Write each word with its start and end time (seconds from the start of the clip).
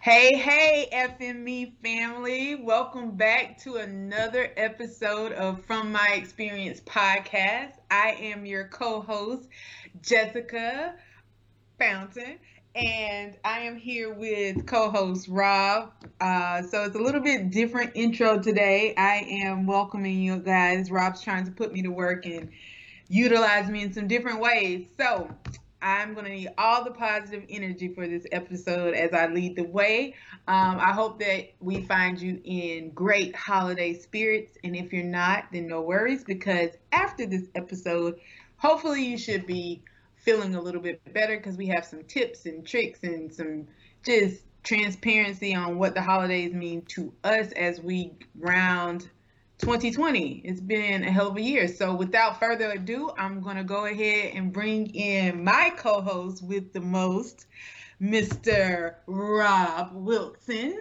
Hey, 0.00 0.36
hey, 0.36 0.88
FME 0.92 1.74
family. 1.82 2.54
Welcome 2.54 3.12
back 3.16 3.58
to 3.62 3.76
another 3.76 4.50
episode 4.56 5.32
of 5.32 5.62
From 5.64 5.92
My 5.92 6.08
Experience 6.14 6.80
podcast. 6.80 7.72
I 7.90 8.12
am 8.20 8.46
your 8.46 8.64
co 8.68 9.02
host, 9.02 9.48
Jessica 10.02 10.94
Fountain, 11.78 12.38
and 12.74 13.36
I 13.44 13.60
am 13.60 13.76
here 13.76 14.12
with 14.14 14.66
co 14.66 14.90
host 14.90 15.28
Rob. 15.28 15.92
Uh, 16.20 16.62
so 16.62 16.84
it's 16.84 16.96
a 16.96 17.00
little 17.00 17.20
bit 17.20 17.50
different 17.50 17.92
intro 17.94 18.40
today. 18.40 18.94
I 18.96 19.26
am 19.44 19.66
welcoming 19.66 20.20
you 20.22 20.38
guys. 20.38 20.90
Rob's 20.90 21.22
trying 21.22 21.44
to 21.46 21.52
put 21.52 21.72
me 21.72 21.82
to 21.82 21.90
work 21.90 22.26
and 22.26 22.50
utilize 23.08 23.68
me 23.70 23.82
in 23.82 23.92
some 23.92 24.08
different 24.08 24.40
ways. 24.40 24.86
So 24.98 25.30
I'm 25.82 26.14
going 26.14 26.26
to 26.26 26.32
need 26.32 26.50
all 26.58 26.84
the 26.84 26.90
positive 26.90 27.44
energy 27.48 27.88
for 27.94 28.06
this 28.06 28.26
episode 28.32 28.94
as 28.94 29.12
I 29.12 29.26
lead 29.26 29.56
the 29.56 29.64
way. 29.64 30.14
Um, 30.46 30.78
I 30.78 30.92
hope 30.92 31.18
that 31.20 31.52
we 31.60 31.82
find 31.82 32.20
you 32.20 32.40
in 32.44 32.90
great 32.90 33.34
holiday 33.34 33.94
spirits. 33.94 34.58
And 34.62 34.76
if 34.76 34.92
you're 34.92 35.04
not, 35.04 35.46
then 35.52 35.68
no 35.68 35.80
worries 35.80 36.24
because 36.24 36.70
after 36.92 37.26
this 37.26 37.44
episode, 37.54 38.20
hopefully 38.56 39.04
you 39.04 39.16
should 39.16 39.46
be 39.46 39.82
feeling 40.16 40.54
a 40.54 40.60
little 40.60 40.82
bit 40.82 41.00
better 41.12 41.36
because 41.36 41.56
we 41.56 41.66
have 41.68 41.84
some 41.84 42.04
tips 42.04 42.44
and 42.44 42.66
tricks 42.66 43.02
and 43.02 43.32
some 43.32 43.66
just 44.04 44.42
transparency 44.62 45.54
on 45.54 45.78
what 45.78 45.94
the 45.94 46.02
holidays 46.02 46.52
mean 46.52 46.82
to 46.82 47.12
us 47.24 47.52
as 47.52 47.80
we 47.80 48.12
round 48.38 49.08
2020. 49.60 50.40
It's 50.44 50.60
been 50.60 51.04
a 51.04 51.12
hell 51.12 51.28
of 51.28 51.36
a 51.36 51.42
year. 51.42 51.68
So, 51.68 51.94
without 51.94 52.40
further 52.40 52.70
ado, 52.70 53.10
I'm 53.18 53.40
going 53.42 53.56
to 53.56 53.64
go 53.64 53.84
ahead 53.84 54.32
and 54.34 54.52
bring 54.52 54.86
in 54.94 55.44
my 55.44 55.72
co 55.76 56.00
host 56.00 56.42
with 56.42 56.72
the 56.72 56.80
most, 56.80 57.46
Mr. 58.00 58.94
Rob 59.06 59.90
Wilson. 59.92 60.80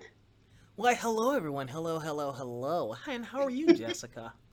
Why, 0.75 0.93
hello, 0.93 1.35
everyone. 1.35 1.67
Hello, 1.67 1.99
hello, 1.99 2.31
hello. 2.31 2.93
Hi, 2.93 3.13
and 3.13 3.25
how 3.25 3.41
are 3.41 3.49
you, 3.49 3.73
Jessica? 3.73 4.33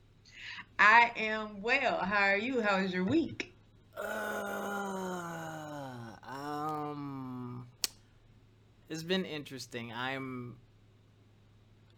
I 0.78 1.12
am 1.16 1.62
well. 1.62 1.98
How 1.98 2.24
are 2.24 2.36
you? 2.36 2.60
How 2.60 2.82
was 2.82 2.92
your 2.92 3.04
week? 3.04 3.54
Uh, 3.96 4.02
um, 6.28 7.66
it's 8.88 9.04
been 9.04 9.24
interesting. 9.24 9.92
I'm 9.92 10.56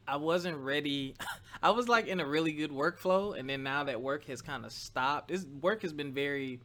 I 0.09 0.17
wasn't 0.17 0.57
ready. 0.57 1.15
I 1.63 1.71
was 1.71 1.87
like 1.89 2.07
in 2.07 2.19
a 2.19 2.27
really 2.27 2.53
good 2.53 2.71
workflow, 2.71 3.39
and 3.39 3.49
then 3.49 3.63
now 3.63 3.85
that 3.85 4.01
work 4.01 4.25
has 4.25 4.41
kind 4.41 4.65
of 4.65 4.73
stopped. 4.73 5.29
This 5.29 5.45
work 5.61 5.83
has 5.83 5.93
been 5.93 6.13
very 6.13 6.61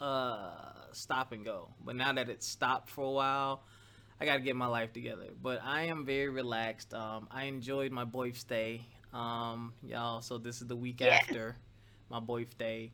uh 0.00 0.50
stop 0.92 1.32
and 1.32 1.44
go, 1.44 1.70
but 1.84 1.96
now 1.96 2.12
that 2.12 2.28
it's 2.28 2.46
stopped 2.46 2.88
for 2.88 3.04
a 3.04 3.10
while, 3.10 3.64
I 4.20 4.24
got 4.24 4.34
to 4.34 4.40
get 4.40 4.54
my 4.54 4.66
life 4.66 4.92
together. 4.92 5.26
But 5.42 5.60
I 5.64 5.82
am 5.82 6.06
very 6.06 6.28
relaxed. 6.28 6.94
Um, 6.94 7.26
I 7.30 7.44
enjoyed 7.44 7.90
my 7.90 8.04
birthday, 8.04 8.86
um, 9.12 9.72
y'all. 9.82 10.20
So 10.20 10.38
this 10.38 10.60
is 10.60 10.68
the 10.68 10.76
week 10.76 11.00
yeah. 11.00 11.08
after 11.08 11.56
my 12.10 12.20
birthday. 12.20 12.92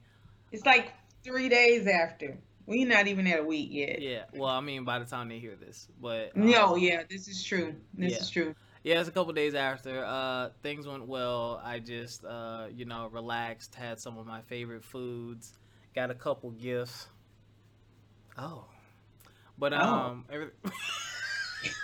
It's 0.50 0.64
like 0.64 0.94
three 1.22 1.50
days 1.50 1.86
after. 1.86 2.38
We're 2.66 2.88
not 2.88 3.08
even 3.08 3.26
at 3.26 3.40
a 3.40 3.44
week 3.44 3.68
yet. 3.70 4.00
Yeah. 4.00 4.24
Well, 4.32 4.48
I 4.48 4.60
mean, 4.60 4.84
by 4.84 4.98
the 4.98 5.04
time 5.04 5.28
they 5.28 5.38
hear 5.38 5.54
this, 5.54 5.88
but 6.00 6.32
um, 6.34 6.50
no, 6.50 6.76
yeah, 6.76 7.02
this 7.10 7.28
is 7.28 7.44
true. 7.44 7.74
This 7.92 8.12
yeah. 8.12 8.18
is 8.18 8.30
true 8.30 8.54
yeah, 8.84 9.00
it's 9.00 9.08
a 9.08 9.12
couple 9.12 9.32
days 9.32 9.54
after. 9.54 10.04
Uh, 10.04 10.50
things 10.62 10.86
went 10.86 11.06
well. 11.08 11.60
I 11.64 11.78
just, 11.78 12.22
uh, 12.22 12.66
you 12.70 12.84
know, 12.84 13.08
relaxed, 13.10 13.74
had 13.74 13.98
some 13.98 14.18
of 14.18 14.26
my 14.26 14.42
favorite 14.42 14.84
foods, 14.84 15.54
got 15.94 16.10
a 16.10 16.14
couple 16.14 16.50
gifts. 16.50 17.06
Oh, 18.36 18.66
but 19.58 19.72
oh. 19.72 19.78
um, 19.78 20.24
every- 20.30 20.50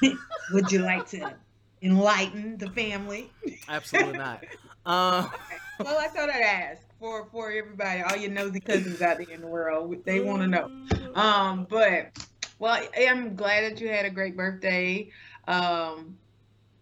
would 0.53 0.71
you 0.71 0.81
like 0.81 1.09
to 1.09 1.35
enlighten 1.81 2.59
the 2.59 2.69
family? 2.71 3.31
Absolutely 3.67 4.19
not. 4.19 4.45
Um, 4.85 5.31
well, 5.81 5.99
I 5.99 6.09
thought 6.09 6.29
I'd 6.29 6.43
ask 6.43 6.83
for 6.99 7.27
for 7.33 7.51
everybody, 7.51 8.03
all 8.03 8.17
your 8.17 8.31
nosy 8.31 8.61
cousins 8.61 9.01
out 9.01 9.17
there 9.17 9.31
in 9.31 9.41
the 9.41 9.47
world. 9.47 10.05
They 10.05 10.21
want 10.21 10.43
to 10.43 10.49
know. 10.49 10.71
Um, 11.15 11.67
but 11.71 12.11
well, 12.59 12.87
I'm 12.99 13.37
glad 13.37 13.65
that 13.65 13.81
you 13.81 13.89
had 13.89 14.05
a 14.05 14.11
great 14.11 14.37
birthday. 14.37 15.09
Um, 15.49 16.19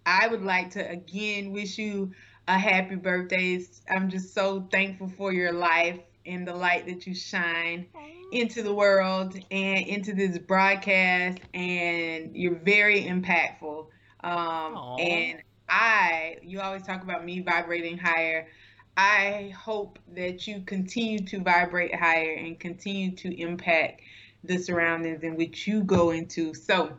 I 0.08 0.26
would 0.26 0.42
like 0.42 0.70
to 0.70 0.90
again 0.90 1.52
wish 1.52 1.76
you 1.76 2.12
a 2.48 2.58
happy 2.58 2.94
birthday. 2.94 3.62
I'm 3.90 4.08
just 4.08 4.32
so 4.32 4.66
thankful 4.72 5.08
for 5.08 5.34
your 5.34 5.52
life 5.52 6.00
and 6.24 6.48
the 6.48 6.54
light 6.54 6.86
that 6.86 7.06
you 7.06 7.14
shine 7.14 7.86
into 8.32 8.62
the 8.62 8.72
world 8.72 9.38
and 9.50 9.86
into 9.86 10.14
this 10.14 10.38
broadcast. 10.38 11.40
And 11.52 12.34
you're 12.34 12.54
very 12.54 13.04
impactful. 13.04 13.86
Um, 14.24 14.98
and 14.98 15.42
I, 15.68 16.38
you 16.42 16.60
always 16.60 16.84
talk 16.84 17.02
about 17.02 17.22
me 17.22 17.40
vibrating 17.40 17.98
higher. 17.98 18.48
I 18.96 19.54
hope 19.56 19.98
that 20.14 20.46
you 20.46 20.62
continue 20.62 21.18
to 21.26 21.40
vibrate 21.40 21.94
higher 21.94 22.32
and 22.32 22.58
continue 22.58 23.14
to 23.16 23.38
impact 23.38 24.00
the 24.42 24.56
surroundings 24.56 25.22
in 25.22 25.36
which 25.36 25.66
you 25.66 25.84
go 25.84 26.12
into. 26.12 26.54
So, 26.54 26.96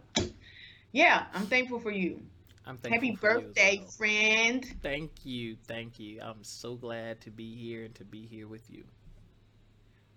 yeah, 0.91 1.25
I'm 1.33 1.47
thankful 1.47 1.79
for 1.79 1.91
you. 1.91 2.21
I'm 2.65 2.77
thankful. 2.77 2.91
Happy 2.91 3.17
birthday, 3.19 3.77
well. 3.79 3.87
friend. 3.89 4.75
Thank 4.83 5.25
you. 5.25 5.55
Thank 5.67 5.99
you. 5.99 6.19
I'm 6.21 6.43
so 6.43 6.75
glad 6.75 7.21
to 7.21 7.31
be 7.31 7.55
here 7.55 7.85
and 7.85 7.95
to 7.95 8.03
be 8.03 8.25
here 8.25 8.47
with 8.47 8.69
you. 8.69 8.83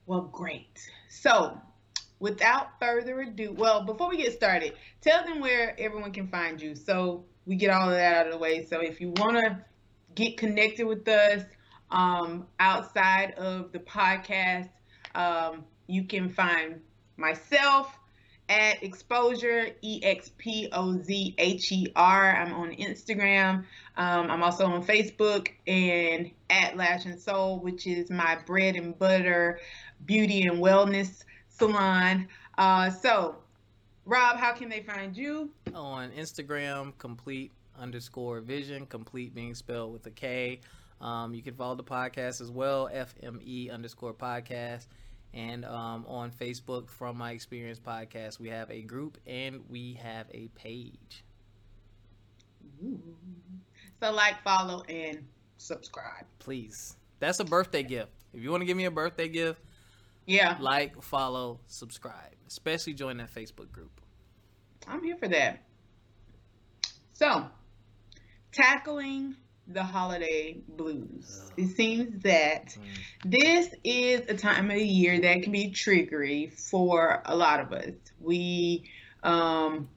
Well, 0.06 0.22
great. 0.22 0.90
So, 1.08 1.58
without 2.18 2.78
further 2.80 3.20
ado, 3.20 3.52
well, 3.52 3.84
before 3.84 4.08
we 4.08 4.16
get 4.16 4.32
started, 4.32 4.74
tell 5.00 5.24
them 5.24 5.40
where 5.40 5.78
everyone 5.78 6.12
can 6.12 6.28
find 6.28 6.60
you. 6.60 6.74
So, 6.74 7.24
we 7.46 7.56
get 7.56 7.70
all 7.70 7.88
of 7.88 7.94
that 7.94 8.14
out 8.14 8.26
of 8.26 8.32
the 8.32 8.38
way. 8.38 8.66
So, 8.66 8.80
if 8.80 9.00
you 9.00 9.10
want 9.16 9.38
to 9.38 9.64
get 10.14 10.36
connected 10.36 10.86
with 10.86 11.06
us 11.08 11.44
um, 11.90 12.46
outside 12.58 13.32
of 13.34 13.72
the 13.72 13.78
podcast, 13.78 14.68
um, 15.14 15.64
you 15.86 16.04
can 16.04 16.28
find 16.28 16.80
myself 17.16 17.98
at 18.52 18.82
exposure 18.82 19.70
e 19.80 20.00
x 20.02 20.30
p 20.36 20.68
o 20.72 20.98
z 20.98 21.34
h 21.38 21.72
e 21.72 21.90
r. 21.96 22.36
I'm 22.36 22.52
on 22.52 22.70
Instagram. 22.72 23.64
Um, 23.96 24.30
I'm 24.30 24.42
also 24.42 24.66
on 24.66 24.84
Facebook 24.84 25.48
and 25.66 26.30
at 26.50 26.76
Lash 26.76 27.06
and 27.06 27.18
Soul, 27.18 27.60
which 27.60 27.86
is 27.86 28.10
my 28.10 28.36
bread 28.46 28.76
and 28.76 28.98
butter 28.98 29.58
beauty 30.04 30.42
and 30.42 30.58
wellness 30.58 31.24
salon. 31.48 32.28
Uh, 32.58 32.90
so, 32.90 33.36
Rob, 34.04 34.36
how 34.36 34.52
can 34.52 34.68
they 34.68 34.82
find 34.82 35.16
you? 35.16 35.50
On 35.74 36.10
Instagram, 36.10 36.92
complete 36.98 37.52
underscore 37.78 38.40
vision, 38.40 38.84
complete 38.84 39.34
being 39.34 39.54
spelled 39.54 39.94
with 39.94 40.04
a 40.06 40.10
K. 40.10 40.60
Um, 41.00 41.34
you 41.34 41.42
can 41.42 41.54
follow 41.54 41.74
the 41.74 41.84
podcast 41.84 42.42
as 42.42 42.50
well, 42.50 42.90
FME 42.92 43.72
underscore 43.72 44.12
podcast 44.12 44.88
and 45.34 45.64
um, 45.64 46.04
on 46.06 46.30
Facebook 46.30 46.88
from 46.88 47.16
my 47.16 47.32
experience 47.32 47.78
podcast. 47.78 48.38
We 48.38 48.48
have 48.50 48.70
a 48.70 48.82
group 48.82 49.18
and 49.26 49.62
we 49.68 49.94
have 50.02 50.26
a 50.32 50.48
page. 50.48 51.24
Ooh. 52.84 53.00
So 54.00 54.12
like, 54.12 54.42
follow, 54.42 54.82
and 54.88 55.24
subscribe, 55.58 56.26
please. 56.38 56.96
That's 57.20 57.40
a 57.40 57.44
birthday 57.44 57.82
gift. 57.82 58.10
If 58.32 58.42
you 58.42 58.50
want 58.50 58.62
to 58.62 58.64
give 58.66 58.76
me 58.76 58.86
a 58.86 58.90
birthday 58.90 59.28
gift, 59.28 59.60
yeah, 60.26 60.56
like, 60.60 61.02
follow, 61.02 61.60
subscribe, 61.66 62.34
especially 62.48 62.94
join 62.94 63.16
that 63.18 63.32
Facebook 63.32 63.70
group. 63.70 64.00
I'm 64.86 65.02
here 65.02 65.16
for 65.16 65.28
that. 65.28 65.62
So, 67.12 67.46
tackling 68.52 69.36
the 69.72 69.82
holiday 69.82 70.58
blues. 70.68 71.50
It 71.56 71.68
seems 71.68 72.22
that 72.22 72.66
mm. 72.66 72.80
this 73.24 73.74
is 73.84 74.20
a 74.28 74.34
time 74.34 74.70
of 74.70 74.76
the 74.76 74.86
year 74.86 75.20
that 75.20 75.42
can 75.42 75.52
be 75.52 75.70
triggery 75.70 76.52
for 76.52 77.22
a 77.24 77.34
lot 77.34 77.60
of 77.60 77.72
us. 77.72 77.92
We, 78.20 78.90
um, 79.22 79.88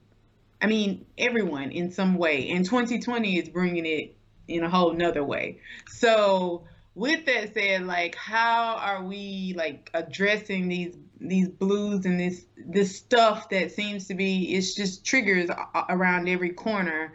I 0.61 0.67
mean, 0.67 1.05
everyone 1.17 1.71
in 1.71 1.91
some 1.91 2.15
way, 2.15 2.49
and 2.49 2.65
2020 2.65 3.37
is 3.37 3.49
bringing 3.49 3.85
it 3.85 4.15
in 4.47 4.63
a 4.63 4.69
whole 4.69 4.93
nother 4.93 5.23
way. 5.23 5.59
So, 5.87 6.63
with 6.93 7.25
that 7.25 7.53
said, 7.53 7.85
like, 7.85 8.15
how 8.15 8.77
are 8.77 9.03
we 9.03 9.53
like 9.55 9.89
addressing 9.93 10.67
these 10.67 10.95
these 11.19 11.47
blues 11.47 12.05
and 12.05 12.19
this 12.19 12.45
this 12.57 12.95
stuff 12.95 13.49
that 13.49 13.71
seems 13.71 14.07
to 14.07 14.15
be 14.15 14.53
it's 14.55 14.75
just 14.75 15.05
triggers 15.05 15.49
around 15.89 16.27
every 16.27 16.51
corner 16.51 17.13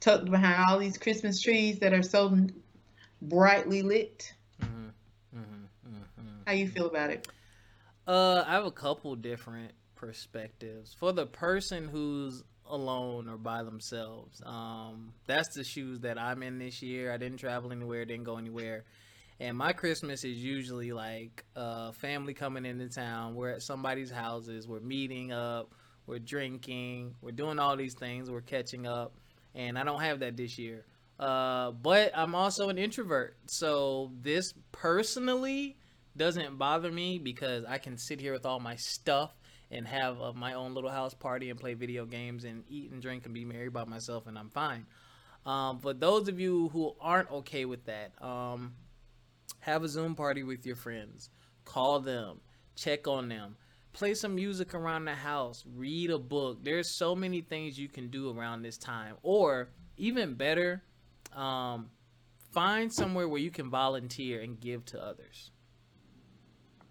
tucked 0.00 0.30
behind 0.30 0.64
all 0.68 0.78
these 0.78 0.98
Christmas 0.98 1.40
trees 1.40 1.78
that 1.80 1.92
are 1.92 2.02
so 2.02 2.36
brightly 3.22 3.82
lit. 3.82 4.32
Mm-hmm, 4.62 4.88
mm-hmm, 5.36 5.64
mm-hmm, 5.88 6.38
How 6.46 6.52
you 6.52 6.68
feel 6.68 6.86
about 6.86 7.10
it? 7.10 7.28
Uh, 8.06 8.44
I 8.46 8.52
have 8.52 8.64
a 8.64 8.70
couple 8.70 9.14
different 9.16 9.72
perspectives. 9.96 10.94
For 10.98 11.12
the 11.12 11.26
person 11.26 11.88
who's 11.88 12.42
alone 12.66 13.28
or 13.28 13.36
by 13.36 13.62
themselves, 13.62 14.40
um, 14.44 15.12
that's 15.26 15.54
the 15.54 15.64
shoes 15.64 16.00
that 16.00 16.18
I'm 16.18 16.42
in 16.42 16.58
this 16.58 16.82
year. 16.82 17.12
I 17.12 17.16
didn't 17.16 17.38
travel 17.38 17.72
anywhere, 17.72 18.04
didn't 18.04 18.24
go 18.24 18.36
anywhere. 18.38 18.84
And 19.40 19.56
my 19.56 19.72
Christmas 19.72 20.24
is 20.24 20.36
usually 20.36 20.92
like 20.92 21.44
uh, 21.54 21.92
family 21.92 22.34
coming 22.34 22.64
into 22.64 22.88
town. 22.88 23.34
We're 23.34 23.50
at 23.50 23.62
somebody's 23.62 24.10
houses. 24.10 24.66
We're 24.66 24.80
meeting 24.80 25.32
up 25.32 25.72
we're 26.08 26.18
drinking, 26.18 27.14
we're 27.20 27.32
doing 27.32 27.58
all 27.58 27.76
these 27.76 27.94
things, 27.94 28.30
we're 28.30 28.40
catching 28.40 28.86
up, 28.86 29.12
and 29.54 29.78
I 29.78 29.84
don't 29.84 30.00
have 30.00 30.20
that 30.20 30.36
this 30.36 30.58
year. 30.58 30.84
Uh, 31.18 31.72
but 31.72 32.12
I'm 32.16 32.34
also 32.34 32.68
an 32.68 32.78
introvert, 32.78 33.36
so 33.46 34.12
this 34.20 34.54
personally 34.70 35.76
doesn't 36.16 36.58
bother 36.58 36.92
me 36.92 37.18
because 37.18 37.64
I 37.64 37.78
can 37.78 37.96
sit 37.96 38.20
here 38.20 38.32
with 38.32 38.46
all 38.46 38.60
my 38.60 38.76
stuff 38.76 39.32
and 39.70 39.86
have 39.86 40.20
uh, 40.20 40.32
my 40.32 40.54
own 40.54 40.74
little 40.74 40.90
house 40.90 41.14
party 41.14 41.50
and 41.50 41.58
play 41.58 41.74
video 41.74 42.06
games 42.06 42.44
and 42.44 42.64
eat 42.68 42.90
and 42.90 43.02
drink 43.02 43.24
and 43.24 43.34
be 43.34 43.44
merry 43.44 43.68
by 43.68 43.84
myself, 43.84 44.26
and 44.26 44.38
I'm 44.38 44.50
fine. 44.50 44.86
Um, 45.44 45.78
but 45.82 46.00
those 46.00 46.28
of 46.28 46.38
you 46.38 46.68
who 46.68 46.94
aren't 47.00 47.30
okay 47.30 47.64
with 47.64 47.84
that, 47.86 48.12
um, 48.20 48.74
have 49.60 49.82
a 49.82 49.88
Zoom 49.88 50.14
party 50.14 50.42
with 50.42 50.66
your 50.66 50.76
friends, 50.76 51.30
call 51.64 52.00
them, 52.00 52.40
check 52.76 53.08
on 53.08 53.28
them, 53.28 53.56
play 53.92 54.14
some 54.14 54.34
music 54.34 54.74
around 54.74 55.04
the 55.04 55.14
house, 55.14 55.64
read 55.74 56.10
a 56.10 56.18
book. 56.18 56.58
There's 56.62 56.96
so 56.96 57.14
many 57.14 57.40
things 57.40 57.78
you 57.78 57.88
can 57.88 58.08
do 58.08 58.30
around 58.30 58.62
this 58.62 58.78
time, 58.78 59.16
or 59.22 59.70
even 59.96 60.34
better, 60.34 60.82
um, 61.34 61.90
find 62.52 62.92
somewhere 62.92 63.28
where 63.28 63.40
you 63.40 63.50
can 63.50 63.70
volunteer 63.70 64.40
and 64.40 64.60
give 64.60 64.84
to 64.86 65.02
others. 65.02 65.50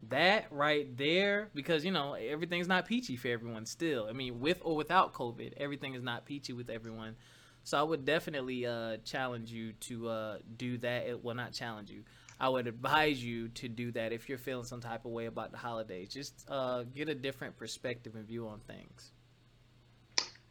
That 0.10 0.46
right 0.52 0.96
there, 0.96 1.50
because 1.54 1.84
you 1.84 1.92
know 1.92 2.14
everything's 2.14 2.68
not 2.68 2.86
peachy 2.86 3.16
for 3.18 3.28
everyone. 3.28 3.66
Still, 3.66 4.08
I 4.10 4.14
mean, 4.14 4.40
with 4.40 4.60
or 4.62 4.76
without 4.76 5.14
COVID, 5.14 5.54
everything 5.58 5.96
is 5.96 6.04
not 6.04 6.26
peachy 6.26 6.54
with 6.54 6.70
everyone. 6.70 7.16
So 7.64 7.78
I 7.78 7.84
would 7.84 8.06
definitely 8.06 8.66
uh, 8.66 8.98
challenge 9.04 9.52
you 9.52 9.74
to 9.74 10.08
uh, 10.08 10.38
do 10.56 10.78
that. 10.78 11.08
It 11.08 11.22
will 11.22 11.36
not 11.36 11.52
challenge 11.52 11.90
you. 11.90 12.04
I 12.40 12.50
would 12.50 12.68
advise 12.68 13.24
you 13.24 13.48
to 13.50 13.68
do 13.68 13.92
that 13.94 14.14
if 14.14 14.30
you're 14.30 14.38
feeling 14.38 14.66
some 14.66 14.82
type 14.82 15.06
of 15.06 15.12
way 15.12 15.26
about 15.26 15.52
the 15.52 15.58
holidays. 15.58 16.10
Just 16.10 16.46
uh, 16.50 16.84
get 16.84 17.10
a 17.10 17.16
different 17.16 17.58
perspective 17.58 18.16
and 18.16 18.28
view 18.28 18.48
on 18.48 18.60
things. 18.68 19.12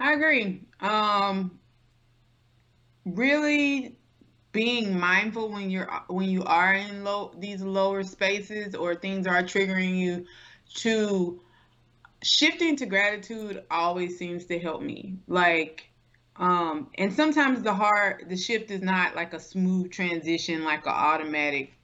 I 0.00 0.12
agree. 0.12 0.62
Um, 0.80 1.58
really 3.04 3.96
being 4.52 4.98
mindful 4.98 5.50
when 5.50 5.70
you're 5.70 5.90
when 6.08 6.28
you 6.28 6.42
are 6.44 6.74
in 6.74 7.04
low 7.04 7.30
these 7.38 7.62
lower 7.62 8.02
spaces 8.02 8.74
or 8.74 8.94
things 8.94 9.26
are 9.26 9.42
triggering 9.42 9.96
you 9.96 10.24
to 10.74 11.40
shifting 12.22 12.74
to 12.74 12.86
gratitude 12.86 13.62
always 13.70 14.18
seems 14.18 14.46
to 14.46 14.58
help 14.58 14.80
me 14.80 15.18
like 15.28 15.90
um 16.36 16.88
and 16.96 17.12
sometimes 17.12 17.62
the 17.62 17.72
hard 17.72 18.24
the 18.28 18.36
shift 18.36 18.70
is 18.70 18.80
not 18.80 19.14
like 19.14 19.34
a 19.34 19.38
smooth 19.38 19.90
transition 19.90 20.64
like 20.64 20.86
an 20.86 20.92
automatic 20.92 21.75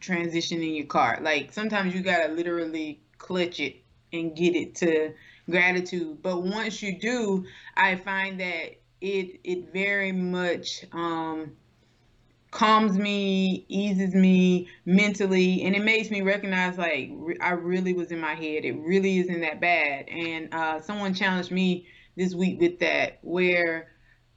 transition 0.00 0.62
in 0.62 0.74
your 0.74 0.86
car 0.86 1.18
like 1.22 1.52
sometimes 1.52 1.94
you 1.94 2.00
gotta 2.00 2.32
literally 2.32 3.00
clutch 3.18 3.60
it 3.60 3.76
and 4.12 4.36
get 4.36 4.54
it 4.54 4.74
to 4.74 5.12
gratitude 5.50 6.20
but 6.22 6.42
once 6.42 6.82
you 6.82 6.98
do 6.98 7.44
i 7.76 7.96
find 7.96 8.40
that 8.40 8.76
it 9.00 9.40
it 9.44 9.72
very 9.72 10.12
much 10.12 10.84
um 10.92 11.52
calms 12.52 12.98
me, 12.98 13.64
eases 13.68 14.14
me 14.14 14.68
mentally, 14.84 15.62
and 15.64 15.74
it 15.74 15.82
makes 15.82 16.10
me 16.10 16.20
recognize 16.20 16.78
like 16.78 17.10
I 17.40 17.52
really 17.52 17.94
was 17.94 18.12
in 18.12 18.20
my 18.20 18.34
head. 18.34 18.64
It 18.64 18.78
really 18.78 19.18
isn't 19.18 19.40
that 19.40 19.60
bad. 19.60 20.08
And 20.08 20.54
uh, 20.54 20.80
someone 20.80 21.14
challenged 21.14 21.50
me 21.50 21.86
this 22.14 22.34
week 22.34 22.60
with 22.60 22.78
that, 22.80 23.18
where 23.22 23.88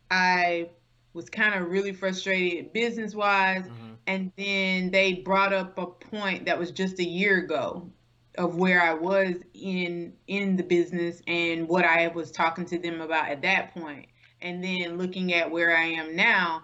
I 0.10 0.70
was 1.16 1.30
kind 1.30 1.56
of 1.56 1.70
really 1.72 1.94
frustrated 1.94 2.74
business 2.74 3.16
wise, 3.16 3.64
mm-hmm. 3.64 3.94
and 4.06 4.32
then 4.38 4.92
they 4.92 5.14
brought 5.14 5.54
up 5.54 5.78
a 5.78 5.88
point 5.88 6.46
that 6.46 6.60
was 6.60 6.72
just 6.72 7.00
a 7.00 7.08
year 7.08 7.38
ago 7.38 7.90
of 8.38 8.58
where 8.58 8.82
I 8.82 8.94
was 8.94 9.36
in 9.54 10.14
in 10.28 10.58
the 10.58 10.64
business 10.64 11.22
and 11.26 11.70
what 11.70 11.86
I 11.86 12.10
was 12.10 12.32
talking 12.32 12.66
to 12.66 12.78
them 12.78 13.00
about 13.00 13.30
at 13.30 13.42
that 13.44 13.74
point, 13.74 14.08
and 14.42 14.62
then 14.62 14.98
looking 14.98 15.34
at 15.34 15.50
where 15.50 15.76
I 15.76 15.86
am 15.86 16.16
now, 16.16 16.64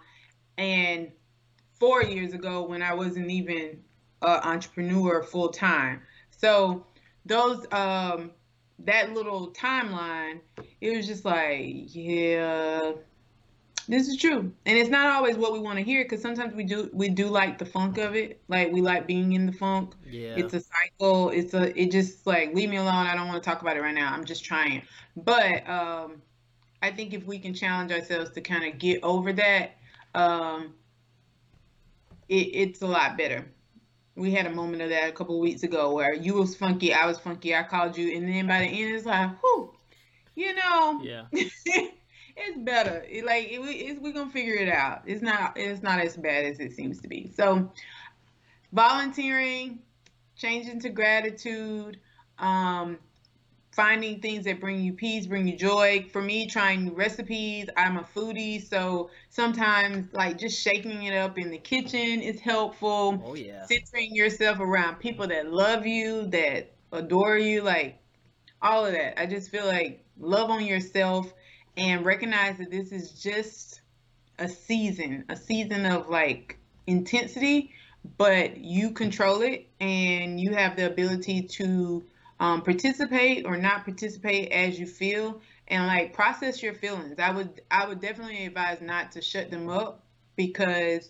and 0.58 1.12
four 1.80 2.04
years 2.04 2.34
ago 2.34 2.64
when 2.64 2.84
I 2.84 2.94
wasn't 2.94 3.32
even 3.32 3.80
an 4.22 4.40
entrepreneur 4.44 5.24
full 5.24 5.50
time. 5.50 6.02
So 6.30 6.86
those 7.26 7.66
um 7.72 8.32
that 8.80 9.14
little 9.14 9.52
timeline, 9.52 10.40
it 10.82 10.98
was 10.98 11.08
just 11.08 11.24
like, 11.24 11.96
yeah, 11.96 12.94
this 13.92 14.08
is 14.08 14.18
true. 14.18 14.52
And 14.66 14.78
it's 14.78 14.90
not 14.90 15.08
always 15.08 15.38
what 15.38 15.54
we 15.54 15.60
want 15.60 15.78
to 15.78 15.84
hear 15.84 16.04
because 16.04 16.22
sometimes 16.22 16.54
we 16.54 16.64
do 16.64 16.90
we 16.94 17.10
do 17.10 17.28
like 17.28 17.58
the 17.58 17.66
funk 17.66 17.98
of 17.98 18.16
it. 18.16 18.42
Like 18.48 18.72
we 18.72 18.82
like 18.82 19.06
being 19.06 19.34
in 19.34 19.46
the 19.46 19.52
funk. 19.52 19.94
Yeah. 20.10 20.36
It's 20.38 20.54
a 20.54 20.62
cycle. 20.62 21.30
It's 21.30 21.54
a 21.54 21.78
it 21.80 21.92
just 21.92 22.26
like 22.26 22.54
leave 22.54 22.70
me 22.70 22.78
alone. 22.78 23.08
I 23.08 23.16
don't 23.16 23.28
want 23.28 23.42
to 23.44 23.48
talk 23.50 23.62
about 23.62 23.78
it 23.78 23.82
right 23.82 23.94
now. 23.94 24.14
I'm 24.14 24.26
just 24.26 24.44
trying. 24.44 24.84
But 25.16 25.70
um 25.70 26.22
I 26.82 26.92
think 26.92 27.14
if 27.14 27.26
we 27.26 27.38
can 27.38 27.54
challenge 27.54 27.92
ourselves 27.92 28.32
to 28.32 28.42
kind 28.42 28.66
of 28.66 28.80
get 28.80 29.04
over 29.04 29.32
that, 29.34 29.72
um, 30.16 30.74
it, 32.28 32.48
it's 32.54 32.82
a 32.82 32.88
lot 32.88 33.18
better. 33.18 33.46
We 34.16 34.32
had 34.32 34.46
a 34.46 34.52
moment 34.52 34.82
of 34.82 34.90
that 34.90 35.10
a 35.10 35.12
couple 35.12 35.40
weeks 35.40 35.64
ago 35.64 35.94
where 35.94 36.14
you 36.14 36.34
was 36.34 36.56
funky, 36.56 36.94
I 36.94 37.06
was 37.06 37.20
funky, 37.20 37.56
I 37.56 37.64
called 37.64 37.98
you, 37.98 38.16
and 38.18 38.28
then 38.28 38.48
by 38.48 38.60
the 38.60 38.66
end 38.66 38.96
it's 38.96 39.06
like, 39.06 39.40
whew, 39.42 39.74
you 40.36 40.56
know, 40.56 41.02
yeah, 41.04 41.26
it's 42.38 42.58
better. 42.60 43.06
It, 43.10 43.26
like 43.26 43.46
it, 43.46 43.60
it's, 43.60 44.00
we're 44.02 44.14
gonna 44.14 44.32
figure 44.32 44.56
it 44.56 44.70
out. 44.70 45.04
It's 45.06 45.22
not 45.22 45.54
it's 45.56 45.82
not 45.82 46.00
as 46.00 46.18
bad 46.18 46.46
as 46.46 46.60
it 46.60 46.74
seems 46.74 47.00
to 47.02 47.08
be. 47.08 47.32
So 47.36 47.72
volunteering, 48.74 49.80
changing 50.36 50.80
to 50.82 50.90
gratitude, 50.90 52.00
um, 52.40 52.98
finding 53.72 54.20
things 54.20 54.46
that 54.46 54.60
bring 54.60 54.82
you 54.82 54.94
peace, 54.94 55.28
bring 55.28 55.48
you 55.48 55.58
joy. 55.58 56.06
For 56.12 56.22
me, 56.22 56.48
trying 56.48 56.86
new 56.86 56.94
recipes. 56.94 57.68
I'm 57.78 57.98
a 57.98 58.04
foodie, 58.16 58.68
so 58.68 59.10
sometimes 59.30 60.12
like 60.14 60.38
just 60.38 60.62
shaking 60.62 61.04
it 61.04 61.16
up 61.16 61.38
in 61.38 61.50
the 61.50 61.58
kitchen 61.58 62.22
is 62.22 62.40
helpful. 62.40 63.22
Oh 63.26 63.36
yeah. 63.36 63.66
Centering 63.66 64.16
yourself 64.16 64.60
around 64.60 65.00
people 65.00 65.28
that 65.28 65.52
love 65.52 65.86
you, 65.86 66.28
that 66.28 66.72
adore 66.92 67.38
you, 67.38 67.62
like 67.62 67.98
all 68.62 68.86
of 68.86 68.94
that. 68.94 69.20
I 69.20 69.26
just 69.26 69.50
feel 69.50 69.66
like 69.66 70.04
love 70.20 70.50
on 70.50 70.66
yourself 70.66 71.34
and 71.78 72.06
recognize 72.06 72.58
that 72.58 72.72
this 72.72 72.92
is 72.92 73.12
just 73.12 73.82
a 74.40 74.48
season, 74.50 75.26
a 75.30 75.36
season 75.36 75.86
of 75.86 76.10
like 76.10 76.58
intensity, 76.88 77.72
but 78.18 78.58
you 78.58 78.92
control 78.92 79.42
it 79.42 79.68
and 79.80 80.40
you 80.40 80.54
have 80.54 80.76
the 80.76 80.88
ability 80.88 81.44
to 81.44 82.04
um, 82.40 82.62
participate 82.64 83.46
or 83.46 83.58
not 83.58 83.86
participate 83.86 84.52
as 84.52 84.80
you 84.80 84.88
feel 84.88 85.40
and 85.68 85.88
like 85.88 86.14
process 86.14 86.62
your 86.62 86.74
feelings. 86.74 87.20
I 87.20 87.32
would 87.32 87.62
i 87.70 87.88
would 87.88 88.02
definitely 88.02 88.46
advise 88.46 88.82
not 88.82 89.12
to 89.14 89.22
shut 89.22 89.52
them 89.52 89.70
up 89.70 90.04
because 90.36 91.10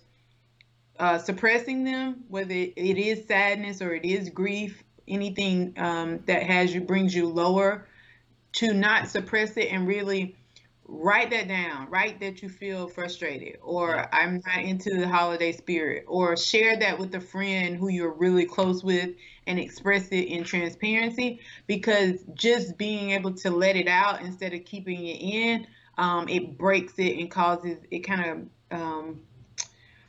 uh, 0.99 1.17
suppressing 1.17 1.83
them 1.83 2.25
whether 2.27 2.53
it 2.53 2.97
is 2.97 3.25
sadness 3.25 3.81
or 3.81 3.93
it 3.93 4.05
is 4.05 4.29
grief 4.29 4.83
anything 5.07 5.73
um, 5.77 6.19
that 6.27 6.43
has 6.43 6.73
you 6.73 6.81
brings 6.81 7.15
you 7.15 7.27
lower 7.27 7.87
to 8.53 8.73
not 8.73 9.07
suppress 9.07 9.55
it 9.57 9.71
and 9.71 9.87
really 9.87 10.35
write 10.93 11.29
that 11.29 11.47
down 11.47 11.89
write 11.89 12.19
that 12.19 12.41
you 12.41 12.49
feel 12.49 12.87
frustrated 12.87 13.57
or 13.61 14.13
i'm 14.13 14.41
not 14.45 14.59
into 14.59 14.97
the 14.97 15.07
holiday 15.07 15.51
spirit 15.51 16.03
or 16.07 16.35
share 16.35 16.77
that 16.77 16.99
with 16.99 17.15
a 17.15 17.19
friend 17.19 17.77
who 17.77 17.87
you're 17.87 18.13
really 18.13 18.45
close 18.45 18.83
with 18.83 19.09
and 19.47 19.57
express 19.57 20.09
it 20.09 20.25
in 20.27 20.43
transparency 20.43 21.39
because 21.65 22.19
just 22.33 22.77
being 22.77 23.11
able 23.11 23.33
to 23.33 23.49
let 23.49 23.75
it 23.75 23.87
out 23.87 24.21
instead 24.21 24.53
of 24.53 24.65
keeping 24.65 25.07
it 25.07 25.19
in 25.21 25.65
um, 25.97 26.27
it 26.27 26.57
breaks 26.57 26.93
it 26.97 27.17
and 27.19 27.29
causes 27.29 27.77
it 27.89 27.99
kind 27.99 28.49
of 28.71 28.79
um, 28.79 29.21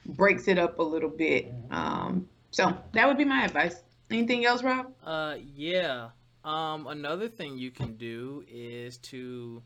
breaks 0.07 0.49
it 0.49 0.59
up 0.59 0.79
a 0.79 0.83
little 0.83 1.09
bit. 1.11 1.53
Um, 1.71 2.29
so 2.51 2.77
that 2.93 3.07
would 3.07 3.19
be 3.19 3.25
my 3.25 3.45
advice. 3.45 3.83
Anything 4.11 4.45
else 4.45 4.62
rob? 4.62 4.93
Uh 5.05 5.37
yeah. 5.55 6.11
Um 6.45 6.87
another 6.87 7.29
thing 7.29 7.57
you 7.57 7.71
can 7.71 7.97
do 7.97 8.45
is 8.47 8.99
to 8.99 9.62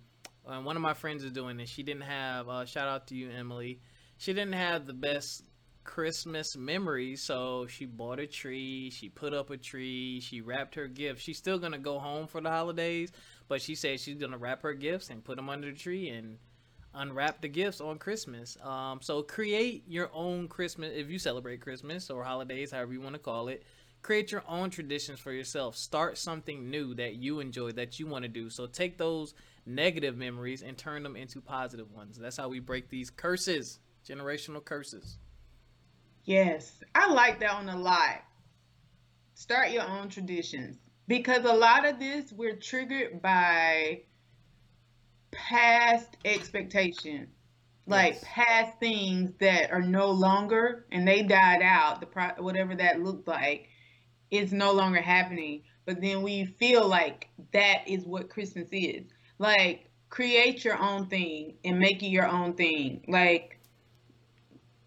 and 0.46 0.64
one 0.64 0.76
of 0.76 0.82
my 0.82 0.94
friends 0.94 1.24
is 1.24 1.32
doing 1.32 1.56
this. 1.56 1.68
She 1.68 1.82
didn't 1.82 2.02
have. 2.02 2.48
Uh, 2.48 2.64
shout 2.64 2.88
out 2.88 3.06
to 3.08 3.14
you, 3.14 3.30
Emily. 3.30 3.80
She 4.18 4.32
didn't 4.32 4.54
have 4.54 4.86
the 4.86 4.94
best 4.94 5.44
Christmas 5.84 6.56
memories, 6.56 7.22
so 7.22 7.66
she 7.66 7.86
bought 7.86 8.18
a 8.18 8.26
tree. 8.26 8.90
She 8.90 9.08
put 9.08 9.32
up 9.32 9.50
a 9.50 9.56
tree. 9.56 10.20
She 10.20 10.40
wrapped 10.40 10.74
her 10.74 10.88
gifts. 10.88 11.22
She's 11.22 11.38
still 11.38 11.58
gonna 11.58 11.78
go 11.78 11.98
home 11.98 12.26
for 12.26 12.40
the 12.40 12.50
holidays, 12.50 13.12
but 13.48 13.62
she 13.62 13.74
said 13.74 14.00
she's 14.00 14.16
gonna 14.16 14.38
wrap 14.38 14.62
her 14.62 14.74
gifts 14.74 15.10
and 15.10 15.24
put 15.24 15.36
them 15.36 15.48
under 15.48 15.70
the 15.70 15.76
tree 15.76 16.08
and 16.08 16.38
unwrap 16.94 17.40
the 17.40 17.48
gifts 17.48 17.80
on 17.80 17.98
Christmas. 17.98 18.56
Um, 18.62 19.00
so 19.00 19.22
create 19.22 19.84
your 19.86 20.10
own 20.12 20.48
Christmas 20.48 20.92
if 20.94 21.08
you 21.08 21.18
celebrate 21.18 21.60
Christmas 21.60 22.10
or 22.10 22.24
holidays, 22.24 22.72
however 22.72 22.92
you 22.92 23.00
want 23.00 23.14
to 23.14 23.20
call 23.20 23.48
it. 23.48 23.62
Create 24.02 24.30
your 24.30 24.44
own 24.48 24.70
traditions 24.70 25.18
for 25.18 25.32
yourself. 25.32 25.76
Start 25.76 26.16
something 26.16 26.70
new 26.70 26.94
that 26.94 27.16
you 27.16 27.40
enjoy 27.40 27.72
that 27.72 27.98
you 27.98 28.06
want 28.06 28.22
to 28.22 28.28
do. 28.28 28.48
So 28.50 28.66
take 28.66 28.98
those 28.98 29.34
negative 29.66 30.16
memories 30.16 30.62
and 30.62 30.78
turn 30.78 31.02
them 31.02 31.16
into 31.16 31.40
positive 31.40 31.90
ones. 31.92 32.18
That's 32.18 32.36
how 32.36 32.48
we 32.48 32.60
break 32.60 32.88
these 32.88 33.10
curses, 33.10 33.80
generational 34.08 34.64
curses. 34.64 35.18
Yes, 36.24 36.82
I 36.94 37.10
like 37.12 37.40
that 37.40 37.54
one 37.54 37.68
a 37.68 37.78
lot. 37.78 38.22
Start 39.34 39.70
your 39.70 39.84
own 39.88 40.08
traditions 40.08 40.78
because 41.06 41.44
a 41.44 41.52
lot 41.52 41.86
of 41.86 41.98
this 42.00 42.32
we're 42.32 42.56
triggered 42.56 43.22
by 43.22 44.02
past 45.32 46.16
expectation, 46.24 47.28
like 47.86 48.14
Yes. 48.14 48.24
past 48.24 48.78
things 48.80 49.32
that 49.40 49.70
are 49.70 49.82
no 49.82 50.10
longer 50.10 50.86
and 50.92 51.06
they 51.06 51.22
died 51.22 51.62
out. 51.62 52.00
The 52.00 52.06
pro- 52.06 52.34
whatever 52.42 52.74
that 52.76 53.02
looked 53.02 53.28
like 53.28 53.68
is 54.30 54.52
no 54.52 54.72
longer 54.72 55.00
happening. 55.00 55.62
But 55.84 56.00
then 56.00 56.22
we 56.22 56.44
feel 56.46 56.86
like 56.88 57.28
that 57.52 57.86
is 57.86 58.04
what 58.06 58.28
Christmas 58.30 58.68
is. 58.72 59.04
Like 59.38 59.90
create 60.08 60.64
your 60.64 60.78
own 60.80 61.06
thing 61.06 61.54
and 61.64 61.78
make 61.78 62.02
it 62.02 62.08
your 62.08 62.26
own 62.26 62.54
thing. 62.54 63.04
Like 63.08 63.58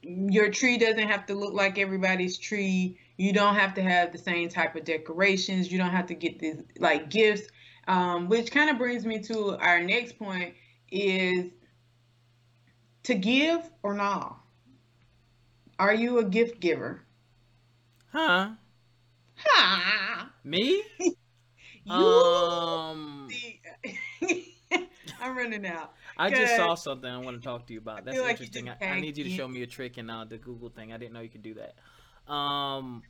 your 0.02 0.50
tree 0.50 0.78
doesn't 0.78 1.08
have 1.08 1.26
to 1.28 1.36
look 1.36 1.54
like 1.54 1.78
everybody's 1.78 2.38
tree. 2.38 2.98
You 3.18 3.34
don't 3.34 3.56
have 3.56 3.74
to 3.76 3.82
have 3.82 4.12
the 4.12 4.18
same 4.18 4.50
type 4.50 4.76
of 4.76 4.86
decorations. 4.86 5.72
You 5.72 5.78
don't 5.78 5.92
have 5.92 6.08
to 6.08 6.16
get 6.16 6.40
these 6.40 6.62
like 6.80 7.10
gifts. 7.10 7.50
Um, 7.88 8.30
which 8.30 8.52
kind 8.52 8.70
of 8.70 8.78
brings 8.78 9.06
me 9.06 9.20
to 9.24 9.58
our 9.58 9.82
next 9.82 10.18
point 10.20 10.54
is 10.92 11.52
to 13.04 13.16
give 13.16 13.68
or 13.84 13.94
not. 13.94 14.40
Are 15.80 15.94
you 15.94 16.20
a 16.20 16.24
gift 16.24 16.60
giver? 16.60 17.04
Huh? 18.12 18.52
Ha! 19.36 20.32
Me? 20.44 20.84
You 21.86 21.96
Um, 21.96 23.28
I'm 25.22 25.36
running 25.38 25.66
out. 25.66 25.94
I 26.18 26.30
just 26.30 26.56
saw 26.56 26.76
something 26.76 27.10
I 27.10 27.18
want 27.18 27.42
to 27.42 27.44
talk 27.48 27.66
to 27.68 27.74
you 27.74 27.80
about. 27.80 28.06
That's 28.06 28.20
like 28.20 28.32
interesting. 28.32 28.70
I, 28.70 28.76
I 28.82 29.00
need 29.00 29.18
you 29.18 29.24
to 29.24 29.30
show 29.30 29.48
me 29.48 29.64
a 29.64 29.68
trick 29.68 29.98
in 29.98 30.10
uh, 30.10 30.26
the 30.26 30.38
Google 30.38 30.70
thing. 30.70 30.94
I 30.94 30.98
didn't 30.98 31.14
know 31.14 31.22
you 31.22 31.30
could 31.30 31.42
do 31.44 31.56
that. 31.56 32.32
Um, 32.32 33.02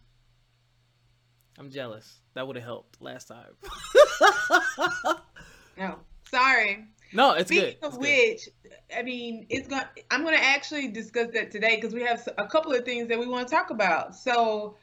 I'm 1.57 1.69
jealous. 1.69 2.19
That 2.35 2.47
would 2.47 2.55
have 2.55 2.65
helped 2.65 3.01
last 3.01 3.27
time. 3.27 3.51
No, 5.77 5.95
sorry. 6.31 6.85
no, 7.13 7.33
it's 7.33 7.49
Speaking 7.49 7.75
good. 7.81 7.87
of 7.87 7.93
It's 7.95 7.97
good. 7.97 8.71
which, 8.71 8.77
I 8.97 9.01
mean, 9.03 9.45
it's 9.49 9.67
going. 9.67 9.83
I'm 10.11 10.23
going 10.23 10.37
to 10.37 10.43
actually 10.43 10.87
discuss 10.89 11.27
that 11.33 11.51
today 11.51 11.75
because 11.75 11.93
we 11.93 12.01
have 12.03 12.27
a 12.37 12.47
couple 12.47 12.71
of 12.73 12.85
things 12.85 13.09
that 13.09 13.19
we 13.19 13.27
want 13.27 13.47
to 13.47 13.53
talk 13.53 13.71
about. 13.71 14.15
So, 14.15 14.77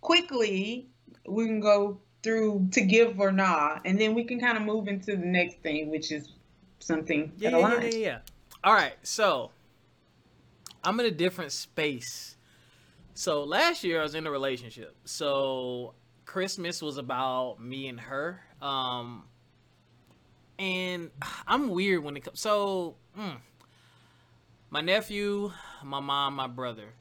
quickly, 0.00 0.88
we 1.28 1.46
can 1.46 1.60
go 1.60 2.00
through 2.24 2.68
to 2.72 2.80
give 2.80 3.20
or 3.20 3.30
not, 3.30 3.82
and 3.84 4.00
then 4.00 4.14
we 4.14 4.24
can 4.24 4.40
kind 4.40 4.56
of 4.56 4.64
move 4.64 4.88
into 4.88 5.12
the 5.12 5.24
next 5.24 5.58
thing, 5.58 5.90
which 5.90 6.10
is 6.10 6.30
something 6.80 7.30
Yeah, 7.38 7.50
that 7.50 7.60
yeah, 7.60 7.68
yeah, 7.68 7.84
yeah, 7.84 7.96
yeah. 7.96 8.18
All 8.64 8.74
right, 8.74 8.94
so 9.02 9.50
I'm 10.82 10.98
in 11.00 11.06
a 11.06 11.10
different 11.10 11.52
space. 11.52 12.36
So 13.14 13.44
last 13.44 13.84
year 13.84 14.00
I 14.00 14.02
was 14.02 14.14
in 14.14 14.26
a 14.26 14.30
relationship. 14.30 14.96
So 15.04 15.94
Christmas 16.24 16.82
was 16.82 16.96
about 16.96 17.60
me 17.60 17.86
and 17.88 18.00
her. 18.00 18.40
Um, 18.60 19.24
and 20.58 21.10
I'm 21.46 21.68
weird 21.68 22.02
when 22.02 22.16
it 22.16 22.24
comes. 22.24 22.40
So 22.40 22.96
mm, 23.16 23.36
my 24.70 24.80
nephew, 24.80 25.52
my 25.84 26.00
mom, 26.00 26.34
my 26.34 26.48
brother 26.48 26.94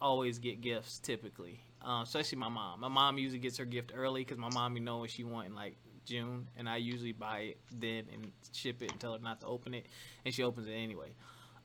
always 0.00 0.38
get 0.38 0.60
gifts 0.60 0.98
typically. 0.98 1.60
Uh, 1.82 2.02
especially 2.02 2.38
my 2.38 2.48
mom. 2.48 2.80
My 2.80 2.88
mom 2.88 3.16
usually 3.16 3.38
gets 3.38 3.56
her 3.58 3.64
gift 3.64 3.92
early 3.94 4.22
because 4.22 4.38
my 4.38 4.50
mom, 4.50 4.76
you 4.76 4.82
know, 4.82 4.98
what 4.98 5.10
she 5.10 5.24
want 5.24 5.46
in 5.48 5.54
like 5.54 5.76
June, 6.04 6.46
and 6.56 6.68
I 6.68 6.76
usually 6.76 7.12
buy 7.12 7.38
it 7.40 7.58
then 7.72 8.04
and 8.12 8.32
ship 8.52 8.82
it 8.82 8.90
and 8.90 9.00
tell 9.00 9.12
her 9.14 9.18
not 9.18 9.40
to 9.40 9.46
open 9.46 9.74
it, 9.74 9.86
and 10.24 10.34
she 10.34 10.42
opens 10.42 10.66
it 10.66 10.72
anyway. 10.72 11.12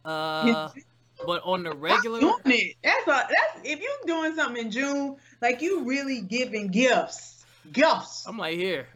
Uh, 0.05 0.69
but 1.25 1.41
on 1.43 1.63
the 1.63 1.71
regular. 1.71 2.19
That's 2.83 3.07
a, 3.07 3.27
that's 3.27 3.59
if 3.63 3.79
you're 3.81 3.91
doing 4.05 4.35
something 4.35 4.65
in 4.65 4.71
June, 4.71 5.17
like 5.41 5.61
you 5.61 5.83
really 5.83 6.21
giving 6.21 6.67
gifts, 6.67 7.45
gifts, 7.71 8.25
I'm 8.27 8.37
like 8.37 8.57
here. 8.57 8.87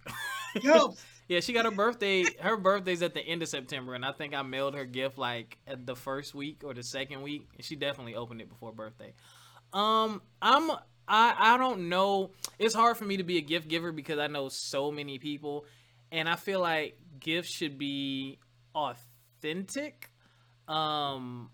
gifts. 0.61 1.05
Yeah, 1.29 1.41
she 1.41 1.53
got 1.53 1.65
her 1.65 1.71
birthday. 1.71 2.23
Her 2.39 2.57
birthday's 2.57 3.03
at 3.03 3.13
the 3.13 3.21
end 3.21 3.43
of 3.43 3.49
September, 3.49 3.93
and 3.93 4.03
I 4.03 4.11
think 4.11 4.33
I 4.33 4.41
mailed 4.41 4.73
her 4.73 4.83
gift 4.83 5.19
like 5.19 5.59
at 5.67 5.85
the 5.85 5.95
first 5.95 6.33
week 6.33 6.63
or 6.65 6.73
the 6.73 6.81
second 6.81 7.21
week, 7.21 7.47
and 7.55 7.63
she 7.63 7.75
definitely 7.75 8.15
opened 8.15 8.41
it 8.41 8.49
before 8.49 8.71
birthday. 8.71 9.13
Um, 9.71 10.23
I'm 10.41 10.71
I 11.09 11.35
I 11.37 11.57
don't 11.57 11.89
know. 11.89 12.31
It's 12.59 12.75
hard 12.75 12.95
for 12.95 13.05
me 13.05 13.17
to 13.17 13.23
be 13.23 13.37
a 13.37 13.41
gift 13.41 13.67
giver 13.67 13.91
because 13.91 14.19
I 14.19 14.27
know 14.27 14.47
so 14.49 14.91
many 14.91 15.17
people, 15.17 15.65
and 16.11 16.29
I 16.29 16.35
feel 16.35 16.61
like 16.61 16.97
gifts 17.19 17.49
should 17.49 17.77
be 17.77 18.37
authentic. 18.75 20.11
Um, 20.67 21.49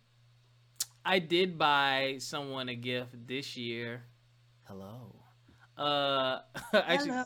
I 1.06 1.20
did 1.20 1.58
buy 1.58 2.18
someone 2.20 2.68
a 2.68 2.76
gift 2.76 3.28
this 3.28 3.56
year. 3.56 4.04
Hello. 4.64 5.16
Uh, 5.78 6.40
actually, 6.74 7.12
Hello. 7.12 7.24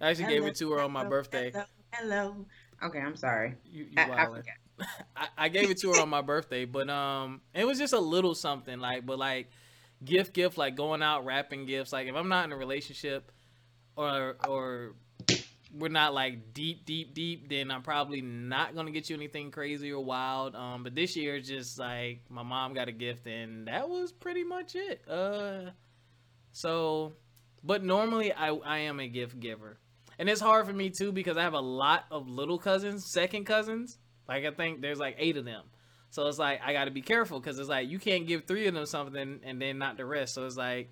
I 0.00 0.10
actually 0.10 0.26
gave 0.26 0.44
it 0.46 0.56
to 0.56 0.70
her 0.72 0.80
on 0.80 0.92
my 0.92 1.00
hello, 1.00 1.10
birthday. 1.10 1.50
Hello, 1.50 1.64
hello. 1.92 2.46
Okay, 2.82 3.00
I'm 3.00 3.16
sorry. 3.16 3.54
You, 3.64 3.84
you 3.84 3.98
I, 3.98 4.26
I 4.26 4.42
I, 5.16 5.28
I 5.38 5.48
gave 5.48 5.70
it 5.70 5.78
to 5.80 5.90
her 5.92 6.00
on 6.00 6.08
my 6.08 6.20
birthday, 6.22 6.64
but 6.64 6.88
um, 6.88 7.40
it 7.54 7.66
was 7.66 7.78
just 7.78 7.92
a 7.92 7.98
little 7.98 8.34
something 8.34 8.78
like, 8.78 9.06
but 9.06 9.18
like, 9.18 9.50
gift, 10.04 10.32
gift, 10.32 10.58
like 10.58 10.76
going 10.76 11.02
out 11.02 11.24
wrapping 11.24 11.66
gifts. 11.66 11.92
Like 11.92 12.06
if 12.06 12.14
I'm 12.14 12.28
not 12.28 12.44
in 12.44 12.52
a 12.52 12.56
relationship, 12.56 13.32
or 13.96 14.36
or 14.48 14.94
we're 15.74 15.88
not 15.88 16.14
like 16.14 16.54
deep, 16.54 16.86
deep, 16.86 17.14
deep, 17.14 17.48
then 17.48 17.70
I'm 17.70 17.82
probably 17.82 18.20
not 18.20 18.74
gonna 18.74 18.90
get 18.90 19.10
you 19.10 19.16
anything 19.16 19.50
crazy 19.50 19.92
or 19.92 20.02
wild. 20.02 20.54
Um, 20.54 20.82
but 20.82 20.94
this 20.94 21.16
year 21.16 21.40
just 21.40 21.78
like 21.78 22.20
my 22.28 22.42
mom 22.42 22.74
got 22.74 22.88
a 22.88 22.92
gift, 22.92 23.26
and 23.26 23.68
that 23.68 23.88
was 23.88 24.12
pretty 24.12 24.44
much 24.44 24.74
it. 24.74 25.02
Uh, 25.08 25.70
so, 26.52 27.12
but 27.62 27.84
normally 27.84 28.32
I 28.32 28.50
I 28.50 28.78
am 28.78 29.00
a 29.00 29.08
gift 29.08 29.38
giver. 29.40 29.78
And 30.18 30.30
it's 30.30 30.40
hard 30.40 30.66
for 30.66 30.72
me 30.72 30.88
too 30.90 31.12
because 31.12 31.36
I 31.36 31.42
have 31.42 31.52
a 31.52 31.60
lot 31.60 32.04
of 32.10 32.28
little 32.28 32.58
cousins, 32.58 33.10
second 33.12 33.44
cousins. 33.44 33.98
Like 34.28 34.44
I 34.44 34.50
think 34.50 34.80
there's 34.80 34.98
like 34.98 35.16
eight 35.18 35.36
of 35.36 35.44
them. 35.44 35.64
So 36.10 36.26
it's 36.28 36.38
like 36.38 36.60
I 36.64 36.72
got 36.72 36.86
to 36.86 36.90
be 36.90 37.02
careful 37.02 37.40
because 37.40 37.58
it's 37.58 37.68
like 37.68 37.88
you 37.88 37.98
can't 37.98 38.26
give 38.26 38.44
three 38.44 38.66
of 38.66 38.74
them 38.74 38.86
something 38.86 39.40
and 39.44 39.60
then 39.60 39.78
not 39.78 39.96
the 39.96 40.04
rest. 40.06 40.34
So 40.34 40.46
it's 40.46 40.56
like 40.56 40.90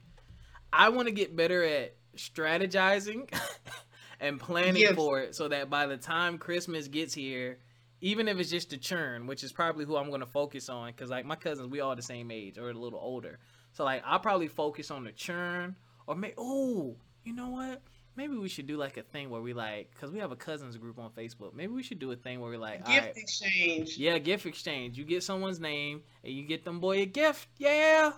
I 0.72 0.88
want 0.90 1.08
to 1.08 1.12
get 1.14 1.34
better 1.36 1.62
at 1.64 1.94
strategizing 2.16 3.32
and 4.20 4.38
planning 4.40 4.76
Yes. 4.82 4.94
for 4.94 5.20
it 5.20 5.34
so 5.34 5.48
that 5.48 5.70
by 5.70 5.86
the 5.86 5.96
time 5.96 6.38
Christmas 6.38 6.88
gets 6.88 7.14
here, 7.14 7.58
even 8.00 8.28
if 8.28 8.38
it's 8.38 8.50
just 8.50 8.70
the 8.70 8.76
churn, 8.76 9.26
which 9.26 9.42
is 9.44 9.52
probably 9.52 9.84
who 9.84 9.96
I'm 9.96 10.08
going 10.08 10.20
to 10.20 10.26
focus 10.26 10.68
on 10.68 10.88
because 10.90 11.10
like 11.10 11.24
my 11.24 11.36
cousins, 11.36 11.68
we 11.68 11.80
all 11.80 11.96
the 11.96 12.02
same 12.02 12.30
age 12.30 12.58
or 12.58 12.70
a 12.70 12.74
little 12.74 12.98
older. 13.00 13.38
So 13.72 13.84
like 13.84 14.02
I'll 14.04 14.20
probably 14.20 14.48
focus 14.48 14.90
on 14.90 15.04
the 15.04 15.12
churn 15.12 15.76
or 16.06 16.14
may 16.14 16.34
oh 16.36 16.96
you 17.24 17.32
know 17.34 17.48
what 17.48 17.80
maybe 18.16 18.36
we 18.36 18.48
should 18.48 18.66
do 18.66 18.76
like 18.76 18.96
a 18.96 19.02
thing 19.02 19.30
where 19.30 19.40
we 19.40 19.52
like 19.52 19.90
because 19.92 20.10
we 20.10 20.18
have 20.18 20.32
a 20.32 20.36
cousins 20.36 20.76
group 20.76 20.98
on 20.98 21.10
Facebook. 21.10 21.54
Maybe 21.54 21.72
we 21.72 21.82
should 21.82 21.98
do 21.98 22.12
a 22.12 22.16
thing 22.16 22.40
where 22.40 22.50
we 22.50 22.56
like 22.56 22.84
Gift 22.86 23.06
right, 23.06 23.16
exchange. 23.16 23.96
yeah, 23.98 24.18
gift 24.18 24.46
exchange. 24.46 24.96
You 24.96 25.04
get 25.04 25.22
someone's 25.22 25.60
name 25.60 26.02
and 26.22 26.32
you 26.32 26.44
get 26.46 26.64
them 26.64 26.80
boy 26.80 27.02
a 27.02 27.06
gift. 27.06 27.48
Yeah. 27.58 28.12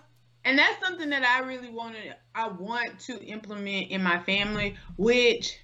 And 0.45 0.57
that's 0.57 0.79
something 0.85 1.09
that 1.09 1.23
I 1.23 1.45
really 1.45 1.69
wanted 1.69 2.15
I 2.33 2.47
want 2.47 2.99
to 3.01 3.21
implement 3.23 3.91
in 3.91 4.01
my 4.01 4.19
family, 4.19 4.75
which 4.95 5.59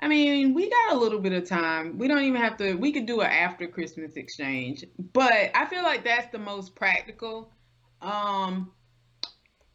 I 0.00 0.08
mean, 0.08 0.54
we 0.54 0.68
got 0.68 0.94
a 0.94 0.98
little 0.98 1.20
bit 1.20 1.32
of 1.32 1.48
time. 1.48 1.98
We 1.98 2.08
don't 2.08 2.24
even 2.24 2.40
have 2.40 2.56
to 2.58 2.74
we 2.74 2.92
could 2.92 3.06
do 3.06 3.20
an 3.20 3.30
after 3.30 3.66
Christmas 3.68 4.14
exchange. 4.16 4.84
But 5.12 5.50
I 5.54 5.66
feel 5.66 5.82
like 5.82 6.04
that's 6.04 6.30
the 6.32 6.38
most 6.38 6.74
practical. 6.74 7.52
Um 8.02 8.72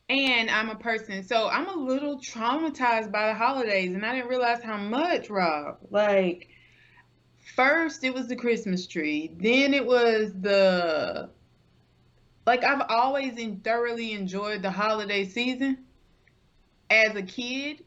and 0.09 0.49
I'm 0.49 0.69
a 0.69 0.75
person, 0.75 1.23
so 1.23 1.47
I'm 1.49 1.67
a 1.67 1.75
little 1.75 2.17
traumatized 2.19 3.11
by 3.11 3.27
the 3.27 3.35
holidays, 3.35 3.93
and 3.93 4.03
I 4.03 4.15
didn't 4.15 4.29
realize 4.29 4.63
how 4.63 4.77
much, 4.77 5.29
Rob. 5.29 5.77
Like, 5.91 6.49
first 7.55 8.03
it 8.03 8.13
was 8.13 8.27
the 8.27 8.35
Christmas 8.35 8.87
tree, 8.87 9.31
then 9.37 9.73
it 9.73 9.85
was 9.85 10.33
the 10.33 11.29
like 12.47 12.63
I've 12.63 12.81
always 12.89 13.37
in, 13.37 13.59
thoroughly 13.59 14.13
enjoyed 14.13 14.63
the 14.63 14.71
holiday 14.71 15.23
season 15.25 15.85
as 16.89 17.15
a 17.15 17.21
kid, 17.21 17.83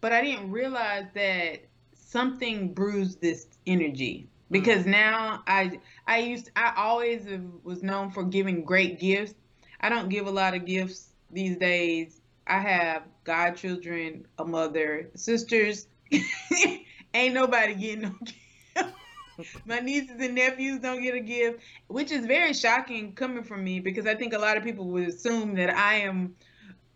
but 0.00 0.12
I 0.12 0.22
didn't 0.22 0.52
realize 0.52 1.06
that 1.14 1.62
something 1.94 2.72
bruised 2.72 3.20
this 3.20 3.48
energy 3.66 4.28
because 4.52 4.82
mm-hmm. 4.82 4.92
now 4.92 5.42
I 5.48 5.80
I 6.06 6.18
used 6.18 6.50
I 6.54 6.74
always 6.76 7.26
was 7.64 7.82
known 7.82 8.12
for 8.12 8.22
giving 8.22 8.64
great 8.64 9.00
gifts. 9.00 9.34
I 9.80 9.88
don't 9.88 10.08
give 10.08 10.28
a 10.28 10.30
lot 10.30 10.54
of 10.54 10.64
gifts 10.64 11.11
these 11.32 11.56
days. 11.56 12.20
I 12.46 12.58
have 12.60 13.04
godchildren, 13.24 14.26
a 14.38 14.44
mother, 14.44 15.10
sisters. 15.14 15.86
Ain't 17.14 17.34
nobody 17.34 17.74
getting 17.74 18.02
no 18.02 18.14
gift. 18.24 19.66
My 19.66 19.80
nieces 19.80 20.16
and 20.20 20.34
nephews 20.34 20.80
don't 20.80 21.02
get 21.02 21.14
a 21.14 21.20
gift, 21.20 21.60
which 21.88 22.12
is 22.12 22.26
very 22.26 22.52
shocking 22.52 23.14
coming 23.14 23.42
from 23.42 23.64
me 23.64 23.80
because 23.80 24.06
I 24.06 24.14
think 24.14 24.34
a 24.34 24.38
lot 24.38 24.56
of 24.56 24.62
people 24.62 24.86
would 24.88 25.08
assume 25.08 25.54
that 25.54 25.70
I 25.70 25.94
am 26.00 26.34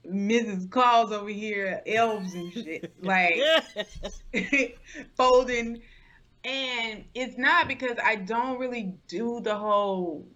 Mrs. 0.07 0.71
Claus 0.71 1.13
over 1.13 1.29
here, 1.29 1.83
elves 1.87 2.35
and 2.35 2.53
shit, 2.53 2.93
like 3.03 3.41
folding. 5.17 5.83
And 6.45 7.05
it's 7.15 7.37
not 7.37 7.67
because 7.67 7.97
I 8.03 8.17
don't 8.17 8.59
really 8.59 8.95
do 9.09 9.41
the 9.41 9.57
whole. 9.57 10.27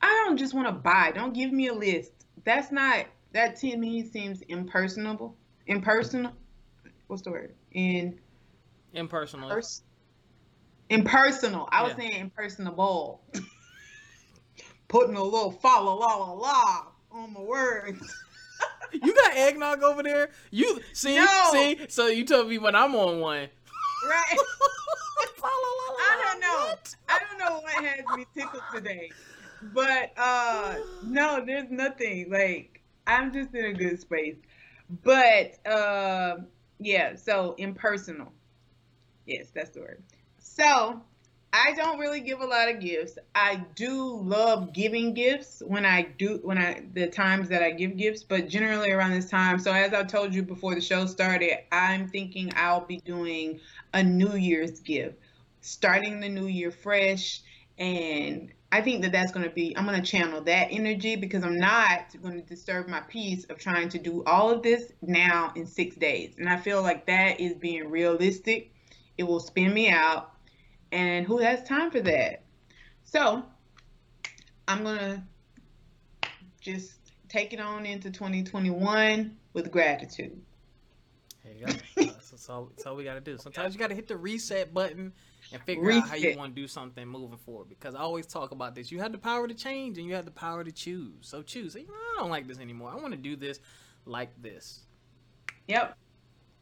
I 0.00 0.24
don't 0.26 0.36
just 0.36 0.54
want 0.54 0.68
to 0.68 0.72
buy. 0.72 1.12
Don't 1.14 1.32
give 1.32 1.52
me 1.52 1.66
a 1.68 1.74
list. 1.74 2.12
That's 2.46 2.72
not. 2.72 3.04
That 3.32 3.56
to 3.56 3.76
me 3.76 4.08
seems 4.08 4.40
impersonable. 4.42 5.36
Impersonal. 5.66 6.32
What's 7.08 7.22
the 7.22 7.30
word? 7.32 7.54
In 7.72 8.18
Impersonal. 8.94 9.50
pers- 9.50 9.82
Impersonal. 10.88 11.68
I 11.70 11.82
was 11.82 11.90
Yeah. 11.92 11.96
saying 12.08 12.20
impersonable. 12.20 13.20
Putting 14.88 15.16
a 15.16 15.22
little 15.22 15.50
fa 15.50 15.66
la 15.66 15.92
la 15.94 16.14
la 16.16 16.32
la 16.32 16.86
on 17.12 17.32
my 17.34 17.40
words. 17.40 18.00
You 18.92 19.12
got 19.14 19.36
eggnog 19.36 19.82
over 19.82 20.02
there? 20.02 20.30
You 20.52 20.80
see, 20.92 21.16
No. 21.16 21.26
see. 21.52 21.86
So 21.88 22.06
you 22.06 22.24
told 22.24 22.48
me 22.48 22.56
when 22.56 22.74
I'm 22.76 22.94
on 22.94 23.18
one. 23.18 23.48
Right. 24.08 24.24
I 25.44 26.22
don't 26.22 26.40
know. 26.40 26.66
What? 26.68 26.94
I 27.08 27.18
don't 27.18 27.38
know 27.38 27.60
what 27.60 27.84
has 27.84 28.16
me 28.16 28.26
tickled 28.34 28.62
today. 28.72 29.10
But 29.62 30.12
uh 30.16 30.76
no, 31.00 31.42
there's 31.44 31.70
nothing. 31.70 32.30
Like 32.30 32.82
I'm 33.06 33.32
just 33.32 33.54
in 33.54 33.64
a 33.66 33.72
good 33.74 34.00
space. 34.00 34.36
But 35.02 35.66
uh 35.66 36.38
yeah, 36.78 37.16
so 37.16 37.54
impersonal. 37.58 38.32
Yes, 39.26 39.50
that's 39.54 39.70
the 39.70 39.80
word. 39.80 40.02
So 40.38 41.02
I 41.52 41.72
don't 41.72 41.98
really 41.98 42.20
give 42.20 42.40
a 42.40 42.46
lot 42.46 42.68
of 42.68 42.80
gifts. 42.80 43.18
I 43.34 43.64
do 43.74 44.20
love 44.20 44.74
giving 44.74 45.14
gifts 45.14 45.62
when 45.66 45.86
I 45.86 46.02
do 46.02 46.38
when 46.42 46.58
I 46.58 46.84
the 46.92 47.06
times 47.06 47.48
that 47.48 47.62
I 47.62 47.70
give 47.70 47.96
gifts, 47.96 48.22
but 48.22 48.48
generally 48.48 48.90
around 48.90 49.12
this 49.12 49.30
time. 49.30 49.58
So 49.58 49.72
as 49.72 49.94
I 49.94 50.02
told 50.04 50.34
you 50.34 50.42
before 50.42 50.74
the 50.74 50.80
show 50.82 51.06
started, 51.06 51.54
I'm 51.72 52.08
thinking 52.08 52.52
I'll 52.56 52.84
be 52.84 52.98
doing 52.98 53.60
a 53.94 54.02
New 54.02 54.34
Year's 54.36 54.80
gift, 54.80 55.18
starting 55.62 56.20
the 56.20 56.28
new 56.28 56.46
year 56.46 56.70
fresh, 56.70 57.40
and 57.78 58.52
I 58.76 58.82
think 58.82 59.00
that 59.00 59.12
that's 59.12 59.32
going 59.32 59.48
to 59.48 59.54
be 59.54 59.74
I'm 59.74 59.86
going 59.86 59.98
to 59.98 60.06
channel 60.06 60.42
that 60.42 60.68
energy 60.70 61.16
because 61.16 61.42
I'm 61.42 61.56
not 61.56 62.14
going 62.22 62.34
to 62.34 62.46
disturb 62.46 62.88
my 62.88 63.00
peace 63.00 63.44
of 63.44 63.56
trying 63.56 63.88
to 63.88 63.98
do 63.98 64.22
all 64.24 64.50
of 64.50 64.62
this 64.62 64.92
now 65.00 65.50
in 65.56 65.66
6 65.66 65.96
days. 65.96 66.34
And 66.36 66.46
I 66.46 66.58
feel 66.58 66.82
like 66.82 67.06
that 67.06 67.40
is 67.40 67.54
being 67.54 67.88
realistic. 67.88 68.74
It 69.16 69.22
will 69.22 69.40
spin 69.40 69.72
me 69.72 69.88
out 69.88 70.34
and 70.92 71.24
who 71.24 71.38
has 71.38 71.62
time 71.62 71.90
for 71.90 72.02
that? 72.02 72.42
So, 73.04 73.44
I'm 74.68 74.82
going 74.82 74.98
to 74.98 75.22
just 76.60 76.98
take 77.30 77.54
it 77.54 77.60
on 77.60 77.86
into 77.86 78.10
2021 78.10 79.34
with 79.54 79.70
gratitude. 79.70 80.38
There 81.42 81.54
you 81.54 81.64
go. 81.66 81.72
That's 82.12 82.50
all, 82.50 82.66
that's 82.66 82.84
all 82.84 82.94
we 82.94 83.04
got 83.04 83.14
to 83.14 83.20
do. 83.22 83.38
Sometimes 83.38 83.72
you 83.72 83.78
got 83.80 83.88
to 83.88 83.94
hit 83.94 84.06
the 84.06 84.18
reset 84.18 84.74
button 84.74 85.14
and 85.52 85.62
figure 85.62 85.92
out 85.92 86.08
how 86.08 86.14
you 86.16 86.36
want 86.36 86.54
to 86.54 86.60
do 86.60 86.66
something 86.66 87.06
moving 87.06 87.38
forward. 87.38 87.68
Because 87.68 87.94
I 87.94 88.00
always 88.00 88.26
talk 88.26 88.50
about 88.50 88.74
this. 88.74 88.90
You 88.90 89.00
have 89.00 89.12
the 89.12 89.18
power 89.18 89.46
to 89.46 89.54
change 89.54 89.98
and 89.98 90.06
you 90.06 90.14
have 90.14 90.24
the 90.24 90.30
power 90.30 90.64
to 90.64 90.72
choose. 90.72 91.14
So 91.22 91.42
choose. 91.42 91.74
Say, 91.74 91.86
I 91.88 92.20
don't 92.20 92.30
like 92.30 92.46
this 92.46 92.58
anymore. 92.58 92.90
I 92.90 92.96
want 92.96 93.12
to 93.12 93.18
do 93.18 93.36
this 93.36 93.60
like 94.04 94.30
this. 94.42 94.80
Yep. 95.68 95.96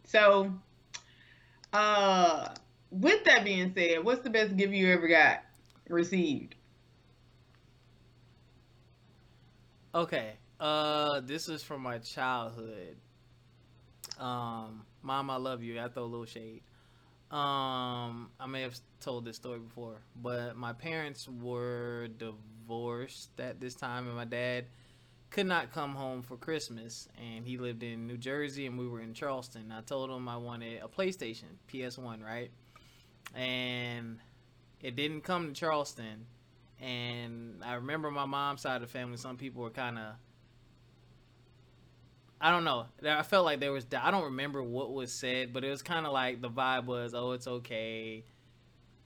So, 0.04 0.52
uh, 1.72 2.48
with 2.90 3.24
that 3.24 3.44
being 3.44 3.72
said, 3.74 4.04
what's 4.04 4.22
the 4.22 4.30
best 4.30 4.56
gift 4.56 4.72
you 4.72 4.92
ever 4.92 5.08
got 5.08 5.42
received? 5.88 6.54
Okay. 9.94 10.32
Uh, 10.60 11.20
this 11.20 11.48
is 11.48 11.62
from 11.62 11.82
my 11.82 11.98
childhood. 11.98 12.96
Um, 14.18 14.82
mom, 15.02 15.30
I 15.30 15.36
love 15.36 15.62
you. 15.62 15.80
I 15.80 15.88
throw 15.88 16.04
a 16.04 16.06
little 16.06 16.26
shade. 16.26 16.62
Um, 17.34 18.30
I 18.38 18.46
may 18.46 18.62
have 18.62 18.78
told 19.00 19.24
this 19.24 19.34
story 19.34 19.58
before, 19.58 19.96
but 20.22 20.56
my 20.56 20.72
parents 20.72 21.28
were 21.28 22.06
divorced 22.16 23.30
at 23.40 23.60
this 23.60 23.74
time, 23.74 24.06
and 24.06 24.14
my 24.14 24.24
dad 24.24 24.66
could 25.30 25.46
not 25.46 25.72
come 25.72 25.96
home 25.96 26.22
for 26.22 26.36
Christmas, 26.36 27.08
and 27.20 27.44
he 27.44 27.58
lived 27.58 27.82
in 27.82 28.06
New 28.06 28.16
Jersey, 28.16 28.66
and 28.66 28.78
we 28.78 28.86
were 28.86 29.00
in 29.00 29.14
Charleston. 29.14 29.74
I 29.76 29.80
told 29.80 30.10
him 30.10 30.28
I 30.28 30.36
wanted 30.36 30.80
a 30.80 30.86
PlayStation, 30.86 31.56
PS1, 31.72 32.24
right? 32.24 32.52
And 33.34 34.20
it 34.80 34.94
didn't 34.94 35.22
come 35.22 35.48
to 35.48 35.52
Charleston, 35.52 36.26
and 36.80 37.64
I 37.64 37.74
remember 37.74 38.12
my 38.12 38.26
mom's 38.26 38.60
side 38.60 38.76
of 38.76 38.82
the 38.82 38.86
family. 38.86 39.16
Some 39.16 39.38
people 39.38 39.64
were 39.64 39.70
kind 39.70 39.98
of, 39.98 40.14
I 42.40 42.50
don't 42.50 42.64
know. 42.64 42.86
I 43.06 43.22
felt 43.22 43.44
like 43.44 43.60
there 43.60 43.72
was. 43.72 43.86
I 43.98 44.10
don't 44.10 44.24
remember 44.24 44.62
what 44.62 44.92
was 44.92 45.12
said, 45.12 45.52
but 45.52 45.64
it 45.64 45.70
was 45.70 45.82
kind 45.82 46.06
of 46.06 46.12
like 46.12 46.42
the 46.42 46.50
vibe 46.50 46.84
was, 46.84 47.14
"Oh, 47.14 47.32
it's 47.32 47.46
okay," 47.46 48.24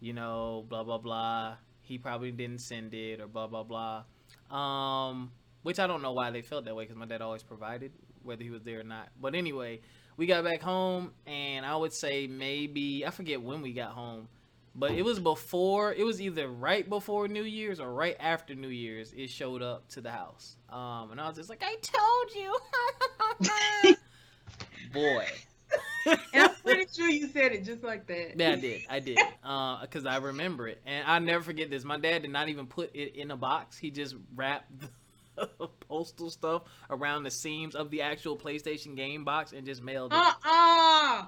you 0.01 0.13
know, 0.13 0.65
blah 0.69 0.83
blah 0.85 0.99
blah. 0.99 1.57
He 1.83 1.99
probably 1.99 2.33
didn't 2.33 2.61
send 2.61 2.95
it, 2.95 3.21
or 3.21 3.29
blah 3.29 3.47
blah 3.47 3.63
blah. 3.63 4.05
Um, 4.51 5.31
which 5.63 5.79
I 5.79 5.87
don't 5.87 6.03
know 6.03 6.13
why 6.13 6.31
they 6.31 6.43
felt 6.43 6.65
that 6.65 6.75
way 6.75 6.85
because 6.85 6.97
my 6.97 7.07
dad 7.07 7.23
always 7.23 7.43
provided, 7.43 7.93
whether 8.23 8.43
he 8.43 8.51
was 8.51 8.63
there 8.63 8.81
or 8.81 8.85
not. 8.85 9.09
But 9.21 9.35
anyway, 9.35 9.81
we 10.17 10.27
got 10.27 10.45
back 10.45 10.63
home, 10.63 11.13
and 11.27 11.65
I 11.65 11.77
would 11.77 11.93
say 11.93 12.27
maybe 12.27 13.07
I 13.07 13.11
forget 13.11 13.41
when 13.41 13.63
we 13.63 13.73
got 13.73 13.93
home, 13.93 14.29
but 14.79 14.93
it 14.93 15.05
was 15.05 15.19
before. 15.19 15.93
It 15.93 16.05
was 16.05 16.21
either 16.21 16.49
right 16.49 16.89
before 16.89 17.29
New 17.29 17.43
Year's 17.43 17.81
or 17.81 17.93
right 17.93 18.17
after 18.21 18.55
New 18.55 18.69
Year's. 18.69 19.13
It 19.13 19.29
showed 19.31 19.63
up 19.63 19.89
to 19.91 20.01
the 20.01 20.11
house, 20.11 20.57
um, 20.71 21.11
and 21.11 21.21
I 21.21 21.29
was 21.29 21.37
just 21.37 21.51
like, 21.51 21.63
"I 21.63 21.77
told 21.83 22.35
you, 22.35 23.95
boy." 24.93 25.27
And 26.07 26.45
I'm 26.45 26.55
pretty 26.65 26.87
sure 26.91 27.11
you 27.11 27.29
said 27.29 27.53
it 27.53 27.65
just 27.65 27.83
like 27.83 28.07
that. 28.07 28.39
Yeah, 28.39 28.53
I 28.53 28.57
did. 28.57 28.81
I 28.89 29.01
did. 29.01 29.19
Because 29.83 30.07
I 30.07 30.17
remember 30.17 30.67
it. 30.67 30.81
And 30.87 31.07
I 31.07 31.19
never 31.19 31.45
forget 31.45 31.69
this. 31.69 31.85
My 31.85 31.99
dad 31.99 32.23
did 32.23 32.31
not 32.31 32.49
even 32.49 32.67
put 32.67 32.95
it 32.95 33.15
in 33.17 33.31
a 33.31 33.37
box. 33.37 33.77
He 33.77 33.91
just 33.91 34.15
wrapped 34.35 34.73
the 34.81 34.89
postal 35.89 36.31
stuff 36.31 36.63
around 36.89 37.25
the 37.25 37.31
seams 37.31 37.75
of 37.75 37.91
the 37.91 38.03
actual 38.03 38.37
PlayStation 38.37 38.97
game 38.97 39.25
box 39.25 39.53
and 39.53 39.67
just 39.67 39.83
mailed 39.83 40.13
it. 40.13 40.19
Uh-uh. 40.19 41.27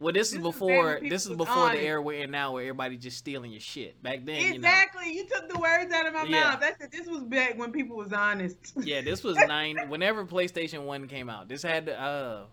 Well, 0.00 0.12
this, 0.12 0.30
this 0.30 0.38
is 0.38 0.42
before 0.42 0.98
this 1.02 1.26
is 1.26 1.36
before 1.36 1.70
the 1.70 1.80
era 1.80 2.02
we're 2.02 2.22
in 2.24 2.30
now 2.30 2.52
where 2.52 2.62
everybody 2.62 2.96
just 2.96 3.16
stealing 3.18 3.50
your 3.52 3.60
shit. 3.60 4.02
Back 4.02 4.24
then, 4.24 4.36
you 4.40 4.48
know. 4.58 4.68
Exactly. 4.68 5.12
You, 5.14 5.26
took 5.26 5.48
the 5.48 5.58
words 5.58 5.92
out 5.94 6.06
of 6.06 6.12
my 6.14 6.24
Yeah. 6.24 6.40
mouth. 6.40 6.60
That's 6.60 6.82
it. 6.84 6.90
This 6.92 7.06
was 7.06 7.22
back 7.22 7.56
when 7.58 7.72
people 7.72 7.96
was 7.96 8.12
honest. 8.12 8.56
Yeah, 8.82 9.00
this 9.00 9.22
was 9.22 9.36
nine. 9.36 9.76
Whenever 9.88 10.24
PlayStation 10.26 10.84
One 10.84 11.06
came 11.08 11.30
out, 11.30 11.48
this 11.48 11.62
had 11.62 11.88
uh, 11.88 12.44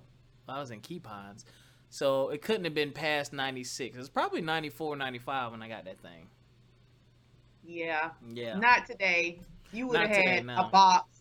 I 0.48 0.60
was 0.60 0.72
in 0.72 0.82
Keepons, 0.82 1.44
so 1.90 2.30
it 2.30 2.42
couldn't 2.42 2.66
have 2.66 2.74
been 2.76 2.92
past 2.92 3.34
ninety 3.34 3.64
six. 3.64 3.98
It's 3.98 4.10
probably 4.10 4.42
94, 4.42 4.96
95 4.96 5.52
when 5.52 5.62
I 5.62 5.68
got 5.68 5.86
that 5.86 6.00
thing. 6.00 6.28
yeah. 7.64 8.12
Yeah, 8.34 8.56
Not 8.58 8.86
today. 8.86 9.40
You 9.74 9.88
would 9.88 9.94
Not 9.94 10.08
have 10.08 10.18
today, 10.18 10.36
had 10.36 10.46
no. 10.46 10.56
a 10.56 10.70
box. 10.70 11.21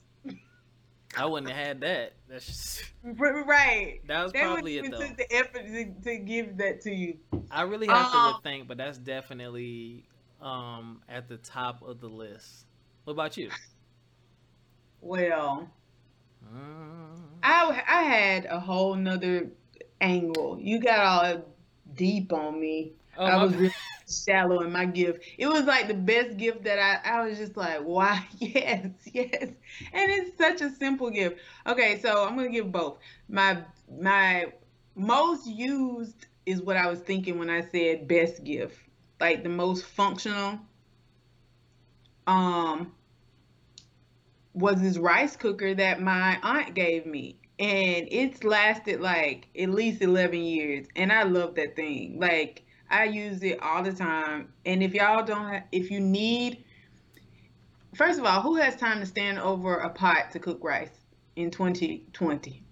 I 1.17 1.27
wouldn't 1.27 1.51
have 1.53 1.67
had 1.67 1.81
that. 1.81 2.13
That's 2.29 2.47
just, 2.47 2.85
Right. 3.05 4.01
that 4.07 4.23
was 4.23 4.33
They 4.33 4.41
probably 4.43 4.79
it 4.79 4.91
though. 4.91 4.99
took 4.99 5.17
the 5.17 5.33
effort 5.35 5.67
to, 5.67 5.93
to 6.03 6.19
give 6.19 6.57
that 6.59 6.81
to 6.83 6.95
you. 6.95 7.19
I 7.51 7.63
really 7.63 7.89
have 7.89 8.11
to 8.13 8.17
Um, 8.19 8.35
rethink, 8.35 8.69
but 8.69 8.77
that's 8.79 8.99
definitely 8.99 10.05
um 10.41 11.03
at 11.09 11.29
the 11.29 11.37
top 11.39 11.83
of 11.83 12.01
the 12.01 12.09
list. 12.09 12.67
What 13.05 13.13
about 13.15 13.37
you? 13.37 13.51
Well, 15.01 15.69
Mm, 16.55 17.19
I 17.43 17.83
I 17.87 18.03
had 18.03 18.47
a 18.47 18.59
whole 18.59 18.95
nother 18.95 19.51
angle. 20.01 20.59
You 20.61 20.79
got 20.81 21.01
all 21.01 21.45
deep 21.95 22.33
on 22.33 22.59
me. 22.59 22.93
oh, 23.19 23.25
I 23.25 23.43
was 23.43 23.55
really 23.55 23.75
shallow 24.11 24.61
in 24.63 24.73
my 24.73 24.85
gift. 24.87 25.25
It 25.39 25.47
was 25.47 25.65
like 25.65 25.89
the 25.89 25.95
best 25.95 26.37
gift 26.37 26.65
that 26.65 26.79
I 26.79 27.11
I 27.19 27.27
was 27.29 27.39
just 27.39 27.57
like, 27.57 27.81
why? 27.81 28.27
Yes, 28.39 28.87
yes. 29.13 29.45
And 29.93 30.11
it's 30.13 30.37
such 30.37 30.61
a 30.61 30.71
simple 30.71 31.11
gift. 31.11 31.39
Okay, 31.67 31.99
so 32.01 32.25
I'm 32.27 32.37
gonna 32.37 32.51
give 32.51 32.73
both. 32.73 32.99
My 33.29 33.63
my 34.01 34.53
most 34.95 35.47
used 35.47 36.27
is 36.47 36.63
what 36.63 36.77
I 36.77 36.89
was 36.89 37.01
thinking 37.01 37.39
when 37.39 37.51
I 37.51 37.61
said 37.63 38.09
best 38.09 38.45
gift. 38.45 38.79
Like 39.21 39.43
the 39.43 39.49
most 39.51 39.85
functional. 39.85 40.61
Um 42.27 42.93
was 44.53 44.81
this 44.81 44.99
rice 44.99 45.37
cooker 45.37 45.75
that 45.75 46.01
my 46.01 46.39
aunt 46.43 46.75
gave 46.75 47.07
me. 47.07 47.37
And 47.59 48.09
it's 48.11 48.43
lasted 48.43 49.01
like 49.01 49.49
at 49.59 49.71
least 49.71 50.01
11 50.03 50.41
years. 50.43 50.87
And 50.97 51.13
I 51.13 51.25
love 51.25 51.55
that 51.57 51.77
thing. 51.77 52.19
Like, 52.19 52.65
I 52.91 53.05
use 53.05 53.43
it 53.43 53.63
all 53.63 53.83
the 53.83 53.93
time. 53.93 54.53
And 54.67 54.83
if 54.83 54.93
y'all 54.95 55.25
don't, 55.25 55.49
have, 55.49 55.63
if 55.73 55.91
you 55.91 56.01
need, 56.01 56.65
first 57.95 58.19
of 58.19 58.25
all, 58.25 58.43
who 58.43 58.57
has 58.57 58.77
time 58.77 59.01
to 59.01 59.07
stand 59.07 59.39
over 59.39 59.77
a 59.77 59.91
pot 59.91 60.33
to 60.33 60.39
cook 60.39 60.59
rice 60.63 61.05
in 61.37 61.51
2020? 61.51 62.65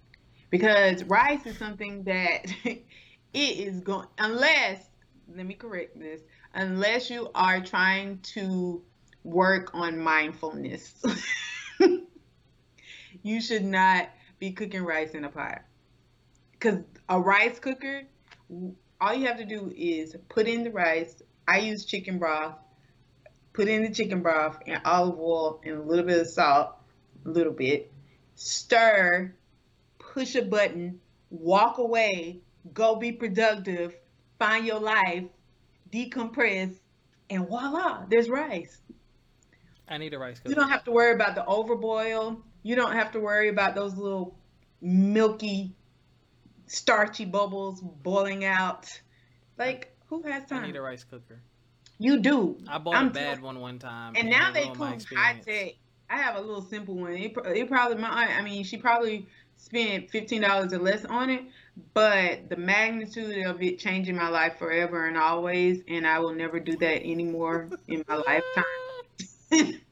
Because 0.51 1.05
rice 1.05 1.47
is 1.47 1.57
something 1.57 2.03
that 2.05 2.47
it 2.65 2.85
is 3.33 3.81
going, 3.81 4.09
unless, 4.19 4.89
let 5.35 5.47
me 5.47 5.55
correct 5.55 5.99
this, 5.99 6.23
unless 6.55 7.11
you 7.11 7.31
are 7.35 7.61
trying 7.61 8.19
to 8.35 8.83
work 9.23 9.75
on 9.75 9.99
mindfulness. 9.99 11.03
you 13.23 13.41
should 13.41 13.65
not 13.65 14.09
be 14.39 14.51
cooking 14.53 14.83
rice 14.83 15.13
in 15.13 15.25
a 15.25 15.29
pot. 15.29 15.63
Because 16.53 16.79
a 17.09 17.21
rice 17.21 17.59
cooker, 17.61 18.03
all 19.01 19.15
you 19.15 19.27
have 19.27 19.39
to 19.39 19.45
do 19.45 19.73
is 19.77 20.17
put 20.29 20.47
in 20.47 20.65
the 20.65 20.71
rice. 20.71 21.23
I 21.47 21.59
use 21.59 21.85
chicken 21.85 22.19
broth. 22.19 22.55
Put 23.53 23.69
in 23.69 23.83
the 23.83 23.93
chicken 23.93 24.23
broth 24.23 24.59
and 24.67 24.81
olive 24.85 25.19
oil 25.19 25.61
and 25.65 25.79
a 25.79 25.83
little 25.83 26.05
bit 26.05 26.21
of 26.21 26.29
salt, 26.29 26.75
a 27.27 27.29
little 27.29 27.53
bit. 27.53 27.93
Stir, 28.37 29.35
push 29.99 30.37
a 30.37 30.43
button, 30.43 31.01
walk 31.31 31.79
away, 31.79 32.41
go 32.73 32.97
be 32.97 33.13
productive, 33.13 33.97
find 34.39 34.65
your 34.65 34.81
life, 34.81 35.25
decompress, 35.93 36.77
and 37.31 37.49
voila, 37.49 38.05
there's 38.09 38.29
rice. 38.29 38.81
I 39.89 39.99
need 39.99 40.15
a 40.15 40.19
rice 40.19 40.39
cooker. 40.39 40.51
You 40.51 40.55
don't 40.55 40.69
have 40.69 40.85
to 40.85 40.93
worry 40.93 41.15
about 41.15 41.35
the 41.35 41.43
overboil. 41.43 42.43
You 42.63 42.77
don't 42.77 42.93
have 42.93 43.13
to 43.13 43.21
worry 43.21 43.49
about 43.49 43.75
those 43.75 43.97
little 43.97 44.39
milky, 44.81 45.75
starchy 46.69 47.25
bubbles 47.25 47.81
boiling 47.81 48.45
out. 48.45 49.01
Like, 49.59 49.97
who 50.07 50.23
has 50.23 50.45
time? 50.47 50.65
I 50.65 50.67
need 50.67 50.77
a 50.77 50.83
rice 50.83 51.05
cooker. 51.05 51.41
You 51.99 52.21
do. 52.21 52.57
I 52.69 52.79
bought 52.79 52.97
I'm 52.97 53.09
a 53.09 53.11
bad 53.11 53.35
tell- 53.37 53.45
one 53.45 53.61
one 53.61 53.79
time. 53.79 54.15
And 54.17 54.29
it 54.29 54.31
now 54.31 54.53
they 54.53 54.69
come 54.69 54.99
high 55.15 55.41
tech. 55.45 55.75
I 56.11 56.17
have 56.17 56.37
a 56.37 56.41
little 56.41 56.63
simple 56.63 56.95
one. 56.95 57.13
It, 57.13 57.37
it 57.45 57.69
probably 57.69 57.99
my 57.99 58.09
aunt, 58.09 58.39
I 58.39 58.43
mean, 58.43 58.65
she 58.65 58.79
probably 58.79 59.27
spent 59.57 60.11
fifteen 60.11 60.43
dollars 60.43 60.73
or 60.73 60.79
less 60.79 61.05
on 61.05 61.29
it, 61.29 61.43
but 61.93 62.49
the 62.49 62.57
magnitude 62.57 63.45
of 63.47 63.61
it 63.63 63.79
changing 63.79 64.17
my 64.17 64.29
life 64.29 64.59
forever 64.59 65.07
and 65.07 65.19
always, 65.19 65.83
and 65.89 66.07
I 66.07 66.19
will 66.21 66.33
never 66.33 66.61
do 66.61 66.77
that 66.79 67.03
anymore 67.03 67.69
in 67.89 68.05
my 68.09 68.17
lifetime. 68.17 68.65
it 69.51 69.83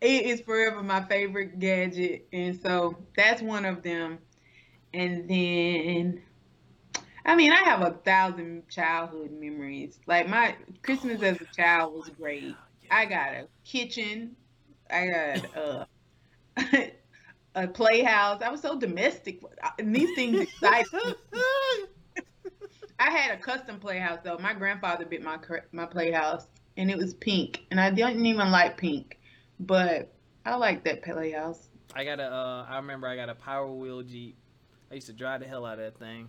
is 0.00 0.40
forever 0.42 0.82
my 0.82 1.02
favorite 1.04 1.58
gadget, 1.58 2.26
and 2.32 2.60
so 2.60 2.96
that's 3.16 3.40
one 3.40 3.64
of 3.64 3.82
them. 3.82 4.18
And 4.94 5.28
then, 5.28 6.22
I 7.24 7.36
mean, 7.36 7.52
I 7.52 7.62
have 7.64 7.82
a 7.82 7.90
thousand 7.90 8.68
childhood 8.68 9.32
memories. 9.32 10.00
Like 10.06 10.28
my 10.28 10.56
Christmas 10.82 11.22
as 11.22 11.40
a 11.40 11.46
child 11.46 11.94
was 11.94 12.08
great. 12.10 12.56
I 12.90 13.04
got 13.04 13.34
a 13.34 13.48
kitchen. 13.64 14.36
I 14.90 15.06
got 15.06 15.56
uh, 15.56 15.84
a 17.54 17.68
playhouse. 17.68 18.42
I 18.42 18.50
was 18.50 18.62
so 18.62 18.78
domestic, 18.78 19.42
and 19.78 19.94
these 19.94 20.14
things 20.14 20.40
excite 20.40 20.86
me. 20.92 21.14
I 22.98 23.10
had 23.10 23.38
a 23.38 23.40
custom 23.40 23.78
playhouse 23.78 24.18
though. 24.24 24.38
My 24.38 24.54
grandfather 24.54 25.04
built 25.04 25.22
my 25.22 25.38
my 25.72 25.86
playhouse, 25.86 26.46
and 26.76 26.90
it 26.90 26.96
was 26.96 27.14
pink, 27.14 27.66
and 27.70 27.80
I 27.80 27.90
didn't 27.90 28.24
even 28.26 28.50
like 28.50 28.76
pink, 28.76 29.18
but 29.60 30.12
I 30.44 30.56
like 30.56 30.84
that 30.84 31.02
playhouse. 31.02 31.68
I 31.94 32.04
got 32.04 32.20
a. 32.20 32.24
Uh, 32.24 32.66
I 32.68 32.76
remember 32.76 33.06
I 33.06 33.16
got 33.16 33.28
a 33.28 33.34
Power 33.34 33.70
Wheel 33.70 34.02
Jeep. 34.02 34.36
I 34.90 34.94
used 34.94 35.06
to 35.08 35.12
drive 35.12 35.40
the 35.40 35.46
hell 35.46 35.66
out 35.66 35.78
of 35.78 35.84
that 35.84 35.98
thing. 35.98 36.28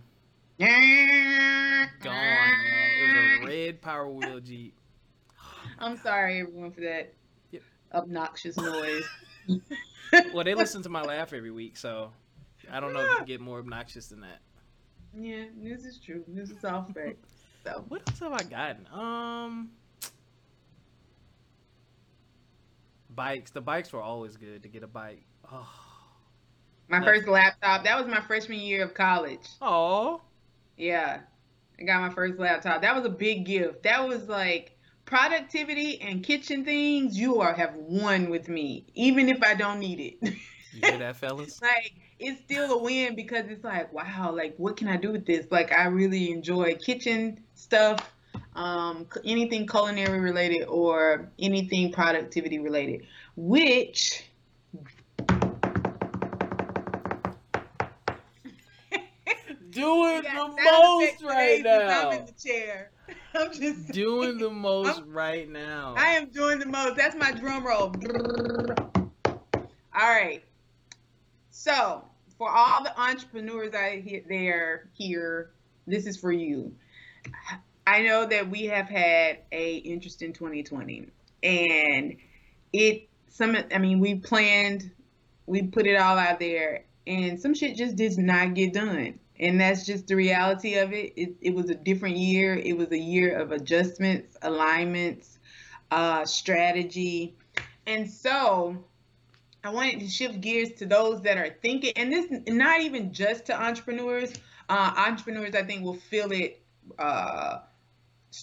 Gone, 0.58 0.68
yo. 0.68 1.86
It 2.12 3.16
was 3.16 3.42
a 3.42 3.46
red 3.46 3.80
Power 3.80 4.08
Wheel 4.08 4.40
Jeep. 4.40 4.74
I'm 5.78 5.96
sorry, 5.96 6.40
everyone, 6.40 6.72
for 6.72 6.82
that 6.82 7.14
Yep. 7.50 7.62
obnoxious 7.94 8.56
noise. 8.56 9.04
Well, 10.34 10.42
they 10.42 10.54
listen 10.54 10.82
to 10.82 10.88
my 10.88 11.02
laugh 11.02 11.32
every 11.32 11.52
week, 11.52 11.76
so 11.76 12.10
I 12.68 12.80
don't 12.80 12.92
know 12.92 13.04
if 13.04 13.20
you 13.20 13.26
get 13.26 13.40
more 13.40 13.60
obnoxious 13.60 14.08
than 14.08 14.20
that. 14.22 14.40
Yeah, 15.16 15.44
this 15.56 15.84
is 15.84 16.00
true. 16.00 16.24
This 16.26 16.50
is 16.50 16.64
all 16.64 16.82
fact. 16.94 17.18
So, 17.64 17.84
What 17.88 18.02
else 18.08 18.18
have 18.18 18.32
I 18.32 18.42
gotten? 18.42 18.88
Um, 18.92 19.70
bikes. 23.08 23.52
The 23.52 23.60
bikes 23.60 23.92
were 23.92 24.02
always 24.02 24.36
good 24.36 24.64
to 24.64 24.68
get 24.68 24.82
a 24.82 24.88
bike. 24.88 25.22
Oh, 25.50 25.68
my 26.90 27.02
first 27.04 27.28
laptop. 27.28 27.84
That 27.84 27.98
was 27.98 28.08
my 28.08 28.20
freshman 28.22 28.60
year 28.60 28.84
of 28.84 28.94
college. 28.94 29.48
oh, 29.62 30.22
Yeah, 30.76 31.20
I 31.78 31.84
got 31.84 32.00
my 32.02 32.10
first 32.14 32.38
laptop. 32.38 32.82
That 32.82 32.96
was 32.96 33.04
a 33.04 33.10
big 33.10 33.44
gift. 33.46 33.82
That 33.84 34.06
was 34.06 34.28
like 34.28 34.78
productivity 35.06 36.00
and 36.00 36.22
kitchen 36.22 36.64
things. 36.64 37.18
You 37.18 37.40
are 37.40 37.54
have 37.54 37.74
won 37.76 38.30
with 38.30 38.48
me, 38.48 38.86
even 38.94 39.28
if 39.28 39.42
I 39.42 39.54
don't 39.54 39.80
need 39.80 40.00
it. 40.00 40.34
you 40.72 40.82
hear 40.82 40.98
that, 40.98 41.16
fellas? 41.16 41.62
like 41.62 41.94
it's 42.18 42.40
still 42.42 42.72
a 42.72 42.82
win 42.82 43.14
because 43.16 43.46
it's 43.48 43.64
like 43.64 43.92
wow 43.92 44.32
like 44.34 44.54
what 44.58 44.76
can 44.76 44.88
i 44.88 44.96
do 44.96 45.12
with 45.12 45.26
this 45.26 45.46
like 45.50 45.72
i 45.72 45.86
really 45.86 46.30
enjoy 46.30 46.74
kitchen 46.76 47.40
stuff 47.54 48.14
um 48.54 49.06
anything 49.24 49.66
culinary 49.66 50.20
related 50.20 50.64
or 50.66 51.30
anything 51.38 51.90
productivity 51.92 52.58
related 52.58 53.06
which 53.36 54.29
Doing 59.70 60.22
Yeah, 60.24 60.34
the 60.34 60.62
most 60.64 61.22
right 61.22 61.62
now. 61.62 62.08
i'm 62.10 62.18
in 62.18 62.26
the 62.26 62.32
chair 62.32 62.90
i'm 63.34 63.52
just 63.52 63.88
Doing 63.92 64.38
the 64.38 64.50
most 64.50 65.02
right 65.06 65.48
now. 65.48 65.94
I 65.96 66.12
am 66.12 66.26
doing 66.30 66.58
the 66.58 66.66
most. 66.66 66.96
That's 66.96 67.16
my 67.16 67.32
drum 67.32 67.64
roll. 67.66 67.92
All 69.24 70.08
right. 70.08 70.42
So, 71.50 72.04
for 72.38 72.50
all 72.50 72.82
the 72.84 72.98
entrepreneurs 73.00 73.74
out 73.74 73.98
here, 73.98 74.22
there 74.28 74.88
here, 74.94 75.50
this 75.86 76.06
is 76.06 76.16
for 76.16 76.32
you. 76.32 76.72
I 77.86 78.02
know 78.02 78.26
that 78.26 78.48
we 78.48 78.64
have 78.66 78.88
had 78.88 79.38
a 79.52 79.76
interesting 79.78 80.32
2020, 80.32 81.08
and 81.42 82.16
it 82.72 83.08
some. 83.28 83.56
I 83.74 83.78
mean, 83.78 83.98
we 83.98 84.14
planned, 84.16 84.90
we 85.46 85.62
put 85.62 85.86
it 85.86 85.96
all 85.96 86.16
out 86.18 86.38
there, 86.38 86.84
and 87.06 87.40
some 87.40 87.54
shit 87.54 87.76
just 87.76 87.96
did 87.96 88.16
not 88.18 88.54
get 88.54 88.72
done. 88.72 89.18
And 89.40 89.58
that's 89.58 89.86
just 89.86 90.06
the 90.06 90.16
reality 90.16 90.74
of 90.76 90.92
it. 90.92 91.14
It, 91.16 91.36
it 91.40 91.54
was 91.54 91.70
a 91.70 91.74
different 91.74 92.18
year. 92.18 92.54
It 92.54 92.76
was 92.76 92.92
a 92.92 92.98
year 92.98 93.38
of 93.38 93.52
adjustments, 93.52 94.36
alignments, 94.42 95.38
uh, 95.90 96.26
strategy. 96.26 97.34
And 97.86 98.08
so 98.08 98.84
I 99.64 99.70
wanted 99.70 100.00
to 100.00 100.08
shift 100.08 100.40
gears 100.42 100.72
to 100.74 100.86
those 100.86 101.22
that 101.22 101.38
are 101.38 101.56
thinking, 101.62 101.92
and 101.96 102.12
this 102.12 102.26
not 102.48 102.80
even 102.82 103.12
just 103.12 103.46
to 103.46 103.60
entrepreneurs. 103.60 104.32
Uh, 104.68 104.92
entrepreneurs, 104.96 105.54
I 105.54 105.62
think, 105.62 105.84
will 105.84 105.96
feel 105.98 106.30
it 106.32 106.62
uh, 106.98 107.58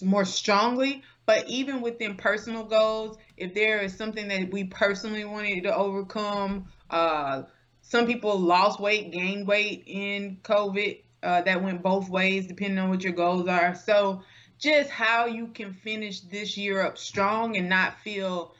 more 0.02 0.24
strongly. 0.24 1.02
But 1.26 1.46
even 1.48 1.80
within 1.80 2.16
personal 2.16 2.64
goals, 2.64 3.18
if 3.36 3.54
there 3.54 3.80
is 3.80 3.96
something 3.96 4.28
that 4.28 4.50
we 4.50 4.64
personally 4.64 5.24
wanted 5.24 5.62
to 5.64 5.74
overcome, 5.74 6.66
uh, 6.90 7.42
some 7.88 8.06
people 8.06 8.38
lost 8.38 8.78
weight, 8.78 9.10
gained 9.10 9.46
weight 9.46 9.84
in 9.86 10.38
COVID. 10.42 11.02
Uh, 11.20 11.42
that 11.42 11.60
went 11.64 11.82
both 11.82 12.08
ways, 12.08 12.46
depending 12.46 12.78
on 12.78 12.90
what 12.90 13.02
your 13.02 13.12
goals 13.12 13.48
are. 13.48 13.74
So, 13.74 14.22
just 14.56 14.88
how 14.88 15.26
you 15.26 15.48
can 15.48 15.72
finish 15.72 16.20
this 16.20 16.56
year 16.56 16.80
up 16.80 16.96
strong 16.96 17.56
and 17.56 17.68
not 17.68 17.98
feel 18.00 18.54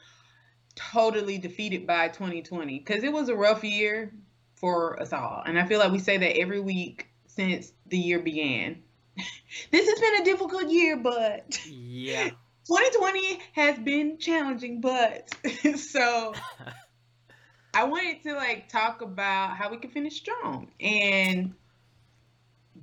totally 0.75 1.37
defeated 1.37 1.87
by 1.87 2.09
2020 2.09 2.79
because 2.79 3.03
it 3.03 3.13
was 3.13 3.29
a 3.29 3.35
rough 3.35 3.63
year 3.63 4.11
for 4.55 5.01
us 5.01 5.13
all. 5.13 5.43
And 5.45 5.57
I 5.57 5.65
feel 5.65 5.79
like 5.79 5.91
we 5.91 5.99
say 5.99 6.17
that 6.17 6.37
every 6.37 6.59
week 6.59 7.07
since 7.27 7.71
the 7.87 7.97
year 7.97 8.19
began. 8.19 8.81
this 9.71 9.87
has 9.87 9.99
been 9.99 10.21
a 10.21 10.25
difficult 10.25 10.69
year, 10.69 10.97
but 10.97 11.65
Yeah. 11.65 12.29
2020 12.67 13.39
has 13.53 13.79
been 13.79 14.17
challenging, 14.19 14.79
but 14.81 15.33
so 15.75 16.33
I 17.73 17.83
wanted 17.83 18.23
to 18.23 18.33
like 18.33 18.69
talk 18.69 19.01
about 19.01 19.55
how 19.55 19.69
we 19.69 19.77
can 19.77 19.91
finish 19.91 20.15
strong. 20.15 20.71
And 20.79 21.53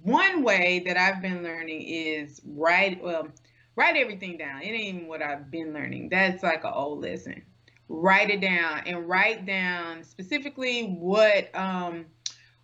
one 0.03 0.43
way 0.43 0.83
that 0.87 0.97
I've 0.97 1.21
been 1.21 1.43
learning 1.43 1.83
is 1.83 2.41
write 2.45 3.03
well, 3.03 3.29
write 3.75 3.97
everything 3.97 4.37
down. 4.39 4.63
It 4.63 4.67
ain't 4.67 4.97
even 4.97 5.09
what 5.09 5.23
I've 5.23 5.51
been 5.51 5.73
learning. 5.73 6.11
That's 6.11 6.43
like 6.43 6.65
an 6.65 6.73
old 6.73 7.03
lesson. 7.03 7.43
Write 7.89 8.31
it 8.31 8.41
down 8.41 8.83
and 8.87 9.09
write 9.09 9.47
down 9.47 10.05
specifically 10.05 10.85
what 10.85 11.55
um 11.55 12.07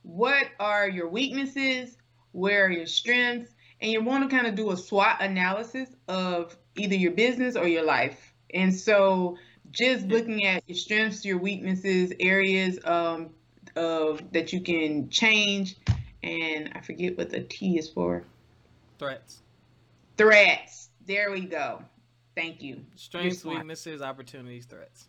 what 0.03 0.47
are 0.59 0.89
your 0.89 1.09
weaknesses, 1.09 1.97
where 2.33 2.67
are 2.67 2.71
your 2.71 2.87
strengths, 2.87 3.53
and 3.81 3.91
you 3.91 4.03
want 4.03 4.29
to 4.29 4.35
kind 4.35 4.47
of 4.47 4.55
do 4.55 4.71
a 4.71 4.77
SWOT 4.77 5.21
analysis 5.21 5.89
of 6.09 6.57
either 6.77 6.95
your 6.95 7.13
business 7.13 7.57
or 7.57 7.67
your 7.67 7.85
life. 7.85 8.33
And 8.55 8.75
so 8.75 9.39
just 9.73 10.07
looking 10.07 10.45
at 10.47 10.63
your 10.67 10.77
strengths, 10.77 11.25
your 11.25 11.39
weaknesses, 11.39 12.13
areas 12.21 12.79
um, 12.85 13.31
of 13.77 14.21
that 14.33 14.53
you 14.53 14.61
can 14.61 15.09
change, 15.09 15.77
and 16.23 16.71
I 16.75 16.81
forget 16.81 17.17
what 17.17 17.31
the 17.31 17.41
T 17.41 17.79
is 17.79 17.89
for. 17.89 18.25
Threats. 18.99 19.41
Threats. 20.17 20.91
There 21.07 21.33
we 21.33 21.41
go. 21.47 21.83
Thank 22.37 22.63
you. 22.63 22.85
Strengths, 22.97 23.45
weaknesses, 23.45 24.01
opportunities, 24.01 24.67
threats. 24.67 25.09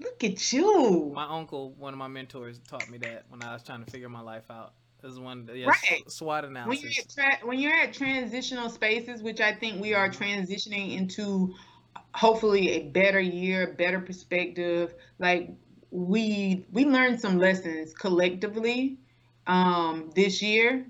Look 0.00 0.24
at 0.24 0.52
you. 0.52 1.12
My 1.14 1.26
uncle, 1.28 1.72
one 1.72 1.92
of 1.92 1.98
my 1.98 2.08
mentors, 2.08 2.58
taught 2.68 2.88
me 2.90 2.98
that 2.98 3.24
when 3.28 3.42
I 3.42 3.52
was 3.52 3.62
trying 3.62 3.84
to 3.84 3.90
figure 3.90 4.08
my 4.08 4.20
life 4.20 4.50
out. 4.50 4.72
This 5.00 5.12
is 5.12 5.18
one, 5.20 5.48
yes, 5.52 5.66
Right. 5.90 6.10
SWOT 6.10 6.44
when 6.44 6.56
analysis. 6.56 6.96
you're, 6.96 7.26
at 7.28 7.38
tra- 7.40 7.46
when 7.48 7.58
you're 7.58 7.74
at 7.74 7.92
transitional 7.92 8.68
spaces, 8.70 9.20
which 9.22 9.40
I 9.40 9.52
think 9.52 9.80
we 9.80 9.94
are 9.94 10.08
transitioning 10.08 10.96
into 10.96 11.54
hopefully 12.14 12.70
a 12.70 12.82
better 12.88 13.20
year, 13.20 13.74
better 13.78 14.00
perspective. 14.00 14.94
Like 15.18 15.50
we 15.90 16.66
we 16.72 16.84
learned 16.84 17.20
some 17.20 17.38
lessons 17.38 17.94
collectively 17.94 18.98
um, 19.46 20.10
this 20.14 20.42
year. 20.42 20.86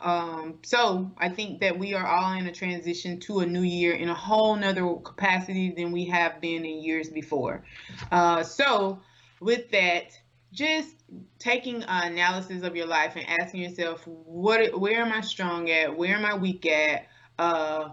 Um, 0.00 0.58
so 0.62 1.12
I 1.18 1.28
think 1.28 1.60
that 1.60 1.78
we 1.78 1.94
are 1.94 2.04
all 2.04 2.32
in 2.32 2.46
a 2.48 2.52
transition 2.52 3.20
to 3.20 3.40
a 3.40 3.46
new 3.46 3.62
year 3.62 3.94
in 3.94 4.08
a 4.08 4.14
whole 4.14 4.56
nother 4.56 4.94
capacity 4.96 5.70
than 5.70 5.92
we 5.92 6.04
have 6.06 6.40
been 6.40 6.64
in 6.64 6.82
years 6.82 7.08
before. 7.08 7.64
Uh, 8.10 8.42
so 8.42 9.00
with 9.40 9.70
that, 9.70 10.18
just 10.52 10.96
taking 11.38 11.84
an 11.84 12.12
analysis 12.12 12.64
of 12.64 12.74
your 12.74 12.86
life 12.86 13.14
and 13.14 13.24
asking 13.40 13.62
yourself 13.62 14.06
what 14.06 14.78
where 14.78 15.00
am 15.00 15.10
i 15.10 15.20
strong 15.22 15.70
at 15.70 15.96
where 15.96 16.14
am 16.14 16.26
i 16.26 16.34
weak 16.34 16.66
at 16.66 17.06
uh 17.38 17.88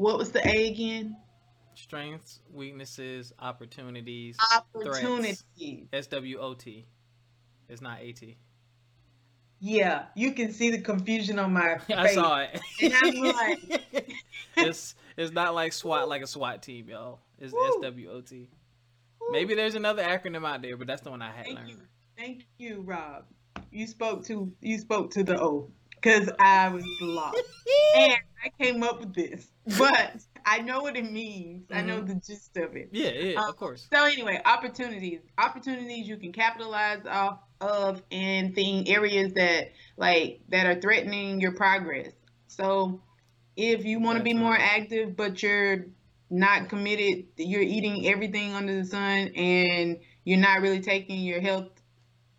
what 0.00 0.16
was 0.16 0.30
the 0.30 0.46
A 0.48 0.68
again? 0.70 1.14
Strengths, 1.80 2.40
weaknesses, 2.52 3.32
opportunities, 3.38 4.36
opportunities. 4.54 5.44
S 5.92 6.06
W 6.08 6.38
O 6.38 6.54
T. 6.54 6.86
It's 7.68 7.80
not 7.80 8.00
A 8.00 8.12
T. 8.12 8.36
Yeah, 9.60 10.04
you 10.14 10.32
can 10.32 10.52
see 10.52 10.70
the 10.70 10.80
confusion 10.80 11.38
on 11.38 11.52
my 11.52 11.78
face. 11.78 11.96
I 11.98 12.14
saw 12.14 12.40
it. 12.40 12.60
And 12.82 12.94
I'm 12.94 13.14
like, 13.22 14.14
it's 14.56 14.94
it's 15.16 15.32
not 15.32 15.54
like 15.54 15.72
SWAT 15.72 16.08
like 16.08 16.22
a 16.22 16.26
SWAT 16.26 16.62
team, 16.62 16.88
yo. 16.88 17.18
It's 17.38 17.54
S 17.54 17.74
W 17.80 18.10
O 18.10 18.20
T. 18.20 18.48
Maybe 19.30 19.54
there's 19.54 19.74
another 19.74 20.02
acronym 20.02 20.46
out 20.46 20.60
there, 20.60 20.76
but 20.76 20.86
that's 20.86 21.02
the 21.02 21.10
one 21.10 21.22
I 21.22 21.30
had 21.30 21.46
Thank 21.46 21.58
learned. 21.58 21.70
you. 21.70 21.76
Thank 22.18 22.46
you, 22.58 22.82
Rob. 22.82 23.24
You 23.70 23.86
spoke 23.86 24.24
to 24.26 24.52
you 24.60 24.78
spoke 24.78 25.12
to 25.12 25.24
the 25.24 25.40
O 25.40 25.70
because 25.94 26.30
I 26.38 26.68
was 26.68 26.84
lost 27.00 27.38
and 27.96 28.18
I 28.44 28.62
came 28.62 28.82
up 28.82 29.00
with 29.00 29.14
this, 29.14 29.50
but 29.78 30.16
I 30.50 30.62
know 30.62 30.82
what 30.82 30.96
it 30.96 31.10
means. 31.10 31.70
I 31.70 31.82
know 31.82 32.00
the 32.00 32.16
gist 32.16 32.56
of 32.56 32.74
it. 32.74 32.88
Yeah, 32.90 33.10
yeah, 33.10 33.40
Um, 33.40 33.48
of 33.50 33.56
course. 33.56 33.86
So 33.92 34.04
anyway, 34.04 34.40
opportunities, 34.44 35.20
opportunities 35.38 36.08
you 36.08 36.16
can 36.16 36.32
capitalize 36.32 37.06
off 37.08 37.38
of 37.60 38.02
in 38.10 38.52
thing 38.52 38.88
areas 38.88 39.32
that 39.34 39.72
like 39.96 40.40
that 40.48 40.66
are 40.66 40.80
threatening 40.80 41.40
your 41.40 41.52
progress. 41.52 42.10
So 42.48 43.00
if 43.56 43.84
you 43.84 44.00
want 44.00 44.18
to 44.18 44.24
be 44.24 44.34
more 44.34 44.56
active, 44.58 45.16
but 45.16 45.40
you're 45.40 45.86
not 46.30 46.68
committed, 46.68 47.26
you're 47.36 47.62
eating 47.62 48.08
everything 48.08 48.52
under 48.52 48.74
the 48.74 48.84
sun, 48.84 49.28
and 49.36 50.00
you're 50.24 50.40
not 50.40 50.62
really 50.62 50.80
taking 50.80 51.20
your 51.20 51.40
health 51.40 51.68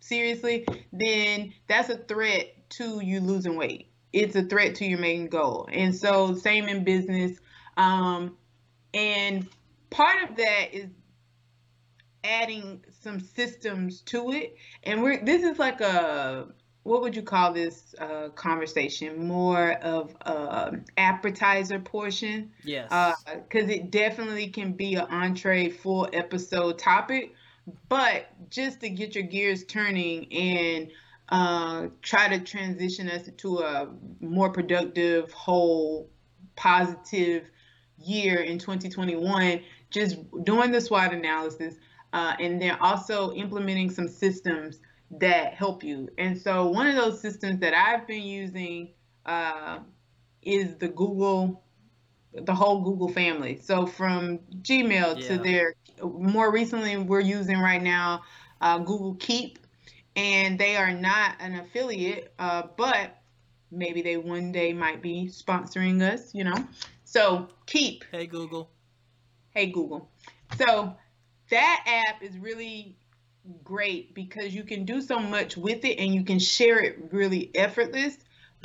seriously, 0.00 0.66
then 0.92 1.54
that's 1.66 1.88
a 1.88 1.96
threat 1.96 2.68
to 2.70 3.00
you 3.02 3.20
losing 3.20 3.56
weight. 3.56 3.88
It's 4.12 4.36
a 4.36 4.42
threat 4.42 4.74
to 4.76 4.84
your 4.84 4.98
main 4.98 5.28
goal. 5.28 5.66
And 5.72 5.96
so 5.96 6.34
same 6.34 6.68
in 6.68 6.84
business. 6.84 7.38
Um, 7.76 8.36
and 8.94 9.48
part 9.90 10.28
of 10.28 10.36
that 10.36 10.68
is 10.72 10.88
adding 12.24 12.84
some 13.00 13.20
systems 13.20 14.00
to 14.02 14.32
it. 14.32 14.56
And 14.84 15.02
we're 15.02 15.24
this 15.24 15.42
is 15.42 15.58
like 15.58 15.80
a 15.80 16.48
what 16.84 17.00
would 17.02 17.14
you 17.14 17.22
call 17.22 17.52
this 17.52 17.94
uh, 17.98 18.28
conversation? 18.30 19.26
More 19.26 19.72
of 19.74 20.16
a 20.22 20.78
appetizer 20.96 21.78
portion? 21.78 22.50
Yes. 22.64 22.90
because 23.48 23.70
it 23.70 23.90
definitely 23.90 24.48
can 24.48 24.72
be 24.72 24.94
an 24.94 25.06
entree 25.08 25.70
full 25.70 26.08
episode 26.12 26.78
topic. 26.78 27.34
But 27.88 28.26
just 28.50 28.80
to 28.80 28.90
get 28.90 29.14
your 29.14 29.24
gears 29.24 29.64
turning 29.64 30.32
and 30.32 30.90
uh, 31.28 31.86
try 32.02 32.28
to 32.28 32.40
transition 32.44 33.08
us 33.08 33.30
to 33.36 33.58
a 33.58 33.88
more 34.20 34.50
productive 34.50 35.32
whole 35.32 36.10
positive 36.56 37.48
year 38.04 38.40
in 38.40 38.58
2021 38.58 39.60
just 39.90 40.16
doing 40.44 40.72
the 40.72 40.80
SWOT 40.80 41.12
analysis 41.12 41.74
uh, 42.12 42.34
and 42.40 42.60
then 42.60 42.76
also 42.80 43.32
implementing 43.34 43.90
some 43.90 44.08
systems 44.08 44.80
that 45.10 45.54
help 45.54 45.84
you. 45.84 46.08
And 46.18 46.38
so 46.38 46.66
one 46.66 46.86
of 46.86 46.96
those 46.96 47.20
systems 47.20 47.60
that 47.60 47.74
I've 47.74 48.06
been 48.06 48.22
using 48.22 48.92
uh, 49.26 49.80
is 50.42 50.76
the 50.76 50.88
Google, 50.88 51.62
the 52.32 52.54
whole 52.54 52.82
Google 52.82 53.08
family. 53.08 53.60
So 53.62 53.86
from 53.86 54.38
Gmail 54.62 55.26
to 55.26 55.34
Yeah. 55.34 55.42
their, 55.42 55.74
more 56.02 56.50
recently 56.50 56.96
we're 56.96 57.20
using 57.20 57.58
right 57.58 57.82
now 57.82 58.22
uh, 58.60 58.78
Google 58.78 59.14
Keep, 59.16 59.58
and 60.16 60.58
they 60.58 60.76
are 60.76 60.92
not 60.92 61.36
an 61.40 61.56
affiliate, 61.56 62.32
uh, 62.38 62.62
but 62.76 63.18
maybe 63.70 64.02
they 64.02 64.16
one 64.16 64.52
day 64.52 64.72
might 64.72 65.02
be 65.02 65.28
sponsoring 65.28 66.00
us, 66.02 66.34
you 66.34 66.44
know. 66.44 66.66
So 67.12 67.48
Keep 67.66 68.06
hey 68.10 68.26
Google. 68.26 68.70
Hey 69.50 69.66
Google. 69.66 70.08
So 70.56 70.96
that 71.50 71.84
app 71.86 72.22
is 72.22 72.38
really 72.38 72.96
great 73.62 74.14
because 74.14 74.54
you 74.54 74.64
can 74.64 74.86
do 74.86 75.02
so 75.02 75.18
much 75.18 75.58
with 75.58 75.84
it 75.84 75.98
and 75.98 76.14
you 76.14 76.24
can 76.24 76.38
share 76.38 76.80
it 76.82 77.10
really 77.12 77.50
effortless. 77.54 78.16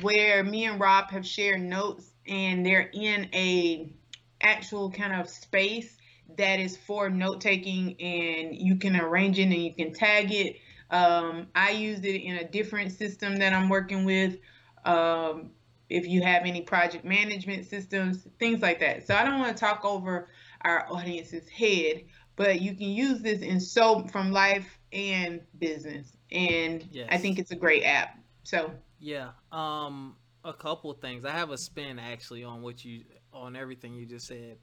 Where 0.01 0.45
me 0.45 0.63
and 0.63 0.79
Rob 0.79 1.11
have 1.11 1.27
shared 1.27 1.59
notes 1.59 2.13
and 2.25 2.65
they're 2.65 2.89
in 2.93 3.27
a 3.33 3.91
actual 4.39 4.91
kind 4.91 5.19
of 5.19 5.27
space 5.29 5.97
that 6.37 6.61
is 6.61 6.77
for 6.77 7.09
note 7.09 7.41
taking 7.41 7.99
and 7.99 8.55
you 8.55 8.77
can 8.77 8.95
arrange 8.95 9.39
it 9.39 9.43
and 9.43 9.55
you 9.55 9.73
can 9.73 9.91
tag 9.91 10.31
it. 10.31 10.55
Um, 10.89 11.47
I 11.53 11.71
used 11.71 12.05
it 12.05 12.21
in 12.21 12.37
a 12.37 12.47
different 12.47 12.93
system 12.93 13.39
that 13.39 13.51
I'm 13.51 13.67
working 13.67 14.05
with. 14.05 14.37
Um, 14.85 15.51
if 15.89 16.07
you 16.07 16.21
have 16.21 16.43
any 16.43 16.61
project 16.61 17.05
management 17.05 17.65
systems, 17.65 18.27
things 18.39 18.61
like 18.61 18.79
that. 18.79 19.07
So 19.07 19.15
I 19.15 19.23
don't 19.23 19.39
want 19.39 19.55
to 19.55 19.59
talk 19.59 19.85
over 19.85 20.29
our 20.61 20.85
audience's 20.91 21.47
head, 21.49 22.03
but 22.35 22.61
you 22.61 22.75
can 22.75 22.89
use 22.89 23.21
this 23.21 23.41
in 23.41 23.59
so 23.59 24.05
from 24.07 24.31
life 24.31 24.79
and 24.91 25.41
business. 25.59 26.17
And 26.31 26.87
I 27.09 27.17
think 27.17 27.39
it's 27.39 27.51
a 27.51 27.55
great 27.55 27.83
app. 27.83 28.19
So 28.43 28.71
Yeah. 28.99 29.29
Um 29.51 30.15
a 30.43 30.53
couple 30.53 30.93
things. 30.93 31.25
I 31.25 31.31
have 31.31 31.51
a 31.51 31.57
spin 31.57 31.99
actually 31.99 32.43
on 32.43 32.61
what 32.61 32.83
you 32.83 33.03
on 33.33 33.55
everything 33.55 33.93
you 33.93 34.05
just 34.05 34.27
said. 34.27 34.57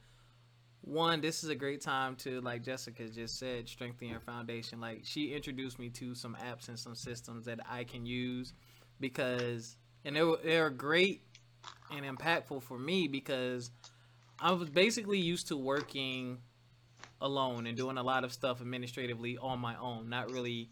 One, 0.80 1.22
this 1.22 1.42
is 1.42 1.48
a 1.48 1.54
great 1.54 1.80
time 1.80 2.16
to 2.16 2.40
like 2.42 2.62
Jessica 2.62 3.08
just 3.08 3.38
said, 3.38 3.68
strengthen 3.68 4.08
your 4.08 4.20
foundation. 4.20 4.80
Like 4.80 5.00
she 5.04 5.34
introduced 5.34 5.78
me 5.78 5.88
to 5.90 6.14
some 6.14 6.36
apps 6.44 6.68
and 6.68 6.78
some 6.78 6.94
systems 6.94 7.46
that 7.46 7.60
I 7.68 7.84
can 7.84 8.04
use 8.04 8.52
because 9.00 9.76
and 10.04 10.16
they 10.16 10.22
were 10.22 10.38
they're 10.42 10.70
great 10.70 11.22
and 11.90 12.04
impactful 12.04 12.62
for 12.62 12.78
me 12.78 13.08
because 13.08 13.70
I 14.40 14.52
was 14.52 14.68
basically 14.68 15.18
used 15.18 15.48
to 15.48 15.56
working 15.56 16.38
alone 17.20 17.66
and 17.66 17.76
doing 17.76 17.96
a 17.96 18.02
lot 18.02 18.24
of 18.24 18.32
stuff 18.32 18.60
administratively 18.60 19.38
on 19.38 19.58
my 19.58 19.76
own, 19.76 20.08
not 20.08 20.30
really 20.30 20.70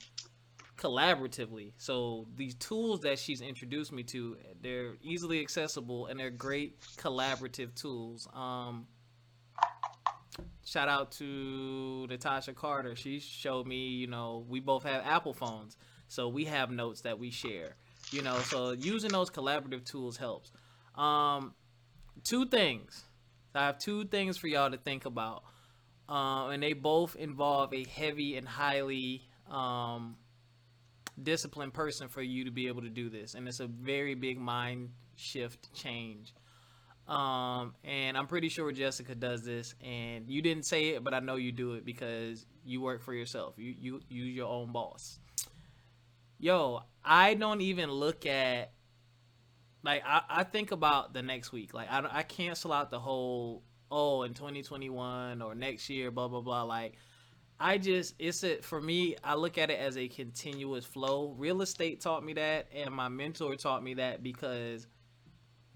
collaboratively. 0.76 1.72
So 1.76 2.26
these 2.34 2.54
tools 2.56 3.00
that 3.00 3.18
she's 3.18 3.40
introduced 3.40 3.92
me 3.92 4.02
to, 4.04 4.36
they're 4.60 4.94
easily 5.02 5.40
accessible 5.40 6.06
and 6.06 6.18
they're 6.18 6.30
great 6.30 6.80
collaborative 6.96 7.74
tools. 7.74 8.28
Um, 8.34 8.86
shout 10.64 10.88
out 10.88 11.12
to 11.12 12.06
Natasha 12.08 12.52
Carter. 12.52 12.96
She 12.96 13.20
showed 13.20 13.66
me, 13.66 13.88
you 13.88 14.06
know, 14.08 14.44
we 14.48 14.60
both 14.60 14.82
have 14.82 15.02
Apple 15.06 15.34
phones, 15.34 15.76
so 16.08 16.28
we 16.28 16.46
have 16.46 16.70
notes 16.70 17.02
that 17.02 17.18
we 17.18 17.30
share. 17.30 17.76
You 18.12 18.22
know, 18.22 18.38
so 18.40 18.72
using 18.72 19.10
those 19.10 19.30
collaborative 19.30 19.84
tools 19.84 20.16
helps. 20.16 20.52
Um, 20.94 21.54
two 22.24 22.46
things. 22.46 23.04
I 23.54 23.66
have 23.66 23.78
two 23.78 24.04
things 24.04 24.36
for 24.36 24.48
y'all 24.48 24.70
to 24.70 24.76
think 24.76 25.04
about. 25.04 25.44
Uh, 26.08 26.48
and 26.48 26.62
they 26.62 26.74
both 26.74 27.16
involve 27.16 27.72
a 27.72 27.84
heavy 27.84 28.36
and 28.36 28.46
highly 28.46 29.22
um, 29.50 30.16
disciplined 31.22 31.72
person 31.72 32.08
for 32.08 32.22
you 32.22 32.44
to 32.44 32.50
be 32.50 32.66
able 32.68 32.82
to 32.82 32.90
do 32.90 33.08
this. 33.08 33.34
And 33.34 33.48
it's 33.48 33.60
a 33.60 33.66
very 33.66 34.14
big 34.14 34.38
mind 34.38 34.90
shift 35.16 35.72
change. 35.74 36.34
Um, 37.08 37.74
and 37.84 38.16
I'm 38.16 38.26
pretty 38.26 38.48
sure 38.48 38.70
Jessica 38.72 39.14
does 39.14 39.44
this, 39.44 39.74
and 39.82 40.28
you 40.28 40.40
didn't 40.40 40.64
say 40.64 40.90
it, 40.90 41.02
but 41.02 41.12
I 41.12 41.18
know 41.18 41.34
you 41.36 41.50
do 41.50 41.74
it 41.74 41.84
because 41.84 42.46
you 42.64 42.80
work 42.80 43.02
for 43.02 43.12
yourself. 43.12 43.54
You 43.56 43.74
you 43.78 44.00
you 44.08 44.24
your 44.24 44.48
own 44.48 44.70
boss. 44.70 45.18
Yo, 46.42 46.82
I 47.04 47.34
don't 47.34 47.60
even 47.60 47.88
look 47.88 48.26
at 48.26 48.72
like 49.84 50.02
I, 50.04 50.22
I 50.28 50.42
think 50.42 50.72
about 50.72 51.14
the 51.14 51.22
next 51.22 51.52
week. 51.52 51.72
Like 51.72 51.86
I 51.88 52.04
I 52.10 52.22
cancel 52.24 52.72
out 52.72 52.90
the 52.90 52.98
whole 52.98 53.62
oh 53.92 54.24
in 54.24 54.34
2021 54.34 55.40
or 55.40 55.54
next 55.54 55.88
year 55.88 56.10
blah 56.10 56.26
blah 56.26 56.40
blah. 56.40 56.64
Like 56.64 56.94
I 57.60 57.78
just 57.78 58.16
it's 58.18 58.42
a 58.42 58.56
for 58.56 58.80
me. 58.80 59.14
I 59.22 59.36
look 59.36 59.56
at 59.56 59.70
it 59.70 59.78
as 59.78 59.96
a 59.96 60.08
continuous 60.08 60.84
flow. 60.84 61.32
Real 61.38 61.62
estate 61.62 62.00
taught 62.00 62.24
me 62.24 62.32
that, 62.32 62.66
and 62.74 62.92
my 62.92 63.08
mentor 63.08 63.54
taught 63.54 63.84
me 63.84 63.94
that 63.94 64.24
because 64.24 64.88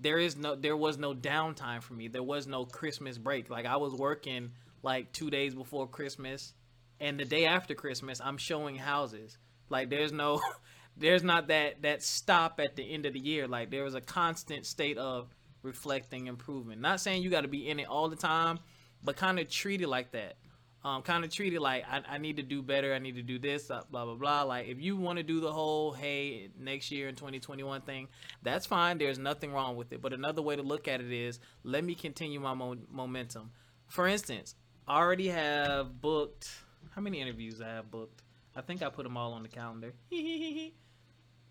there 0.01 0.19
is 0.19 0.37
no 0.37 0.57
there 0.57 0.77
was 0.77 0.99
no 0.99 1.15
downtime 1.15 1.81
for 1.81 1.95
me. 1.95 2.09
There 2.09 2.25
was 2.25 2.49
no 2.49 2.65
Christmas 2.65 3.19
break. 3.19 3.51
Like 3.51 3.67
I 3.67 3.77
was 3.77 3.95
working 3.95 4.51
like 4.83 5.13
two 5.13 5.31
days 5.31 5.55
before 5.55 5.87
Christmas, 5.87 6.55
and 6.99 7.21
the 7.21 7.25
day 7.25 7.47
after 7.47 7.77
Christmas, 7.77 8.21
I'm 8.21 8.37
showing 8.37 8.75
houses. 8.75 9.39
Like 9.69 9.91
there's 9.91 10.13
no 10.13 10.41
there's 10.97 11.23
not 11.23 11.49
that 11.49 11.83
that 11.83 12.03
stop 12.03 12.61
at 12.61 12.77
the 12.77 12.83
end 12.83 13.07
of 13.07 13.13
the 13.13 13.21
year. 13.21 13.47
Like 13.49 13.71
there 13.71 13.85
is 13.87 13.95
a 13.95 14.01
constant 14.01 14.67
state 14.67 14.99
of 14.99 15.29
reflecting 15.63 16.27
improvement. 16.27 16.81
Not 16.81 17.01
saying 17.01 17.23
you 17.23 17.31
got 17.31 17.43
to 17.43 17.49
be 17.49 17.69
in 17.69 17.81
it 17.81 17.89
all 17.89 18.09
the 18.09 18.17
time, 18.17 18.59
but 19.03 19.17
kind 19.17 19.39
of 19.39 19.51
treat 19.51 19.81
it 19.81 19.89
like 19.89 20.13
that. 20.13 20.37
Um, 20.85 21.03
kind 21.03 21.25
of 21.25 21.33
treat 21.33 21.53
it 21.53 21.61
like 21.61 21.85
I, 21.91 22.01
I 22.09 22.19
need 22.19 22.37
to 22.37 22.45
do 22.45 22.63
better. 22.63 22.95
I 22.95 23.01
need 23.01 23.17
to 23.17 23.23
do 23.23 23.41
this. 23.41 23.73
uh, 23.73 23.81
Blah 23.91 24.05
blah 24.05 24.15
blah. 24.15 24.43
Like 24.45 24.69
if 24.69 24.81
you 24.81 24.97
want 24.97 25.17
to 25.19 25.25
do 25.25 25.41
the 25.41 25.53
whole 25.53 25.93
hey 25.93 26.49
next 26.57 26.93
year 26.93 27.09
in 27.09 27.17
2021 27.17 27.81
thing, 27.81 28.07
that's 28.45 28.67
fine. 28.67 28.97
There's 28.99 29.19
nothing 29.19 29.53
wrong 29.53 29.75
with 29.75 29.93
it. 29.93 30.01
But 30.01 30.13
another 30.13 30.43
way 30.43 30.55
to 30.55 30.63
look 30.63 30.87
at 30.87 31.01
it 31.01 31.11
is 31.13 31.41
let 31.65 31.83
me 31.83 31.97
continue 31.97 32.39
my 32.39 32.55
mo- 32.55 32.77
momentum. 32.91 33.51
For 33.89 34.07
instance, 34.07 34.55
I 34.87 34.99
already 34.99 35.27
have 35.29 36.01
booked. 36.01 36.49
How 36.95 37.01
many 37.01 37.21
interviews 37.21 37.61
I 37.61 37.69
have 37.69 37.91
booked? 37.91 38.23
I 38.57 38.63
think 38.63 38.83
I 38.83 38.89
put 38.89 39.05
them 39.05 39.17
all 39.17 39.35
on 39.35 39.43
the 39.43 39.49
calendar. 39.49 39.93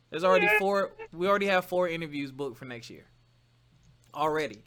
There's 0.09 0.23
already 0.23 0.47
four. 0.59 0.91
We 1.13 1.27
already 1.27 1.45
have 1.47 1.65
four 1.65 1.87
interviews 1.87 2.31
booked 2.31 2.57
for 2.57 2.65
next 2.65 2.89
year. 2.89 3.05
Already, 4.13 4.63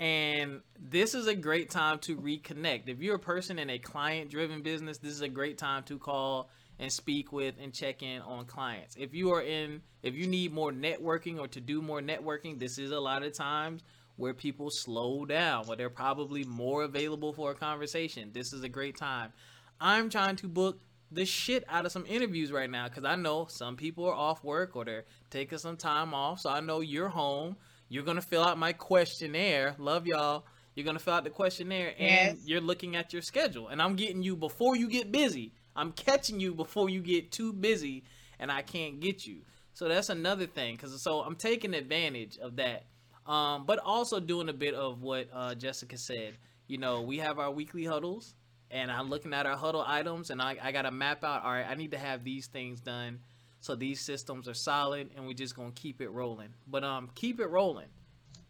And 0.00 0.62
this 0.78 1.14
is 1.14 1.26
a 1.26 1.34
great 1.34 1.68
time 1.68 1.98
to 2.00 2.16
reconnect. 2.16 2.88
If 2.88 3.02
you're 3.02 3.16
a 3.16 3.20
person 3.20 3.58
in 3.58 3.68
a 3.68 3.78
client 3.78 4.30
driven 4.30 4.62
business, 4.62 4.96
this 4.96 5.12
is 5.12 5.20
a 5.20 5.28
great 5.28 5.58
time 5.58 5.82
to 5.84 5.98
call 5.98 6.48
and 6.78 6.90
speak 6.90 7.32
with 7.32 7.56
and 7.60 7.74
check 7.74 8.02
in 8.02 8.22
on 8.22 8.46
clients. 8.46 8.96
If 8.98 9.12
you 9.12 9.32
are 9.32 9.42
in, 9.42 9.82
if 10.02 10.14
you 10.14 10.26
need 10.26 10.54
more 10.54 10.72
networking 10.72 11.38
or 11.38 11.48
to 11.48 11.60
do 11.60 11.82
more 11.82 12.00
networking, 12.00 12.58
this 12.58 12.78
is 12.78 12.92
a 12.92 13.00
lot 13.00 13.22
of 13.22 13.34
times 13.34 13.82
where 14.16 14.32
people 14.32 14.70
slow 14.70 15.26
down, 15.26 15.66
where 15.66 15.76
they're 15.76 15.90
probably 15.90 16.44
more 16.44 16.84
available 16.84 17.34
for 17.34 17.50
a 17.50 17.54
conversation. 17.54 18.30
This 18.32 18.54
is 18.54 18.62
a 18.62 18.68
great 18.70 18.96
time. 18.96 19.32
I'm 19.80 20.08
trying 20.08 20.36
to 20.36 20.48
book 20.48 20.80
the 21.10 21.24
shit 21.24 21.64
out 21.68 21.86
of 21.86 21.92
some 21.92 22.04
interviews 22.06 22.52
right 22.52 22.70
now 22.70 22.88
because 22.88 23.04
I 23.04 23.16
know 23.16 23.46
some 23.48 23.76
people 23.76 24.06
are 24.06 24.14
off 24.14 24.44
work 24.44 24.76
or 24.76 24.84
they're 24.84 25.04
taking 25.30 25.58
some 25.58 25.76
time 25.76 26.14
off. 26.14 26.40
So 26.40 26.50
I 26.50 26.60
know 26.60 26.80
you're 26.80 27.08
home. 27.08 27.56
You're 27.88 28.04
gonna 28.04 28.22
fill 28.22 28.44
out 28.44 28.58
my 28.58 28.72
questionnaire. 28.72 29.74
Love 29.78 30.06
y'all. 30.06 30.44
You're 30.74 30.84
gonna 30.84 30.98
fill 30.98 31.14
out 31.14 31.24
the 31.24 31.30
questionnaire 31.30 31.94
and 31.98 32.38
yes. 32.38 32.38
you're 32.44 32.60
looking 32.60 32.96
at 32.96 33.12
your 33.12 33.22
schedule. 33.22 33.68
And 33.68 33.80
I'm 33.80 33.96
getting 33.96 34.22
you 34.22 34.36
before 34.36 34.76
you 34.76 34.88
get 34.88 35.10
busy. 35.10 35.52
I'm 35.74 35.92
catching 35.92 36.40
you 36.40 36.54
before 36.54 36.90
you 36.90 37.00
get 37.00 37.32
too 37.32 37.52
busy 37.52 38.04
and 38.38 38.52
I 38.52 38.62
can't 38.62 39.00
get 39.00 39.26
you. 39.26 39.38
So 39.72 39.88
that's 39.88 40.10
another 40.10 40.46
thing. 40.46 40.76
Cause 40.76 41.00
so 41.02 41.20
I'm 41.20 41.36
taking 41.36 41.72
advantage 41.72 42.36
of 42.38 42.56
that. 42.56 42.84
Um, 43.26 43.64
but 43.66 43.78
also 43.78 44.20
doing 44.20 44.48
a 44.48 44.54
bit 44.54 44.74
of 44.74 45.02
what 45.02 45.28
uh, 45.32 45.54
Jessica 45.54 45.96
said. 45.96 46.36
You 46.66 46.78
know, 46.78 47.02
we 47.02 47.18
have 47.18 47.38
our 47.38 47.50
weekly 47.50 47.84
huddles 47.84 48.34
and 48.70 48.90
I'm 48.90 49.08
looking 49.08 49.32
at 49.32 49.46
our 49.46 49.56
huddle 49.56 49.84
items 49.86 50.30
and 50.30 50.40
I, 50.42 50.56
I 50.62 50.72
got 50.72 50.82
to 50.82 50.90
map 50.90 51.24
out, 51.24 51.44
all 51.44 51.50
right, 51.50 51.66
I 51.68 51.74
need 51.74 51.92
to 51.92 51.98
have 51.98 52.24
these 52.24 52.46
things 52.46 52.80
done 52.80 53.20
so 53.60 53.74
these 53.74 54.00
systems 54.00 54.48
are 54.48 54.54
solid 54.54 55.10
and 55.16 55.26
we're 55.26 55.32
just 55.32 55.56
going 55.56 55.72
to 55.72 55.80
keep 55.80 56.00
it 56.00 56.10
rolling. 56.10 56.50
But 56.66 56.84
um 56.84 57.10
keep 57.14 57.40
it 57.40 57.46
rolling. 57.46 57.88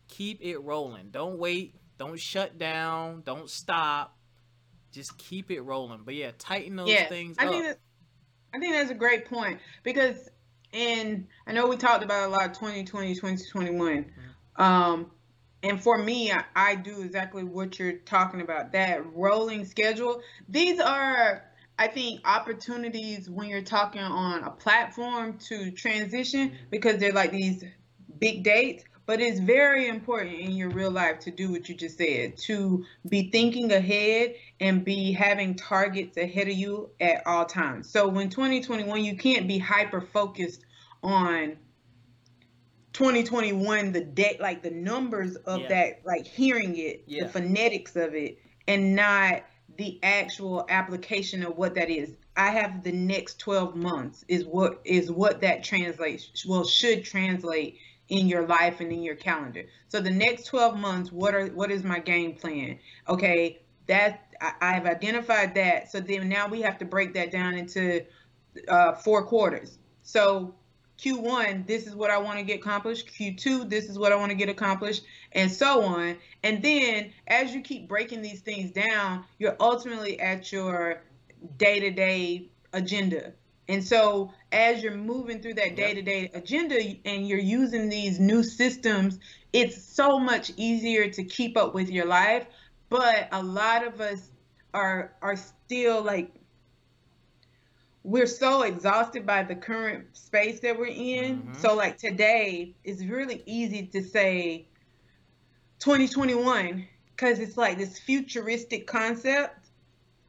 Keep 0.09 0.43
it 0.43 0.59
rolling. 0.59 1.11
Don't 1.11 1.39
wait. 1.39 1.75
Don't 1.99 2.19
shut 2.19 2.59
down. 2.59 3.23
Don't 3.25 3.49
stop. 3.49 4.17
Just 4.93 5.17
keep 5.19 5.51
it 5.51 5.61
rolling. 5.63 6.01
But 6.05 6.15
yeah, 6.15 6.33
tighten 6.39 6.77
those 6.77 6.89
yeah, 6.89 7.09
things 7.09 7.37
I 7.39 7.47
up. 7.47 7.53
Think 7.53 7.65
that, 7.65 7.79
I 8.55 8.59
think 8.59 8.75
that's 8.75 8.91
a 8.91 8.95
great 8.95 9.27
point 9.27 9.61
because 9.83 10.29
and 10.73 11.27
I 11.47 11.53
know 11.53 11.67
we 11.67 11.77
talked 11.77 12.05
about 12.05 12.29
a 12.29 12.31
lot 12.31 12.45
of 12.45 12.53
2020, 12.53 13.15
2021. 13.15 14.05
Mm-hmm. 14.05 14.63
Um 14.63 15.11
and 15.63 15.83
for 15.83 15.99
me 15.99 16.33
I, 16.33 16.45
I, 16.55 16.75
do 16.75 17.03
exactly 17.03 17.45
what 17.45 17.79
you're 17.79 17.99
talking 17.99 18.41
about 18.41 18.73
that 18.73 19.05
rolling 19.15 19.65
schedule. 19.65 20.21
These 20.49 20.81
are 20.81 21.45
i 21.79 21.87
think 21.87 22.21
opportunities 22.25 23.31
when 23.31 23.49
you're 23.49 23.63
talking 23.63 24.03
on 24.03 24.43
a 24.43 24.51
platform 24.51 25.39
to 25.49 25.71
transition 25.71 26.51
mm-hmm. 26.51 26.65
because 26.71 26.99
they're 26.99 27.13
like 27.13 27.33
these 27.33 27.65
big 28.19 28.43
dates. 28.43 28.85
But 29.07 29.23
it's 29.23 29.41
very 29.41 29.89
important 29.89 30.39
in 30.39 30.51
your 30.51 30.69
real 30.69 30.91
life 30.91 31.21
to 31.21 31.31
do 31.31 31.51
what 31.51 31.67
you 31.67 31.75
just 31.75 31.97
said 31.97 32.37
to 32.43 32.85
be 33.09 33.31
thinking 33.31 33.73
ahead 33.73 34.35
and 34.61 34.85
be 34.85 35.13
having 35.13 35.55
targets 35.55 36.19
ahead 36.19 36.47
of 36.47 36.53
you 36.53 36.91
at 37.01 37.27
all 37.27 37.47
times. 37.47 37.89
So 37.89 38.07
when 38.07 38.29
2021 38.29 39.03
you 39.03 39.17
can't 39.17 39.49
be 39.49 39.57
hyper 39.57 40.03
focused 40.03 40.67
on 41.03 41.57
2021 42.93 43.93
the 43.93 44.01
date 44.01 44.41
like 44.41 44.63
the 44.63 44.71
numbers 44.71 45.37
of 45.37 45.61
yeah. 45.61 45.69
that 45.69 46.01
like 46.05 46.27
hearing 46.27 46.77
it 46.77 47.03
yeah. 47.07 47.25
the 47.25 47.29
phonetics 47.29 47.97
of 47.97 48.15
it 48.15 48.39
and 48.67 48.95
not 48.95 49.43
the 49.77 49.99
actual 50.03 50.67
application 50.69 51.43
of 51.45 51.57
what 51.57 51.75
that 51.75 51.91
is 51.91 52.17
i 52.37 52.51
have 52.51 52.83
the 52.83 52.93
next 52.93 53.39
12 53.39 53.77
months 53.77 54.25
is 54.29 54.45
what 54.45 54.81
is 54.85 55.11
what 55.11 55.41
that 55.41 55.63
translates 55.63 56.45
well 56.47 56.65
should 56.65 57.05
translate 57.05 57.79
in 58.09 58.27
your 58.27 58.47
life 58.47 58.81
and 58.81 58.91
in 58.91 59.03
your 59.03 59.17
calendar 59.17 59.65
so 59.89 60.01
the 60.01 60.11
next 60.11 60.45
12 60.45 60.77
months 60.79 61.13
what 61.13 61.35
are 61.35 61.47
what 61.49 61.71
is 61.71 61.85
my 61.85 61.99
game 61.99 62.35
plan 62.35 62.79
okay 63.09 63.61
that 63.87 64.25
I, 64.41 64.75
have 64.75 64.87
identified 64.87 65.55
that 65.57 65.91
so 65.91 66.01
then 66.01 66.29
now 66.29 66.47
we 66.47 66.61
have 66.63 66.79
to 66.79 66.85
break 66.85 67.13
that 67.15 67.33
down 67.33 67.55
into 67.55 68.05
uh, 68.69 68.95
four 68.95 69.25
quarters 69.25 69.79
so 70.03 70.55
Q1, 70.99 71.67
this 71.67 71.87
is 71.87 71.95
what 71.95 72.11
I 72.11 72.19
want 72.19 72.39
to 72.39 72.45
get 72.45 72.59
accomplished. 72.59 73.09
Q2, 73.09 73.69
this 73.69 73.89
is 73.89 73.99
what 73.99 74.13
I 74.13 74.17
want 74.17 74.31
to 74.31 74.37
get 74.37 74.49
accomplished, 74.49 75.05
and 75.33 75.51
so 75.51 75.83
on. 75.83 76.17
And 76.43 76.63
then 76.63 77.13
as 77.29 77.55
you 77.55 77.61
keep 77.61 77.89
breaking 77.89 78.23
these 78.23 78.41
things 78.41 78.73
down, 78.73 79.25
you're 79.39 79.57
ultimately 79.61 80.19
at 80.21 80.51
your 80.51 81.03
day 81.57 81.79
to 81.81 81.91
day 81.91 82.49
agenda. 82.73 83.33
And 83.69 83.85
so 83.85 84.33
as 84.51 84.83
you're 84.83 84.97
moving 84.97 85.41
through 85.41 85.55
that 85.55 85.77
day 85.77 85.95
to 85.95 86.03
day 86.03 86.31
agenda 86.35 86.79
and 87.05 87.29
you're 87.29 87.39
using 87.39 87.89
these 87.89 88.19
new 88.19 88.43
systems, 88.43 89.19
it's 89.53 89.81
so 89.83 90.19
much 90.19 90.53
easier 90.57 91.09
to 91.11 91.23
keep 91.23 91.57
up 91.57 91.75
with 91.75 91.91
your 91.91 92.07
life. 92.07 92.47
But 92.89 93.29
a 93.31 93.43
lot 93.43 93.87
of 93.87 94.01
us 94.01 94.31
are 94.75 95.13
are 95.23 95.37
still 95.37 96.03
like 96.03 96.38
we're 98.03 98.27
so 98.27 98.63
exhausted 98.63 99.27
by 99.27 99.43
the 99.43 99.55
current 99.55 100.17
space 100.17 100.61
that 100.61 100.79
we're 100.79 100.87
in. 100.87 101.39
Mm-hmm. 101.39 101.55
So 101.55 101.75
like 101.75 101.99
today, 101.99 102.75
it's 102.85 103.03
really 103.03 103.43
easy 103.47 103.87
to 103.89 104.03
say 104.03 104.67
2021 105.81 106.87
because 107.15 107.39
it's 107.39 107.57
like 107.57 107.79
this 107.79 107.99
futuristic 107.99 108.87
concept 108.87 109.69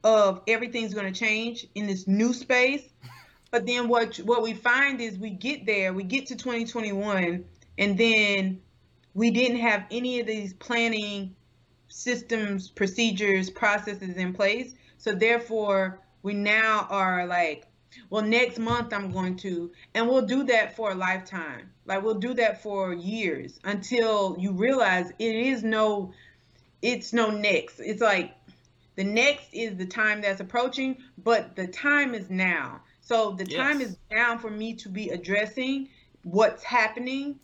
of 0.04 0.42
everything's 0.48 0.94
going 0.94 1.12
to 1.12 1.18
change 1.18 1.68
in 1.76 1.88
this 1.88 2.08
new 2.08 2.34
space. 2.34 2.84
But 3.52 3.66
then 3.66 3.88
what 3.88 4.18
what 4.18 4.44
we 4.44 4.54
find 4.54 5.02
is 5.02 5.18
we 5.18 5.32
get 5.32 5.66
there, 5.66 5.92
we 5.92 6.04
get 6.04 6.28
to 6.28 6.36
2021 6.36 7.44
and 7.80 7.98
then 7.98 8.62
we 9.16 9.32
didn't 9.32 9.58
have 9.58 9.86
any 9.90 10.20
of 10.20 10.28
these 10.28 10.54
planning 10.54 11.36
systems, 11.88 12.70
procedures, 12.70 13.50
processes 13.50 14.18
in 14.18 14.34
place. 14.34 14.76
So 15.00 15.16
therefore, 15.16 16.00
we 16.24 16.34
now 16.34 16.88
are 16.90 17.26
like 17.26 17.66
well 18.10 18.24
next 18.24 18.60
month 18.60 18.94
i'm 18.94 19.12
going 19.12 19.36
to 19.36 19.72
and 19.94 20.08
we'll 20.08 20.22
do 20.22 20.44
that 20.44 20.76
for 20.76 20.92
a 20.92 20.96
lifetime. 20.96 21.70
Like 21.86 22.04
we'll 22.04 22.20
do 22.20 22.34
that 22.36 22.62
for 22.62 22.94
years 22.94 23.60
until 23.64 24.36
you 24.40 24.52
realize 24.52 25.12
it 25.20 25.36
is 25.36 25.64
no 25.64 26.14
it's 26.82 27.12
no 27.12 27.30
next. 27.30 27.80
It's 27.80 28.02
like 28.02 28.34
the 28.96 29.04
next 29.04 29.48
is 29.54 29.76
the 29.78 29.86
time 29.86 30.22
that's 30.22 30.40
approaching 30.40 30.98
but 31.24 31.56
the 31.56 31.68
time 31.68 32.14
is 32.14 32.30
now. 32.30 32.82
So 33.02 33.32
the 33.32 33.46
yes. 33.46 33.58
time 33.58 33.82
is 33.82 33.98
now 34.12 34.38
for 34.38 34.52
me 34.52 34.76
to 34.76 34.90
be 34.90 35.10
addressing 35.10 35.90
what's 36.24 36.64
happening 36.64 37.40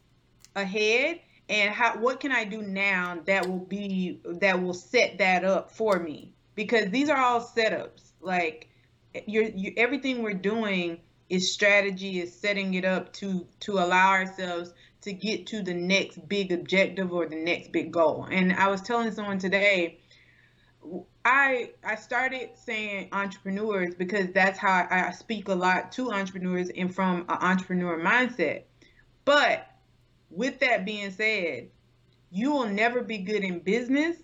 ahead 0.55 1.19
and 1.49 1.73
how 1.73 1.97
what 1.97 2.19
can 2.19 2.31
i 2.31 2.43
do 2.43 2.61
now 2.61 3.19
that 3.25 3.47
will 3.47 3.59
be 3.59 4.19
that 4.25 4.61
will 4.61 4.73
set 4.73 5.17
that 5.17 5.43
up 5.43 5.71
for 5.71 5.99
me? 5.99 6.31
Because 6.53 6.89
these 6.89 7.09
are 7.09 7.17
all 7.17 7.41
setups 7.41 8.04
like 8.25 8.69
eh, 9.13 9.21
you're 9.27 9.43
you, 9.43 9.73
everything 9.77 10.21
we're 10.21 10.33
doing 10.33 10.99
is 11.29 11.53
strategy 11.53 12.19
is 12.19 12.33
setting 12.33 12.73
it 12.73 12.85
up 12.85 13.13
to 13.13 13.45
to 13.61 13.73
allow 13.73 14.09
ourselves 14.09 14.73
to 15.01 15.13
get 15.13 15.47
to 15.47 15.61
the 15.61 15.73
next 15.73 16.27
big 16.27 16.51
objective 16.51 17.13
or 17.13 17.27
the 17.27 17.35
next 17.35 17.71
big 17.71 17.91
goal. 17.91 18.27
And 18.29 18.53
i 18.53 18.67
was 18.67 18.81
telling 18.81 19.11
someone 19.11 19.39
today 19.39 19.99
i 21.23 21.71
i 21.83 21.95
started 21.95 22.49
saying 22.55 23.09
entrepreneurs 23.11 23.95
because 23.95 24.31
that's 24.33 24.59
how 24.59 24.87
i, 24.89 25.07
I 25.07 25.11
speak 25.11 25.47
a 25.47 25.55
lot 25.55 25.91
to 25.93 26.11
entrepreneurs 26.11 26.69
and 26.69 26.93
from 26.93 27.21
an 27.21 27.37
entrepreneur 27.41 27.99
mindset. 27.99 28.63
But 29.23 29.67
with 30.29 30.59
that 30.59 30.85
being 30.85 31.11
said 31.11 31.69
you 32.31 32.51
will 32.51 32.67
never 32.67 33.01
be 33.01 33.19
good 33.19 33.43
in 33.43 33.59
business 33.59 34.17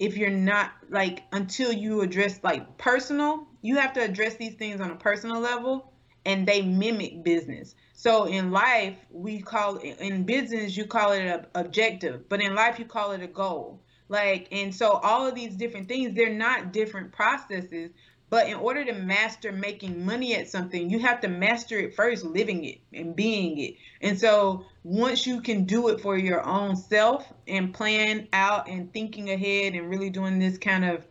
if 0.00 0.16
you're 0.16 0.30
not 0.30 0.72
like 0.88 1.22
until 1.32 1.72
you 1.72 2.00
address 2.00 2.40
like 2.42 2.78
personal 2.78 3.46
you 3.62 3.76
have 3.76 3.92
to 3.92 4.00
address 4.00 4.34
these 4.36 4.54
things 4.54 4.80
on 4.80 4.90
a 4.90 4.96
personal 4.96 5.38
level 5.38 5.92
and 6.26 6.46
they 6.46 6.60
mimic 6.60 7.22
business. 7.22 7.74
So 7.92 8.24
in 8.24 8.50
life 8.50 8.96
we 9.10 9.40
call 9.40 9.76
in 9.76 10.24
business 10.24 10.76
you 10.76 10.86
call 10.86 11.12
it 11.12 11.20
an 11.20 11.46
objective 11.54 12.28
but 12.28 12.40
in 12.40 12.54
life 12.54 12.78
you 12.78 12.86
call 12.86 13.12
it 13.12 13.22
a 13.22 13.26
goal. 13.26 13.82
Like 14.08 14.48
and 14.50 14.74
so 14.74 14.92
all 14.92 15.26
of 15.26 15.34
these 15.34 15.54
different 15.54 15.86
things 15.86 16.16
they're 16.16 16.34
not 16.34 16.72
different 16.72 17.12
processes 17.12 17.90
but 18.30 18.48
in 18.48 18.54
order 18.54 18.84
to 18.84 18.92
master 18.92 19.50
making 19.50 20.06
money 20.06 20.36
at 20.36 20.48
something, 20.48 20.88
you 20.88 21.00
have 21.00 21.20
to 21.20 21.28
master 21.28 21.78
it 21.78 21.96
first, 21.96 22.24
living 22.24 22.64
it 22.64 22.78
and 22.94 23.14
being 23.16 23.58
it. 23.58 23.74
And 24.00 24.18
so 24.18 24.64
once 24.84 25.26
you 25.26 25.40
can 25.40 25.64
do 25.64 25.88
it 25.88 26.00
for 26.00 26.16
your 26.16 26.46
own 26.46 26.76
self 26.76 27.30
and 27.48 27.74
plan 27.74 28.28
out 28.32 28.68
and 28.68 28.92
thinking 28.92 29.30
ahead 29.30 29.74
and 29.74 29.90
really 29.90 30.10
doing 30.10 30.38
this 30.38 30.56
kind 30.58 30.84
of 30.84 31.04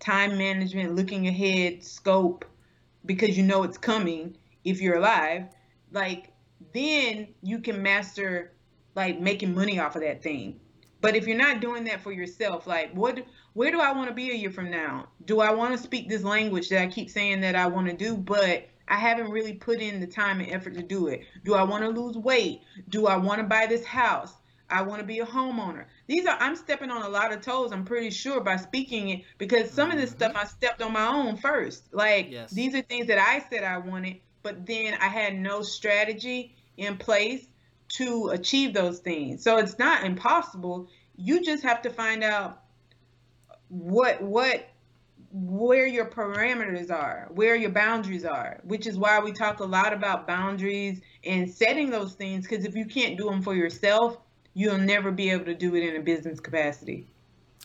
time 0.00 0.36
management, 0.36 0.94
looking 0.94 1.26
ahead, 1.26 1.82
scope, 1.82 2.44
because 3.06 3.38
you 3.38 3.42
know 3.42 3.62
it's 3.62 3.78
coming 3.78 4.36
if 4.62 4.82
you're 4.82 4.96
alive, 4.96 5.46
like 5.92 6.32
then 6.74 7.28
you 7.42 7.58
can 7.60 7.82
master 7.82 8.52
like 8.94 9.18
making 9.18 9.54
money 9.54 9.78
off 9.78 9.96
of 9.96 10.02
that 10.02 10.22
thing. 10.22 10.60
But 11.00 11.16
if 11.16 11.26
you're 11.26 11.38
not 11.38 11.60
doing 11.60 11.84
that 11.84 12.00
for 12.00 12.12
yourself, 12.12 12.66
like 12.66 12.92
what 12.92 13.24
where 13.56 13.70
do 13.70 13.80
I 13.80 13.92
want 13.92 14.10
to 14.10 14.14
be 14.14 14.30
a 14.30 14.34
year 14.34 14.50
from 14.50 14.70
now? 14.70 15.08
Do 15.24 15.40
I 15.40 15.50
want 15.50 15.74
to 15.74 15.82
speak 15.82 16.10
this 16.10 16.22
language 16.22 16.68
that 16.68 16.82
I 16.82 16.88
keep 16.88 17.08
saying 17.08 17.40
that 17.40 17.56
I 17.56 17.66
want 17.68 17.88
to 17.88 17.94
do, 17.94 18.14
but 18.14 18.68
I 18.86 18.96
haven't 18.96 19.30
really 19.30 19.54
put 19.54 19.80
in 19.80 19.98
the 19.98 20.06
time 20.06 20.40
and 20.40 20.50
effort 20.52 20.74
to 20.74 20.82
do 20.82 21.06
it? 21.06 21.22
Do 21.42 21.54
I 21.54 21.62
want 21.62 21.82
to 21.82 21.88
lose 21.88 22.18
weight? 22.18 22.60
Do 22.90 23.06
I 23.06 23.16
want 23.16 23.40
to 23.40 23.44
buy 23.44 23.64
this 23.64 23.82
house? 23.82 24.34
I 24.68 24.82
want 24.82 25.00
to 25.00 25.06
be 25.06 25.20
a 25.20 25.26
homeowner. 25.26 25.86
These 26.06 26.26
are 26.26 26.36
I'm 26.38 26.54
stepping 26.54 26.90
on 26.90 27.00
a 27.00 27.08
lot 27.08 27.32
of 27.32 27.40
toes. 27.40 27.72
I'm 27.72 27.86
pretty 27.86 28.10
sure 28.10 28.42
by 28.42 28.56
speaking 28.56 29.08
it 29.08 29.22
because 29.38 29.70
some 29.70 29.88
mm-hmm. 29.88 29.96
of 29.96 30.02
this 30.02 30.10
stuff 30.10 30.32
mm-hmm. 30.32 30.44
I 30.44 30.48
stepped 30.48 30.82
on 30.82 30.92
my 30.92 31.06
own 31.06 31.38
first. 31.38 31.94
Like 31.94 32.30
yes. 32.30 32.50
these 32.50 32.74
are 32.74 32.82
things 32.82 33.06
that 33.06 33.18
I 33.18 33.42
said 33.48 33.64
I 33.64 33.78
wanted, 33.78 34.16
but 34.42 34.66
then 34.66 34.98
I 35.00 35.08
had 35.08 35.34
no 35.34 35.62
strategy 35.62 36.54
in 36.76 36.98
place 36.98 37.46
to 37.96 38.28
achieve 38.34 38.74
those 38.74 38.98
things. 38.98 39.42
So 39.42 39.56
it's 39.56 39.78
not 39.78 40.04
impossible. 40.04 40.90
You 41.16 41.42
just 41.42 41.62
have 41.62 41.80
to 41.82 41.90
find 41.90 42.22
out 42.22 42.60
what 43.68 44.22
what 44.22 44.68
where 45.32 45.86
your 45.86 46.06
parameters 46.06 46.90
are, 46.90 47.28
where 47.30 47.56
your 47.56 47.70
boundaries 47.70 48.24
are, 48.24 48.60
which 48.64 48.86
is 48.86 48.96
why 48.96 49.18
we 49.18 49.32
talk 49.32 49.60
a 49.60 49.64
lot 49.64 49.92
about 49.92 50.26
boundaries 50.26 51.00
and 51.24 51.50
setting 51.50 51.90
those 51.90 52.14
things 52.14 52.46
because 52.46 52.64
if 52.64 52.74
you 52.74 52.86
can't 52.86 53.18
do 53.18 53.28
them 53.28 53.42
for 53.42 53.54
yourself, 53.54 54.18
you'll 54.54 54.78
never 54.78 55.10
be 55.10 55.30
able 55.30 55.44
to 55.44 55.54
do 55.54 55.74
it 55.74 55.82
in 55.82 55.96
a 55.96 56.00
business 56.00 56.40
capacity. 56.40 57.06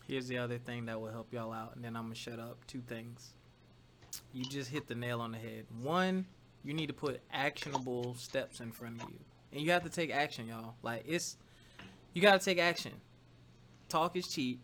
Here's 0.08 0.28
the 0.28 0.38
other 0.38 0.58
thing 0.58 0.86
that 0.88 1.00
will 1.00 1.12
help 1.12 1.32
y'all 1.32 1.54
out, 1.54 1.76
and 1.76 1.86
then 1.86 1.96
I'm 1.96 2.04
gonna 2.04 2.16
shut 2.16 2.40
up. 2.40 2.58
Two 2.68 2.82
things. 2.82 3.34
You 4.34 4.44
just 4.44 4.70
hit 4.70 4.88
the 4.88 4.96
nail 4.96 5.22
on 5.22 5.32
the 5.32 5.38
head. 5.38 5.66
One, 5.82 6.26
you 6.66 6.74
need 6.74 6.88
to 6.88 6.94
put 6.94 7.22
actionable 7.32 8.16
steps 8.16 8.60
in 8.60 8.74
front 8.74 9.02
of 9.02 9.10
you, 9.10 9.20
and 9.54 9.62
you 9.62 9.72
have 9.72 9.84
to 9.84 9.90
take 9.90 10.12
action, 10.12 10.48
y'all. 10.48 10.76
Like 10.84 11.06
it's, 11.08 11.38
you 12.14 12.22
gotta 12.22 12.44
take 12.44 12.60
action. 12.60 12.92
Talk 13.88 14.18
is 14.18 14.28
cheap. 14.28 14.60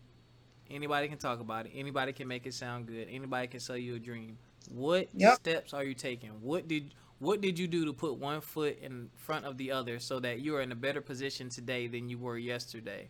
Anybody 0.70 1.08
can 1.08 1.18
talk 1.18 1.40
about 1.40 1.66
it. 1.66 1.72
Anybody 1.74 2.12
can 2.12 2.28
make 2.28 2.46
it 2.46 2.54
sound 2.54 2.86
good. 2.86 3.08
Anybody 3.10 3.46
can 3.46 3.60
sell 3.60 3.76
you 3.76 3.94
a 3.94 3.98
dream. 3.98 4.36
What 4.70 5.08
yep. 5.14 5.36
steps 5.36 5.72
are 5.72 5.84
you 5.84 5.94
taking? 5.94 6.30
What 6.42 6.68
did 6.68 6.94
what 7.20 7.40
did 7.40 7.58
you 7.58 7.66
do 7.66 7.84
to 7.86 7.92
put 7.92 8.16
one 8.16 8.40
foot 8.40 8.78
in 8.80 9.10
front 9.16 9.44
of 9.44 9.56
the 9.56 9.72
other 9.72 9.98
so 9.98 10.20
that 10.20 10.40
you 10.40 10.54
are 10.56 10.62
in 10.62 10.70
a 10.70 10.76
better 10.76 11.00
position 11.00 11.48
today 11.48 11.88
than 11.88 12.08
you 12.08 12.18
were 12.18 12.38
yesterday? 12.38 13.08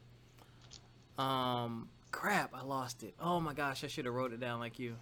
Um, 1.18 1.88
crap, 2.10 2.54
I 2.54 2.62
lost 2.62 3.02
it. 3.02 3.14
Oh 3.20 3.40
my 3.40 3.52
gosh, 3.52 3.84
I 3.84 3.86
should 3.88 4.06
have 4.06 4.14
wrote 4.14 4.32
it 4.32 4.40
down 4.40 4.60
like 4.60 4.78
you. 4.78 4.96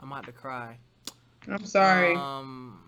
I'm 0.00 0.10
about 0.10 0.24
to 0.26 0.32
cry. 0.32 0.78
I'm 1.48 1.66
sorry. 1.66 2.14
Um, 2.14 2.80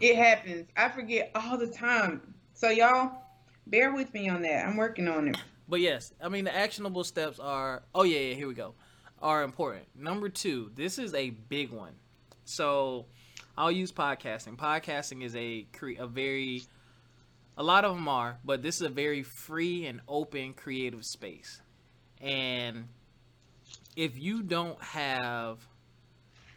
it 0.00 0.16
happens. 0.16 0.68
I 0.76 0.88
forget 0.88 1.32
all 1.34 1.58
the 1.58 1.66
time. 1.66 2.34
So 2.54 2.70
y'all, 2.70 3.22
bear 3.66 3.92
with 3.92 4.12
me 4.14 4.28
on 4.28 4.42
that. 4.42 4.66
I'm 4.66 4.76
working 4.76 5.08
on 5.08 5.28
it. 5.28 5.36
But 5.70 5.80
yes, 5.80 6.12
I 6.20 6.28
mean 6.28 6.44
the 6.44 6.54
actionable 6.54 7.04
steps 7.04 7.38
are. 7.38 7.84
Oh 7.94 8.02
yeah, 8.02 8.18
yeah. 8.18 8.34
Here 8.34 8.48
we 8.48 8.54
go. 8.54 8.74
Are 9.22 9.44
important. 9.44 9.84
Number 9.94 10.28
two. 10.28 10.72
This 10.74 10.98
is 10.98 11.14
a 11.14 11.30
big 11.30 11.70
one. 11.70 11.92
So 12.44 13.06
I'll 13.56 13.70
use 13.70 13.92
podcasting. 13.92 14.56
Podcasting 14.56 15.22
is 15.22 15.36
a 15.36 15.66
a 16.00 16.06
very 16.08 16.64
a 17.56 17.62
lot 17.62 17.84
of 17.84 17.94
them 17.94 18.08
are, 18.08 18.38
but 18.44 18.62
this 18.62 18.76
is 18.76 18.82
a 18.82 18.88
very 18.88 19.22
free 19.22 19.86
and 19.86 20.00
open 20.08 20.54
creative 20.54 21.04
space. 21.04 21.60
And 22.20 22.88
if 23.94 24.18
you 24.18 24.42
don't 24.42 24.82
have 24.82 25.58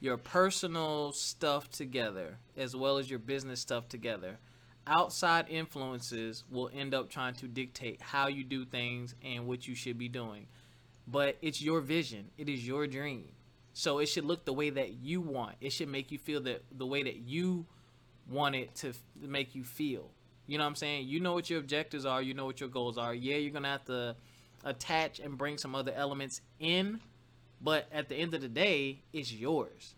your 0.02 0.18
personal 0.18 1.12
stuff 1.12 1.70
together 1.70 2.38
as 2.58 2.76
well 2.76 2.98
as 2.98 3.10
your 3.10 3.20
business 3.20 3.60
stuff 3.60 3.88
together, 3.88 4.40
outside 4.88 5.46
influences 5.50 6.44
will 6.52 6.70
end 6.74 6.94
up 6.94 7.10
trying 7.10 7.34
to 7.36 7.48
dictate 7.48 8.02
how 8.02 8.28
you 8.28 8.44
do 8.44 8.66
things 8.66 9.16
and 9.24 9.48
what 9.48 9.68
you 9.68 9.76
should 9.76 9.98
be 9.98 10.08
doing. 10.08 10.48
But 11.08 11.38
it's 11.42 11.62
your 11.62 11.82
vision, 11.82 12.30
it 12.38 12.50
is 12.50 12.66
your 12.66 12.88
dream. 12.88 13.30
So 13.74 14.00
it 14.00 14.06
should 14.08 14.26
look 14.26 14.46
the 14.46 14.54
way 14.54 14.70
that 14.70 14.94
you 14.94 15.20
want. 15.20 15.56
It 15.60 15.72
should 15.72 15.90
make 15.90 16.12
you 16.12 16.20
feel 16.20 16.42
that 16.42 16.64
the 16.78 16.86
way 16.86 17.04
that 17.04 17.18
you 17.18 17.66
want 18.30 18.56
it 18.56 18.76
to 18.76 18.94
make 19.20 19.56
you 19.56 19.64
feel. 19.64 20.10
You 20.46 20.58
know 20.58 20.64
what 20.64 20.70
I'm 20.70 20.76
saying? 20.76 21.08
You 21.08 21.20
know 21.20 21.34
what 21.34 21.50
your 21.50 21.60
objectives 21.60 22.06
are, 22.06 22.22
you 22.22 22.34
know 22.34 22.46
what 22.46 22.60
your 22.60 22.70
goals 22.70 22.98
are. 22.98 23.14
Yeah, 23.14 23.38
you're 23.38 23.52
going 23.52 23.64
to 23.64 23.70
have 23.70 23.86
to 23.86 24.16
attach 24.64 25.20
and 25.20 25.38
bring 25.38 25.58
some 25.58 25.76
other 25.76 25.92
elements 25.94 26.42
in, 26.60 27.00
but 27.62 27.88
at 27.92 28.10
the 28.10 28.16
end 28.16 28.34
of 28.34 28.42
the 28.42 28.48
day, 28.48 29.02
it's 29.12 29.32
yours. 29.34 29.96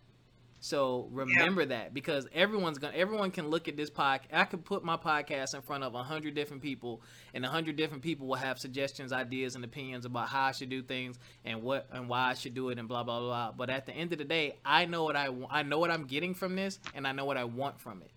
So 0.65 1.07
remember 1.11 1.61
yeah. 1.61 1.67
that 1.67 1.93
because 1.93 2.27
everyone's 2.33 2.79
gonna 2.79 2.97
everyone 2.97 3.29
can 3.29 3.49
look 3.49 3.67
at 3.67 3.77
this 3.77 3.91
podcast. 3.91 4.33
I 4.33 4.45
could 4.45 4.65
put 4.65 4.83
my 4.83 4.97
podcast 4.97 5.53
in 5.53 5.61
front 5.61 5.83
of 5.83 5.93
a 5.93 6.01
hundred 6.01 6.33
different 6.33 6.63
people, 6.63 7.03
and 7.35 7.45
a 7.45 7.47
hundred 7.47 7.75
different 7.75 8.01
people 8.01 8.25
will 8.25 8.33
have 8.33 8.57
suggestions, 8.57 9.13
ideas, 9.13 9.53
and 9.53 9.63
opinions 9.63 10.05
about 10.05 10.27
how 10.27 10.45
I 10.45 10.53
should 10.53 10.69
do 10.69 10.81
things 10.81 11.19
and 11.45 11.61
what 11.61 11.87
and 11.91 12.09
why 12.09 12.31
I 12.31 12.33
should 12.33 12.55
do 12.55 12.69
it 12.69 12.79
and 12.79 12.87
blah 12.87 13.03
blah 13.03 13.19
blah. 13.19 13.51
But 13.51 13.69
at 13.69 13.85
the 13.85 13.91
end 13.91 14.11
of 14.13 14.17
the 14.17 14.23
day, 14.25 14.57
I 14.65 14.85
know 14.85 15.03
what 15.03 15.15
I 15.15 15.29
I 15.51 15.61
know 15.61 15.77
what 15.77 15.91
I'm 15.91 16.05
getting 16.07 16.33
from 16.33 16.55
this, 16.55 16.79
and 16.95 17.05
I 17.05 17.11
know 17.11 17.25
what 17.25 17.37
I 17.37 17.43
want 17.43 17.79
from 17.79 18.01
it. 18.01 18.09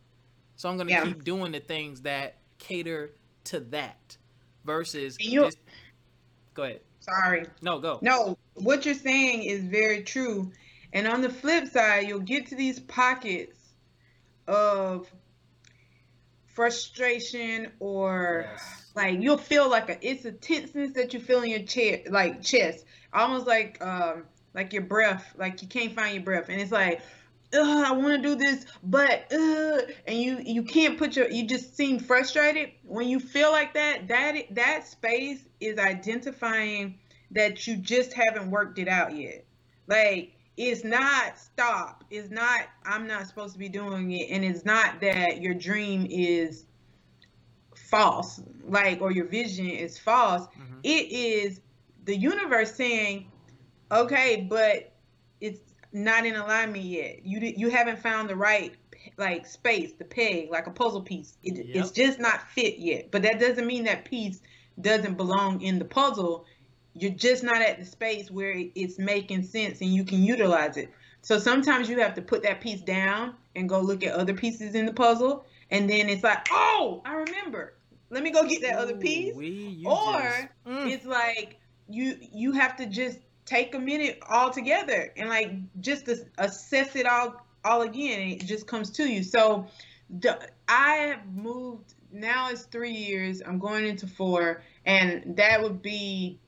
So 0.56 0.70
I'm 0.70 0.78
gonna 0.78 0.90
yeah. 0.90 1.04
keep 1.04 1.24
doing 1.24 1.52
the 1.52 1.60
things 1.60 2.00
that 2.00 2.38
cater 2.56 3.10
to 3.44 3.60
that 3.60 4.16
versus 4.64 5.18
you. 5.20 5.42
Just, 5.42 5.58
go 6.54 6.62
ahead. 6.62 6.80
Sorry. 7.00 7.44
No, 7.60 7.78
go. 7.78 7.98
No, 8.00 8.38
what 8.54 8.86
you're 8.86 8.94
saying 8.94 9.42
is 9.42 9.64
very 9.64 10.02
true 10.02 10.50
and 10.92 11.06
on 11.06 11.20
the 11.20 11.28
flip 11.28 11.68
side, 11.68 12.08
you'll 12.08 12.20
get 12.20 12.46
to 12.48 12.54
these 12.54 12.80
pockets 12.80 13.58
of 14.46 15.10
frustration 16.46 17.70
or 17.78 18.46
yes. 18.50 18.90
like 18.96 19.20
you'll 19.20 19.38
feel 19.38 19.70
like 19.70 19.88
a 19.90 20.08
it's 20.08 20.24
a 20.24 20.32
tenseness 20.32 20.92
that 20.94 21.14
you 21.14 21.20
feel 21.20 21.40
in 21.42 21.50
your 21.50 21.62
chest 21.62 22.10
like 22.10 22.42
chest 22.42 22.84
almost 23.12 23.46
like 23.46 23.80
um 23.80 24.24
like 24.54 24.72
your 24.72 24.82
breath 24.82 25.34
like 25.38 25.62
you 25.62 25.68
can't 25.68 25.92
find 25.92 26.16
your 26.16 26.24
breath 26.24 26.48
and 26.48 26.60
it's 26.60 26.72
like 26.72 27.00
I 27.54 27.92
want 27.92 28.22
to 28.22 28.28
do 28.28 28.34
this, 28.34 28.66
but 28.82 29.32
uh, 29.32 29.80
and 30.06 30.18
you 30.18 30.38
you 30.44 30.62
can't 30.62 30.98
put 30.98 31.16
your 31.16 31.30
you 31.30 31.46
just 31.46 31.76
seem 31.76 31.98
frustrated 31.98 32.72
when 32.84 33.08
you 33.08 33.20
feel 33.20 33.50
like 33.50 33.72
that. 33.74 34.08
That 34.08 34.34
that 34.50 34.86
space 34.86 35.40
is 35.58 35.78
identifying 35.78 36.98
that 37.30 37.66
you 37.66 37.76
just 37.76 38.12
haven't 38.12 38.50
worked 38.50 38.78
it 38.78 38.88
out 38.88 39.16
yet. 39.16 39.46
Like 39.86 40.34
it's 40.58 40.82
not 40.82 41.38
stop. 41.38 42.04
It's 42.10 42.30
not 42.30 42.62
I'm 42.84 43.06
not 43.06 43.28
supposed 43.28 43.52
to 43.52 43.58
be 43.58 43.68
doing 43.68 44.10
it, 44.10 44.30
and 44.30 44.44
it's 44.44 44.64
not 44.64 45.00
that 45.00 45.40
your 45.40 45.54
dream 45.54 46.06
is 46.10 46.66
false, 47.88 48.42
like 48.66 49.00
or 49.00 49.12
your 49.12 49.26
vision 49.26 49.70
is 49.70 49.98
false. 49.98 50.46
Mm-hmm. 50.48 50.80
It 50.82 51.12
is 51.12 51.60
the 52.04 52.16
universe 52.16 52.74
saying, 52.74 53.30
okay, 53.92 54.46
but 54.50 54.92
it's 55.40 55.60
not 55.92 56.26
in 56.26 56.34
alignment 56.34 56.84
yet. 56.84 57.24
You 57.24 57.38
you 57.56 57.70
haven't 57.70 58.00
found 58.00 58.28
the 58.28 58.36
right 58.36 58.74
like 59.16 59.46
space, 59.46 59.92
the 59.92 60.04
peg, 60.04 60.50
like 60.50 60.66
a 60.66 60.72
puzzle 60.72 61.02
piece. 61.02 61.38
It, 61.44 61.66
yep. 61.66 61.84
It's 61.84 61.92
just 61.92 62.18
not 62.18 62.42
fit 62.50 62.78
yet. 62.78 63.12
But 63.12 63.22
that 63.22 63.38
doesn't 63.38 63.66
mean 63.66 63.84
that 63.84 64.04
piece 64.04 64.40
doesn't 64.80 65.16
belong 65.16 65.60
in 65.60 65.78
the 65.78 65.84
puzzle 65.84 66.46
you're 67.00 67.12
just 67.12 67.42
not 67.42 67.62
at 67.62 67.78
the 67.78 67.84
space 67.84 68.30
where 68.30 68.54
it's 68.74 68.98
making 68.98 69.42
sense 69.42 69.80
and 69.80 69.92
you 69.92 70.04
can 70.04 70.22
utilize 70.22 70.76
it. 70.76 70.90
So 71.22 71.38
sometimes 71.38 71.88
you 71.88 72.00
have 72.00 72.14
to 72.14 72.22
put 72.22 72.42
that 72.44 72.60
piece 72.60 72.80
down 72.80 73.34
and 73.56 73.68
go 73.68 73.80
look 73.80 74.04
at 74.04 74.14
other 74.14 74.34
pieces 74.34 74.74
in 74.74 74.86
the 74.86 74.92
puzzle. 74.92 75.44
And 75.70 75.88
then 75.88 76.08
it's 76.08 76.22
like, 76.22 76.46
oh, 76.50 77.02
I 77.04 77.14
remember. 77.14 77.74
Let 78.10 78.22
me 78.22 78.30
go 78.30 78.46
get 78.46 78.62
that 78.62 78.76
Ooh, 78.76 78.82
other 78.82 78.96
piece. 78.96 79.34
We, 79.34 79.84
or 79.86 80.22
just, 80.22 80.46
mm. 80.66 80.90
it's 80.90 81.04
like 81.04 81.56
you 81.88 82.16
you 82.20 82.52
have 82.52 82.76
to 82.76 82.86
just 82.86 83.18
take 83.44 83.74
a 83.74 83.78
minute 83.78 84.18
all 84.28 84.50
together 84.50 85.12
and 85.16 85.28
like 85.28 85.52
just 85.80 86.08
assess 86.38 86.96
it 86.96 87.06
all 87.06 87.46
all 87.64 87.82
again 87.82 88.20
and 88.20 88.32
it 88.32 88.46
just 88.46 88.66
comes 88.66 88.90
to 88.92 89.06
you. 89.06 89.22
So 89.22 89.66
the, 90.08 90.38
I 90.68 90.94
have 90.94 91.26
moved 91.34 91.94
now 92.10 92.50
it's 92.50 92.62
three 92.62 92.92
years. 92.92 93.42
I'm 93.44 93.58
going 93.58 93.86
into 93.86 94.06
four, 94.06 94.62
and 94.84 95.36
that 95.36 95.62
would 95.62 95.82
be 95.82 96.38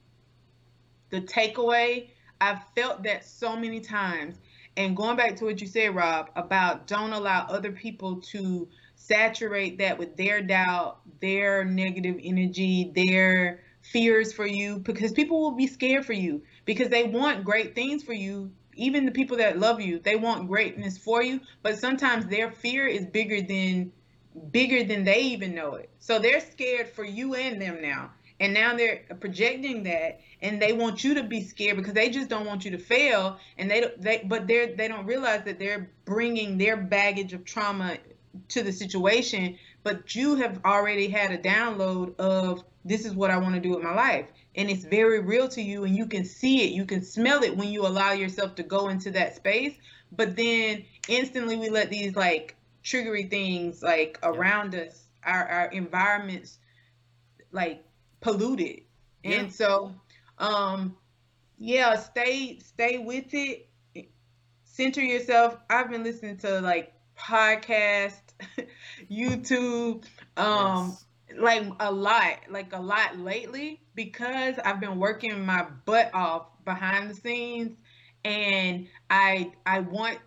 the 1.10 1.20
takeaway. 1.20 2.08
I've 2.40 2.62
felt 2.74 3.02
that 3.02 3.24
so 3.24 3.56
many 3.56 3.80
times. 3.80 4.36
And 4.76 4.96
going 4.96 5.16
back 5.16 5.36
to 5.36 5.44
what 5.44 5.60
you 5.60 5.66
said, 5.66 5.94
Rob, 5.94 6.30
about 6.36 6.86
don't 6.86 7.12
allow 7.12 7.46
other 7.48 7.72
people 7.72 8.20
to 8.32 8.68
saturate 8.94 9.78
that 9.78 9.98
with 9.98 10.16
their 10.16 10.40
doubt, 10.40 11.00
their 11.20 11.64
negative 11.64 12.16
energy, 12.22 12.92
their 12.94 13.60
fears 13.82 14.32
for 14.32 14.46
you, 14.46 14.78
because 14.78 15.12
people 15.12 15.40
will 15.40 15.56
be 15.56 15.66
scared 15.66 16.06
for 16.06 16.12
you 16.12 16.42
because 16.64 16.88
they 16.88 17.04
want 17.04 17.44
great 17.44 17.74
things 17.74 18.02
for 18.02 18.12
you. 18.12 18.50
Even 18.74 19.04
the 19.04 19.12
people 19.12 19.36
that 19.38 19.58
love 19.58 19.80
you, 19.80 19.98
they 19.98 20.16
want 20.16 20.48
greatness 20.48 20.96
for 20.96 21.22
you, 21.22 21.40
but 21.62 21.78
sometimes 21.78 22.26
their 22.26 22.50
fear 22.50 22.86
is 22.86 23.04
bigger 23.04 23.42
than 23.42 23.92
bigger 24.52 24.84
than 24.84 25.04
they 25.04 25.20
even 25.22 25.54
know 25.54 25.74
it. 25.74 25.90
So 25.98 26.20
they're 26.20 26.40
scared 26.40 26.88
for 26.88 27.04
you 27.04 27.34
and 27.34 27.60
them 27.60 27.82
now 27.82 28.12
and 28.40 28.54
now 28.54 28.74
they're 28.74 29.02
projecting 29.20 29.82
that 29.82 30.20
and 30.40 30.60
they 30.60 30.72
want 30.72 31.04
you 31.04 31.14
to 31.14 31.22
be 31.22 31.42
scared 31.42 31.76
because 31.76 31.92
they 31.92 32.08
just 32.08 32.30
don't 32.30 32.46
want 32.46 32.64
you 32.64 32.70
to 32.70 32.78
fail. 32.78 33.38
And 33.58 33.70
they 33.70 33.92
they 33.98 34.24
but 34.26 34.46
they're 34.46 34.74
they 34.74 34.88
don't 34.88 35.06
realize 35.06 35.44
that 35.44 35.58
they're 35.58 35.90
bringing 36.06 36.56
their 36.56 36.76
baggage 36.78 37.34
of 37.34 37.44
trauma 37.44 37.98
to 38.48 38.62
the 38.62 38.72
situation. 38.72 39.58
But 39.82 40.14
you 40.14 40.36
have 40.36 40.60
already 40.64 41.08
had 41.08 41.30
a 41.30 41.38
download 41.38 42.18
of 42.18 42.64
this 42.84 43.04
is 43.04 43.14
what 43.14 43.30
I 43.30 43.36
want 43.36 43.54
to 43.56 43.60
do 43.60 43.70
with 43.70 43.82
my 43.82 43.94
life. 43.94 44.26
And 44.56 44.70
it's 44.70 44.84
very 44.84 45.20
real 45.20 45.46
to 45.48 45.62
you 45.62 45.84
and 45.84 45.94
you 45.94 46.06
can 46.06 46.24
see 46.24 46.62
it. 46.64 46.72
You 46.72 46.86
can 46.86 47.02
smell 47.02 47.42
it 47.44 47.56
when 47.56 47.68
you 47.68 47.86
allow 47.86 48.12
yourself 48.12 48.54
to 48.56 48.62
go 48.62 48.88
into 48.88 49.10
that 49.12 49.36
space. 49.36 49.74
But 50.12 50.34
then 50.34 50.84
instantly 51.08 51.56
we 51.56 51.68
let 51.68 51.90
these 51.90 52.16
like 52.16 52.56
triggery 52.82 53.28
things 53.28 53.82
like 53.82 54.18
around 54.22 54.74
us 54.74 55.04
our, 55.22 55.46
our 55.46 55.66
environments 55.66 56.58
like 57.52 57.84
polluted. 58.20 58.82
Yeah. 59.22 59.40
And 59.40 59.52
so 59.52 59.94
um 60.38 60.96
yeah, 61.58 61.96
stay 61.96 62.58
stay 62.60 62.98
with 62.98 63.32
it. 63.32 63.68
Center 64.64 65.02
yourself. 65.02 65.56
I've 65.68 65.90
been 65.90 66.04
listening 66.04 66.38
to 66.38 66.60
like 66.60 66.94
podcast, 67.18 68.20
YouTube, 69.10 70.04
um 70.36 70.88
yes 70.88 71.04
like 71.38 71.64
a 71.80 71.92
lot, 71.92 72.38
like 72.48 72.72
a 72.72 72.80
lot 72.80 73.18
lately 73.18 73.80
because 73.94 74.56
I've 74.64 74.80
been 74.80 74.98
working 74.98 75.44
my 75.44 75.66
butt 75.84 76.10
off 76.14 76.46
behind 76.64 77.10
the 77.10 77.14
scenes 77.14 77.76
and 78.24 78.88
I 79.08 79.52
I 79.64 79.80
want 79.80 80.18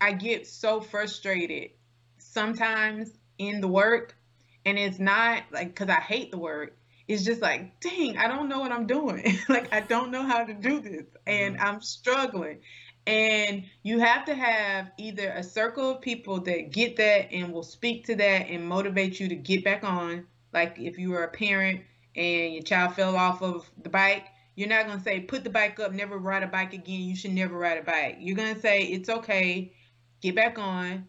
I 0.00 0.12
get 0.12 0.46
so 0.46 0.80
frustrated 0.80 1.70
sometimes 2.18 3.10
in 3.38 3.60
the 3.60 3.68
work 3.68 4.16
and 4.64 4.78
it's 4.78 4.98
not 4.98 5.44
like 5.52 5.74
cuz 5.74 5.88
I 5.88 6.00
hate 6.00 6.30
the 6.30 6.38
work. 6.38 6.76
It's 7.10 7.24
just 7.24 7.42
like, 7.42 7.80
dang, 7.80 8.18
I 8.18 8.28
don't 8.28 8.48
know 8.48 8.60
what 8.60 8.72
I'm 8.72 8.86
doing. 8.86 9.38
like 9.48 9.72
I 9.72 9.80
don't 9.80 10.10
know 10.10 10.22
how 10.22 10.44
to 10.44 10.54
do 10.54 10.80
this 10.80 11.06
and 11.26 11.56
mm-hmm. 11.56 11.66
I'm 11.66 11.80
struggling. 11.80 12.60
And 13.06 13.64
you 13.82 13.98
have 13.98 14.26
to 14.26 14.34
have 14.34 14.92
either 14.98 15.30
a 15.30 15.42
circle 15.42 15.90
of 15.90 16.00
people 16.00 16.40
that 16.42 16.70
get 16.70 16.96
that 16.96 17.32
and 17.32 17.52
will 17.52 17.62
speak 17.62 18.06
to 18.06 18.16
that 18.16 18.48
and 18.48 18.66
motivate 18.66 19.18
you 19.18 19.28
to 19.28 19.34
get 19.34 19.64
back 19.64 19.84
on 19.84 20.26
like 20.52 20.78
if 20.78 20.98
you 20.98 21.10
were 21.10 21.24
a 21.24 21.28
parent 21.28 21.82
and 22.16 22.54
your 22.54 22.62
child 22.62 22.94
fell 22.94 23.16
off 23.16 23.42
of 23.42 23.70
the 23.82 23.88
bike, 23.88 24.26
you're 24.56 24.68
not 24.68 24.86
going 24.86 24.98
to 24.98 25.04
say, 25.04 25.20
put 25.20 25.44
the 25.44 25.50
bike 25.50 25.78
up, 25.80 25.92
never 25.92 26.18
ride 26.18 26.42
a 26.42 26.46
bike 26.46 26.72
again. 26.72 27.00
You 27.00 27.16
should 27.16 27.32
never 27.32 27.56
ride 27.56 27.78
a 27.78 27.82
bike. 27.82 28.16
You're 28.20 28.36
going 28.36 28.54
to 28.54 28.60
say, 28.60 28.82
it's 28.82 29.08
okay, 29.08 29.72
get 30.20 30.34
back 30.34 30.58
on. 30.58 31.06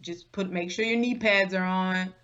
Just 0.00 0.30
put, 0.30 0.50
make 0.50 0.70
sure 0.70 0.84
your 0.84 0.98
knee 0.98 1.16
pads 1.16 1.52
are 1.52 1.64
on. 1.64 2.14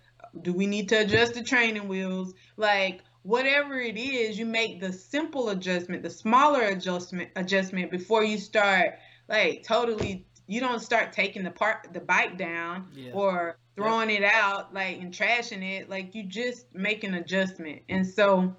Do 0.41 0.53
we 0.53 0.67
need 0.67 0.89
to 0.89 1.01
adjust 1.01 1.33
the 1.33 1.43
training 1.43 1.87
wheels? 1.87 2.33
Like, 2.55 3.01
whatever 3.23 3.79
it 3.79 3.97
is, 3.97 4.37
you 4.37 4.45
make 4.45 4.79
the 4.79 4.93
simple 4.93 5.49
adjustment, 5.49 6.03
the 6.03 6.09
smaller 6.09 6.61
adjustment 6.61 7.31
adjustment 7.35 7.89
before 7.89 8.23
you 8.23 8.37
start 8.37 8.99
like 9.27 9.63
totally 9.63 10.27
you 10.47 10.59
don't 10.59 10.81
start 10.81 11.13
taking 11.13 11.43
the 11.43 11.51
part 11.51 11.87
the 11.93 11.99
bike 11.99 12.37
down 12.37 12.87
yeah. 12.93 13.13
or 13.13 13.57
throwing 13.75 14.09
it 14.09 14.23
out 14.23 14.73
like 14.73 14.99
and 14.99 15.13
trashing 15.13 15.63
it. 15.63 15.89
Like 15.89 16.13
you 16.13 16.23
just 16.23 16.73
make 16.73 17.03
an 17.03 17.13
adjustment. 17.13 17.83
And 17.89 18.05
so 18.05 18.55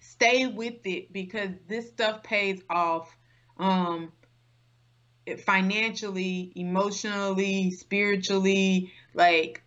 stay 0.00 0.46
with 0.46 0.84
it 0.84 1.12
because 1.12 1.50
this 1.68 1.88
stuff 1.88 2.22
pays 2.22 2.62
off 2.68 3.16
um 3.58 4.12
financially 5.44 6.52
emotionally 6.56 7.70
spiritually 7.70 8.92
like 9.14 9.62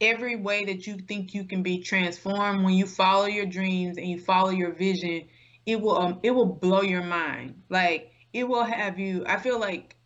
every 0.00 0.36
way 0.36 0.64
that 0.64 0.86
you 0.86 0.96
think 0.96 1.34
you 1.34 1.44
can 1.44 1.62
be 1.62 1.82
transformed 1.82 2.64
when 2.64 2.74
you 2.74 2.86
follow 2.86 3.26
your 3.26 3.46
dreams 3.46 3.96
and 3.96 4.06
you 4.06 4.18
follow 4.18 4.50
your 4.50 4.72
vision 4.72 5.24
it 5.66 5.80
will 5.80 5.98
um, 5.98 6.20
it 6.22 6.30
will 6.30 6.46
blow 6.46 6.82
your 6.82 7.02
mind 7.02 7.62
like 7.68 8.12
it 8.32 8.46
will 8.46 8.64
have 8.64 8.98
you 8.98 9.24
i 9.26 9.36
feel 9.36 9.58
like 9.58 9.96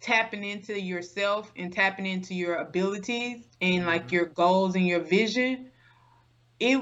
tapping 0.00 0.42
into 0.42 0.80
yourself 0.80 1.52
and 1.56 1.72
tapping 1.72 2.06
into 2.06 2.34
your 2.34 2.56
abilities 2.56 3.44
and 3.60 3.84
like 3.84 4.06
mm-hmm. 4.06 4.14
your 4.14 4.26
goals 4.26 4.74
and 4.74 4.86
your 4.86 5.00
vision 5.00 5.70
it 6.58 6.80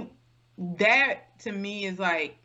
that 0.56 1.38
to 1.40 1.50
me 1.50 1.84
is 1.84 1.98
like 1.98 2.38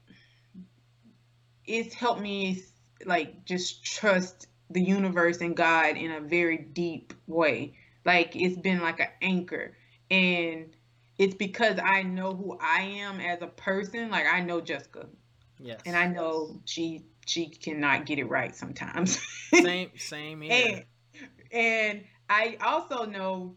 it's 1.66 1.94
helped 1.94 2.22
me 2.22 2.64
like 3.06 3.46
just 3.46 3.84
trust 3.86 4.48
the 4.70 4.82
universe 4.82 5.40
and 5.42 5.56
God 5.56 5.98
in 5.98 6.12
a 6.12 6.20
very 6.20 6.58
deep 6.58 7.14
way. 7.28 7.76
Like 8.06 8.36
it's 8.36 8.58
been 8.58 8.82
like 8.82 9.00
an 9.00 9.08
anchor. 9.22 9.78
And 10.14 10.76
it's 11.18 11.36
because 11.36 11.80
I 11.84 12.04
know 12.04 12.34
who 12.34 12.58
I 12.62 12.82
am 12.82 13.20
as 13.20 13.42
a 13.42 13.48
person. 13.48 14.10
Like 14.12 14.26
I 14.32 14.42
know 14.42 14.62
Jessica. 14.62 15.08
Yes. 15.60 15.82
And 15.86 15.96
I 15.96 16.08
know 16.08 16.60
she 16.66 17.06
she 17.26 17.48
cannot 17.48 18.06
get 18.06 18.20
it 18.20 18.26
right 18.26 18.56
sometimes. 18.56 19.20
same, 19.54 19.92
same 19.98 20.42
here. 20.42 20.86
And, 21.52 21.52
and 21.52 22.04
I 22.30 22.58
also 22.62 23.06
know, 23.06 23.56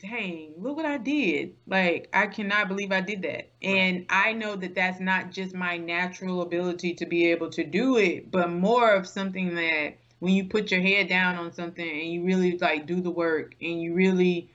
dang, 0.00 0.54
look 0.58 0.76
what 0.76 0.86
I 0.86 0.98
did. 0.98 1.54
Like, 1.66 2.08
I 2.12 2.26
cannot 2.26 2.68
believe 2.68 2.90
I 2.90 3.00
did 3.00 3.22
that. 3.22 3.52
And 3.62 4.06
I 4.08 4.32
know 4.32 4.56
that 4.56 4.74
that's 4.74 5.00
not 5.00 5.30
just 5.30 5.54
my 5.54 5.76
natural 5.76 6.42
ability 6.42 6.94
to 6.94 7.06
be 7.06 7.30
able 7.30 7.50
to 7.50 7.64
do 7.64 7.98
it, 7.98 8.30
but 8.30 8.50
more 8.50 8.92
of 8.92 9.06
something 9.06 9.54
that 9.54 9.94
when 10.18 10.34
you 10.34 10.48
put 10.48 10.70
your 10.70 10.80
head 10.80 11.08
down 11.08 11.36
on 11.36 11.52
something 11.52 11.88
and 11.88 12.12
you 12.12 12.24
really 12.24 12.58
like 12.58 12.86
do 12.86 13.00
the 13.00 13.10
work 13.10 13.54
and 13.60 13.80
you 13.80 13.94
really 13.94 14.50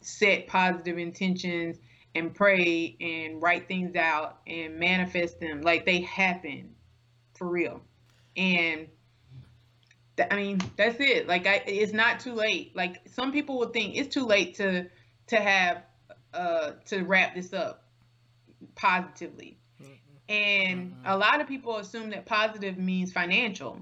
set 0.00 0.46
positive 0.46 0.98
intentions 0.98 1.78
and 2.14 2.34
pray 2.34 2.96
and 3.00 3.42
write 3.42 3.68
things 3.68 3.94
out 3.96 4.40
and 4.46 4.78
manifest 4.78 5.40
them 5.40 5.60
like 5.62 5.84
they 5.84 6.00
happen 6.00 6.74
for 7.34 7.48
real 7.48 7.80
and 8.36 8.88
th- 10.18 10.28
I 10.30 10.36
mean 10.36 10.60
that's 10.76 11.00
it. 11.00 11.26
Like 11.26 11.46
I, 11.46 11.62
it's 11.66 11.92
not 11.92 12.20
too 12.20 12.34
late. 12.34 12.74
Like 12.76 13.00
some 13.06 13.32
people 13.32 13.58
would 13.58 13.72
think 13.72 13.96
it's 13.96 14.12
too 14.12 14.26
late 14.26 14.56
to 14.56 14.86
to 15.28 15.36
have 15.36 15.82
uh 16.34 16.72
to 16.86 17.02
wrap 17.02 17.34
this 17.34 17.52
up 17.52 17.84
positively. 18.74 19.58
Mm-hmm. 19.82 19.92
And 20.28 20.92
mm-hmm. 20.92 21.06
a 21.06 21.16
lot 21.16 21.40
of 21.40 21.48
people 21.48 21.76
assume 21.76 22.10
that 22.10 22.26
positive 22.26 22.78
means 22.78 23.12
financial, 23.12 23.80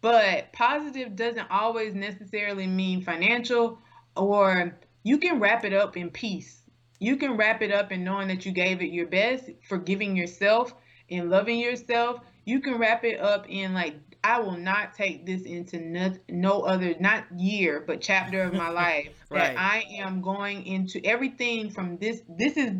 but 0.00 0.52
positive 0.52 1.16
doesn't 1.16 1.50
always 1.50 1.94
necessarily 1.94 2.66
mean 2.66 3.02
financial 3.02 3.78
or 4.16 4.78
you 5.06 5.18
can 5.18 5.40
wrap 5.40 5.64
it 5.64 5.72
up 5.72 5.96
in 5.96 6.10
peace. 6.10 6.62
You 6.98 7.16
can 7.16 7.36
wrap 7.36 7.62
it 7.62 7.72
up 7.72 7.92
in 7.92 8.04
knowing 8.04 8.28
that 8.28 8.46
you 8.46 8.52
gave 8.52 8.80
it 8.80 8.90
your 8.90 9.06
best, 9.06 9.50
forgiving 9.68 10.16
yourself 10.16 10.74
and 11.10 11.30
loving 11.30 11.58
yourself 11.58 12.20
you 12.46 12.60
can 12.60 12.78
wrap 12.78 13.04
it 13.04 13.20
up 13.20 13.46
in 13.48 13.74
like 13.74 13.96
I 14.24 14.40
will 14.40 14.56
not 14.56 14.94
take 14.94 15.26
this 15.26 15.42
into 15.42 15.78
no, 15.78 16.12
no 16.28 16.62
other 16.62 16.94
not 16.98 17.24
year 17.36 17.84
but 17.86 18.00
chapter 18.00 18.42
of 18.42 18.54
my 18.54 18.68
life 18.70 19.10
right. 19.28 19.54
that 19.54 19.58
I 19.58 19.84
am 19.98 20.22
going 20.22 20.64
into 20.64 21.04
everything 21.04 21.70
from 21.70 21.98
this 21.98 22.22
this 22.28 22.56
is 22.56 22.72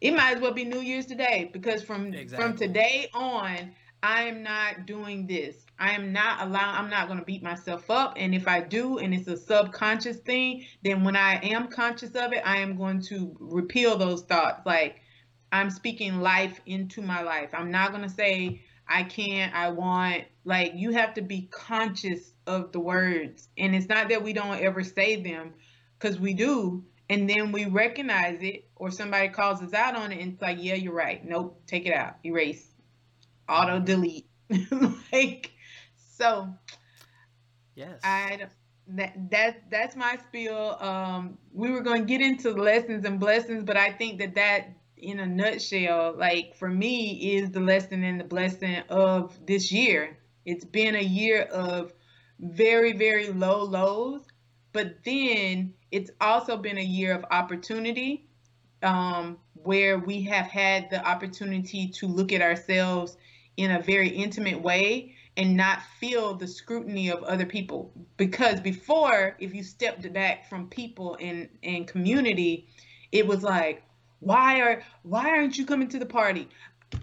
it 0.00 0.10
might 0.10 0.36
as 0.36 0.42
well 0.42 0.52
be 0.52 0.64
New 0.64 0.80
Year's 0.80 1.06
today 1.06 1.48
because 1.52 1.82
from 1.82 2.12
exactly. 2.12 2.46
from 2.46 2.56
today 2.56 3.08
on 3.14 3.72
I 4.02 4.24
am 4.24 4.42
not 4.42 4.86
doing 4.86 5.26
this. 5.26 5.65
I 5.78 5.92
am 5.92 6.12
not 6.12 6.42
allowing 6.42 6.76
I'm 6.76 6.90
not 6.90 7.06
going 7.08 7.18
to 7.18 7.24
beat 7.24 7.42
myself 7.42 7.90
up 7.90 8.14
and 8.16 8.34
if 8.34 8.48
I 8.48 8.60
do 8.60 8.98
and 8.98 9.14
it's 9.14 9.28
a 9.28 9.36
subconscious 9.36 10.18
thing 10.18 10.64
then 10.82 11.04
when 11.04 11.16
I 11.16 11.36
am 11.42 11.68
conscious 11.68 12.10
of 12.10 12.32
it 12.32 12.42
I 12.44 12.58
am 12.58 12.76
going 12.76 13.02
to 13.02 13.36
repeal 13.40 13.96
those 13.96 14.22
thoughts 14.22 14.62
like 14.64 15.00
I'm 15.52 15.70
speaking 15.70 16.20
life 16.20 16.60
into 16.66 17.02
my 17.02 17.22
life. 17.22 17.50
I'm 17.52 17.70
not 17.70 17.90
going 17.90 18.02
to 18.02 18.10
say 18.10 18.62
I 18.88 19.04
can't, 19.04 19.54
I 19.54 19.70
want. 19.70 20.24
Like 20.44 20.72
you 20.74 20.92
have 20.92 21.14
to 21.14 21.22
be 21.22 21.48
conscious 21.50 22.32
of 22.46 22.72
the 22.72 22.80
words. 22.80 23.48
And 23.56 23.74
it's 23.74 23.88
not 23.88 24.08
that 24.10 24.22
we 24.22 24.32
don't 24.32 24.60
ever 24.60 24.82
say 24.82 25.22
them 25.22 25.54
because 25.98 26.18
we 26.18 26.34
do. 26.34 26.84
And 27.08 27.30
then 27.30 27.52
we 27.52 27.66
recognize 27.66 28.42
it 28.42 28.68
or 28.74 28.90
somebody 28.90 29.28
calls 29.28 29.62
us 29.62 29.72
out 29.72 29.94
on 29.94 30.12
it 30.12 30.20
and 30.20 30.32
it's 30.32 30.42
like, 30.42 30.58
yeah, 30.60 30.74
you're 30.74 30.92
right. 30.92 31.24
Nope, 31.24 31.62
take 31.66 31.86
it 31.86 31.94
out. 31.94 32.16
Erase. 32.24 32.68
Auto 33.48 33.78
delete. 33.78 34.26
like 35.12 35.52
so 36.16 36.48
Yes. 37.74 38.00
I 38.02 38.46
that 38.88 39.30
that 39.30 39.70
that's 39.70 39.96
my 39.96 40.16
spiel. 40.28 40.76
Um 40.80 41.38
we 41.52 41.70
were 41.70 41.82
going 41.82 42.02
to 42.02 42.06
get 42.06 42.20
into 42.20 42.50
lessons 42.50 43.04
and 43.04 43.20
blessings, 43.20 43.64
but 43.64 43.76
I 43.76 43.92
think 43.92 44.18
that 44.20 44.34
that 44.34 44.68
in 44.96 45.20
a 45.20 45.26
nutshell, 45.26 46.14
like 46.16 46.54
for 46.56 46.68
me, 46.70 47.36
is 47.36 47.50
the 47.50 47.60
lesson 47.60 48.02
and 48.02 48.18
the 48.18 48.24
blessing 48.24 48.76
of 48.88 49.38
this 49.46 49.70
year. 49.70 50.18
It's 50.46 50.64
been 50.64 50.94
a 50.94 51.02
year 51.02 51.42
of 51.42 51.92
very, 52.40 52.92
very 52.92 53.28
low 53.28 53.62
lows, 53.64 54.22
but 54.72 55.04
then 55.04 55.74
it's 55.90 56.10
also 56.20 56.56
been 56.56 56.78
a 56.78 56.84
year 56.84 57.14
of 57.14 57.24
opportunity 57.30 58.28
um, 58.82 59.38
where 59.54 59.98
we 59.98 60.22
have 60.22 60.46
had 60.46 60.88
the 60.90 61.04
opportunity 61.06 61.88
to 61.88 62.06
look 62.06 62.32
at 62.32 62.40
ourselves 62.40 63.16
in 63.56 63.70
a 63.72 63.82
very 63.82 64.08
intimate 64.08 64.62
way 64.62 65.15
and 65.36 65.56
not 65.56 65.80
feel 66.00 66.34
the 66.34 66.46
scrutiny 66.46 67.10
of 67.10 67.22
other 67.24 67.46
people. 67.46 67.92
Because 68.16 68.60
before, 68.60 69.36
if 69.38 69.54
you 69.54 69.62
stepped 69.62 70.10
back 70.12 70.48
from 70.48 70.68
people 70.68 71.16
and, 71.20 71.48
and 71.62 71.86
community, 71.86 72.68
it 73.12 73.26
was 73.26 73.42
like, 73.42 73.82
why 74.20 74.60
are 74.60 74.82
why 75.02 75.30
aren't 75.30 75.58
you 75.58 75.66
coming 75.66 75.88
to 75.88 75.98
the 75.98 76.06
party? 76.06 76.48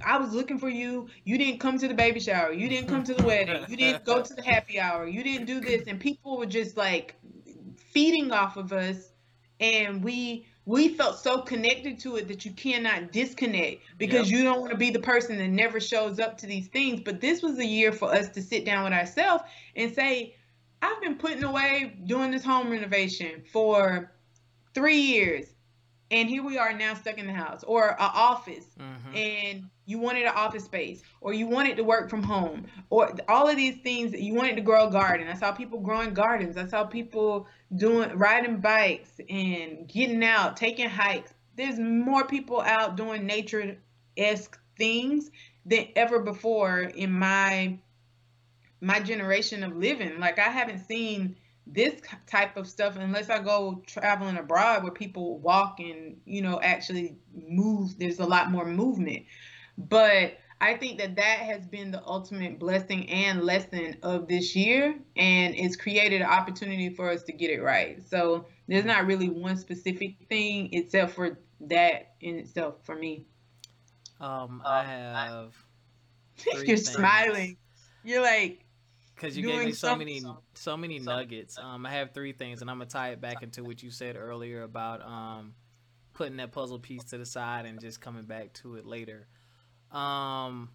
I 0.06 0.18
was 0.18 0.34
looking 0.34 0.58
for 0.58 0.70
you. 0.70 1.08
You 1.26 1.38
didn't 1.38 1.60
come 1.60 1.78
to 1.78 1.88
the 1.88 1.94
baby 1.94 2.20
shower. 2.20 2.52
You 2.52 2.70
didn't 2.70 2.88
come 2.88 3.04
to 3.04 3.14
the 3.14 3.24
wedding. 3.24 3.66
You 3.68 3.78
didn't 3.78 4.06
go 4.06 4.22
to 4.22 4.34
the 4.34 4.42
happy 4.42 4.80
hour. 4.80 5.08
You 5.08 5.24
didn't 5.24 5.46
do 5.46 5.60
this. 5.60 5.84
And 5.88 6.00
people 6.00 6.38
were 6.38 6.46
just 6.46 6.78
like 6.78 7.16
feeding 7.92 8.32
off 8.32 8.58
of 8.58 8.74
us. 8.74 9.12
And 9.60 10.04
we 10.04 10.48
we 10.66 10.90
felt 10.90 11.20
so 11.20 11.42
connected 11.42 12.00
to 12.00 12.16
it 12.16 12.28
that 12.30 12.46
you 12.46 12.52
cannot 12.52 13.12
disconnect 13.12 13.82
because 13.98 14.32
yep. 14.32 14.40
you 14.40 14.44
don't 14.46 14.62
want 14.62 14.72
to 14.72 14.78
be 14.78 14.92
the 14.92 15.00
person 15.00 15.38
that 15.38 15.50
never 15.50 15.80
shows 15.80 16.20
up 16.20 16.38
to 16.38 16.48
these 16.48 16.68
things. 16.68 17.02
But 17.02 17.20
this 17.20 17.42
was 17.42 17.60
a 17.60 17.66
year 17.66 17.92
for 17.92 18.14
us 18.14 18.30
to 18.30 18.42
sit 18.42 18.64
down 18.64 18.86
with 18.86 18.94
ourselves 18.94 19.44
and 19.76 19.94
say, 19.94 20.36
I've 20.82 21.02
been 21.02 21.16
putting 21.16 21.44
away 21.44 21.98
doing 22.06 22.32
this 22.32 22.46
home 22.46 22.70
renovation 22.70 23.44
for 23.52 24.12
three 24.74 25.02
years 25.02 25.54
and 26.14 26.30
here 26.30 26.44
we 26.44 26.58
are 26.58 26.74
now 26.74 26.94
stuck 26.94 27.18
in 27.18 27.26
the 27.26 27.34
house 27.34 27.64
or 27.64 27.90
an 27.90 27.96
office 28.00 28.66
mm-hmm. 28.80 29.16
and 29.16 29.70
you 29.86 30.00
wanted 30.00 30.24
an 30.24 30.34
office 30.36 30.66
space 30.66 31.02
or 31.22 31.34
you 31.34 31.48
wanted 31.48 31.78
to 31.78 31.84
work 31.84 32.10
from 32.10 32.24
home 32.24 32.66
or 32.90 33.14
all 33.28 33.48
of 33.48 33.58
these 33.58 33.78
things 33.78 34.14
you 34.14 34.34
wanted 34.34 34.56
to 34.56 34.62
grow 34.62 34.88
a 34.88 34.92
garden. 34.92 35.28
I 35.28 35.36
saw 35.36 35.52
people 35.52 35.80
growing 35.80 36.14
gardens. 36.14 36.58
I 36.58 36.66
saw 36.66 36.86
people 36.86 37.48
doing 37.76 38.18
riding 38.18 38.58
bikes 38.58 39.20
and 39.30 39.88
getting 39.88 40.24
out 40.24 40.58
taking 40.58 40.90
hikes. 40.90 41.34
There's 41.56 41.80
more 41.80 42.26
people 42.26 42.62
out 42.62 42.96
doing 42.96 43.26
nature-esque 43.26 44.60
things 44.78 45.30
than 45.66 45.88
ever 45.96 46.20
before 46.20 46.80
in 46.82 47.12
my 47.12 47.78
my 48.82 49.00
generation 49.00 49.64
of 49.64 49.78
living. 49.78 50.20
Like 50.20 50.40
i 50.40 50.50
haven't 50.50 50.80
seen 50.80 51.38
this 51.66 52.02
type 52.28 52.58
of 52.58 52.68
stuff 52.68 52.98
unless 52.98 53.30
I 53.30 53.40
go 53.40 53.82
traveling 53.88 54.36
abroad 54.36 54.84
where 54.84 54.92
people 54.92 55.40
walk 55.40 55.80
and 55.80 56.18
you 56.26 56.42
know 56.42 56.60
actually 56.62 57.16
move. 57.34 57.98
There's 57.98 58.20
a 58.20 58.26
lot 58.26 58.52
more 58.52 58.66
movement 58.66 59.24
but 59.78 60.38
I 60.62 60.76
think 60.76 61.00
that 61.00 61.18
that 61.18 61.40
has 61.40 61.66
been 61.66 61.92
the 61.92 62.02
ultimate 62.06 62.58
blessing 62.58 63.10
and 63.10 63.44
lesson 63.44 63.98
of 64.02 64.28
this 64.28 64.56
year 64.56 64.96
and 65.18 65.56
it's 65.56 65.76
created 65.76 66.22
an 66.22 66.28
opportunity 66.28 66.90
for 66.90 67.10
us 67.10 67.24
to 67.24 67.34
get 67.34 67.50
it 67.50 67.62
right 67.62 68.02
so 68.08 68.46
there's 68.68 68.86
not 68.86 69.06
really 69.06 69.30
one 69.30 69.58
specific 69.58 70.16
thing 70.30 70.70
except 70.74 71.14
for 71.14 71.38
that 71.62 72.14
in 72.22 72.38
itself 72.38 72.76
for 72.84 72.96
me 72.96 73.26
um 74.22 74.62
I 74.66 74.84
have 74.84 75.54
you're 76.46 76.64
things. 76.64 76.90
smiling 76.90 77.58
you're 78.04 78.22
like 78.22 78.64
because 79.16 79.38
you 79.38 79.44
gave 79.48 79.64
me 79.66 79.72
so 79.72 79.96
many 79.96 80.22
so 80.54 80.78
many 80.78 81.00
nuggets. 81.00 81.58
Um, 81.58 81.86
I 81.86 81.92
have 81.92 82.14
three 82.14 82.34
things, 82.34 82.62
and 82.62 82.70
I'm 82.70 82.78
gonna 82.78 82.90
tie 82.90 83.10
it 83.12 83.22
back 83.22 83.44
into 83.44 83.64
what 83.64 83.82
you 83.82 83.90
said 83.90 84.16
earlier 84.18 84.64
about 84.64 85.02
um, 85.02 85.54
putting 86.14 86.38
that 86.38 86.52
puzzle 86.52 86.80
piece 86.80 87.04
to 87.06 87.18
the 87.18 87.26
side 87.26 87.66
and 87.66 87.80
just 87.80 88.02
coming 88.02 88.26
back 88.26 88.54
to 88.54 88.76
it 88.76 88.86
later. 88.86 89.28
Um, 89.94 90.70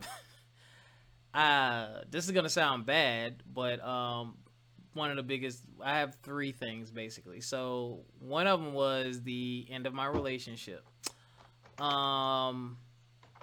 uh, 1.34 1.86
this 2.10 2.24
is 2.24 2.30
gonna 2.30 2.48
sound 2.48 2.86
bad, 2.86 3.42
but 3.52 3.84
um, 3.84 4.36
one 4.94 5.10
of 5.10 5.16
the 5.16 5.22
biggest. 5.22 5.62
I 5.82 5.98
have 5.98 6.16
three 6.22 6.52
things 6.52 6.90
basically. 6.90 7.40
So 7.40 8.00
one 8.18 8.46
of 8.46 8.60
them 8.60 8.72
was 8.72 9.22
the 9.22 9.66
end 9.70 9.86
of 9.86 9.94
my 9.94 10.06
relationship. 10.06 10.84
Um, 11.80 12.78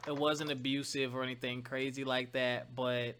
it 0.08 0.16
wasn't 0.16 0.52
abusive 0.52 1.16
or 1.16 1.24
anything 1.24 1.62
crazy 1.62 2.04
like 2.04 2.34
that, 2.34 2.76
but 2.76 3.16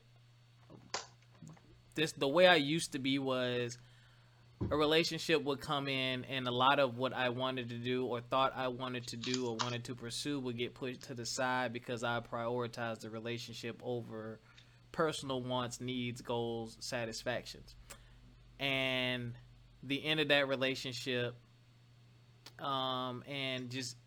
this 1.96 2.12
the 2.14 2.28
way 2.28 2.48
I 2.48 2.56
used 2.56 2.94
to 2.94 3.00
be 3.00 3.20
was 3.20 3.78
a 4.72 4.78
relationship 4.78 5.44
would 5.44 5.60
come 5.60 5.88
in 5.88 6.26
and 6.26 6.48
a 6.48 6.52
lot 6.52 6.80
of 6.80 6.98
what 6.98 7.14
I 7.14 7.30
wanted 7.30 7.70
to 7.70 7.78
do 7.78 8.06
or 8.06 8.22
thought 8.22 8.54
I 8.56 8.70
wanted 8.70 9.08
to 9.08 9.18
do 9.18 9.48
or 9.48 9.56
wanted 9.56 9.86
to 9.86 9.96
pursue 9.96 10.40
would 10.40 10.58
get 10.58 10.74
pushed 10.74 11.04
to 11.04 11.14
the 11.14 11.26
side 11.26 11.74
because 11.74 12.04
I 12.04 12.20
prioritized 12.20 13.02
the 13.02 13.10
relationship 13.10 13.82
over 13.84 14.40
personal 14.92 15.42
wants, 15.42 15.82
needs, 15.82 16.22
goals, 16.22 16.78
satisfactions. 16.80 17.76
And 18.60 19.34
the 19.82 20.04
end 20.06 20.20
of 20.20 20.30
that 20.30 20.48
relationship 20.48 21.36
um, 22.60 23.24
and 23.28 23.70
just 23.70 23.98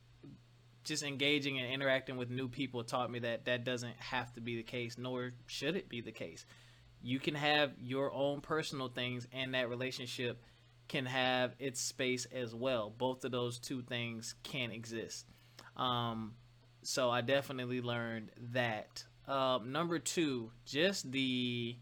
just 0.84 1.02
engaging 1.02 1.58
and 1.58 1.72
interacting 1.72 2.16
with 2.16 2.30
new 2.30 2.48
people 2.48 2.84
taught 2.84 3.10
me 3.10 3.18
that 3.18 3.46
that 3.46 3.64
doesn't 3.64 3.96
have 3.98 4.32
to 4.34 4.40
be 4.40 4.56
the 4.56 4.62
case 4.62 4.96
nor 4.96 5.32
should 5.46 5.74
it 5.74 5.88
be 5.88 6.00
the 6.00 6.12
case 6.12 6.46
you 7.02 7.18
can 7.20 7.34
have 7.34 7.72
your 7.80 8.12
own 8.12 8.40
personal 8.40 8.88
things 8.88 9.26
and 9.32 9.54
that 9.54 9.68
relationship 9.68 10.42
can 10.88 11.06
have 11.06 11.54
its 11.58 11.80
space 11.80 12.26
as 12.26 12.54
well. 12.54 12.92
Both 12.96 13.24
of 13.24 13.32
those 13.32 13.58
two 13.58 13.82
things 13.82 14.34
can 14.42 14.70
exist. 14.70 15.26
Um, 15.76 16.34
so 16.82 17.10
i 17.10 17.20
definitely 17.20 17.80
learned 17.80 18.30
that. 18.52 19.04
Um, 19.26 19.72
number 19.72 19.98
two 19.98 20.52
just 20.64 21.10
the 21.10 21.76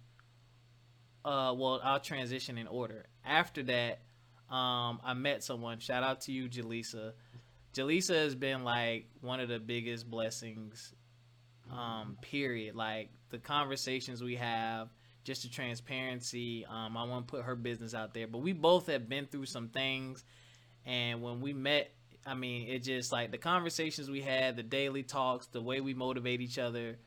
uh, 1.24 1.54
well 1.56 1.80
i'll 1.84 2.00
transition 2.00 2.56
in 2.58 2.66
order. 2.66 3.06
After 3.24 3.62
that 3.64 4.00
um, 4.50 5.00
i 5.04 5.14
met 5.14 5.44
someone. 5.44 5.78
Shout 5.78 6.02
out 6.02 6.22
to 6.22 6.32
you 6.32 6.48
jaleesa. 6.48 7.12
Jaleesa 7.74 8.14
has 8.14 8.34
been 8.34 8.64
like 8.64 9.08
one 9.20 9.40
of 9.40 9.48
the 9.48 9.58
biggest 9.58 10.08
blessings 10.08 10.94
um, 11.70 12.16
period. 12.22 12.74
Like 12.74 13.10
the 13.30 13.38
conversations 13.38 14.22
we 14.22 14.36
have 14.36 14.88
just 15.24 15.42
the 15.42 15.48
transparency. 15.48 16.64
Um, 16.66 16.96
I 16.96 17.04
want 17.04 17.26
to 17.26 17.30
put 17.30 17.44
her 17.44 17.56
business 17.56 17.94
out 17.94 18.14
there, 18.14 18.26
but 18.26 18.38
we 18.38 18.52
both 18.52 18.86
have 18.86 19.08
been 19.08 19.26
through 19.26 19.46
some 19.46 19.68
things, 19.68 20.22
and 20.84 21.22
when 21.22 21.40
we 21.40 21.52
met, 21.52 21.90
I 22.26 22.34
mean, 22.34 22.68
it 22.68 22.80
just 22.84 23.10
like 23.10 23.30
the 23.30 23.38
conversations 23.38 24.10
we 24.10 24.20
had, 24.20 24.56
the 24.56 24.62
daily 24.62 25.02
talks, 25.02 25.46
the 25.46 25.62
way 25.62 25.80
we 25.80 25.94
motivate 25.94 26.40
each 26.40 26.58
other, 26.58 26.98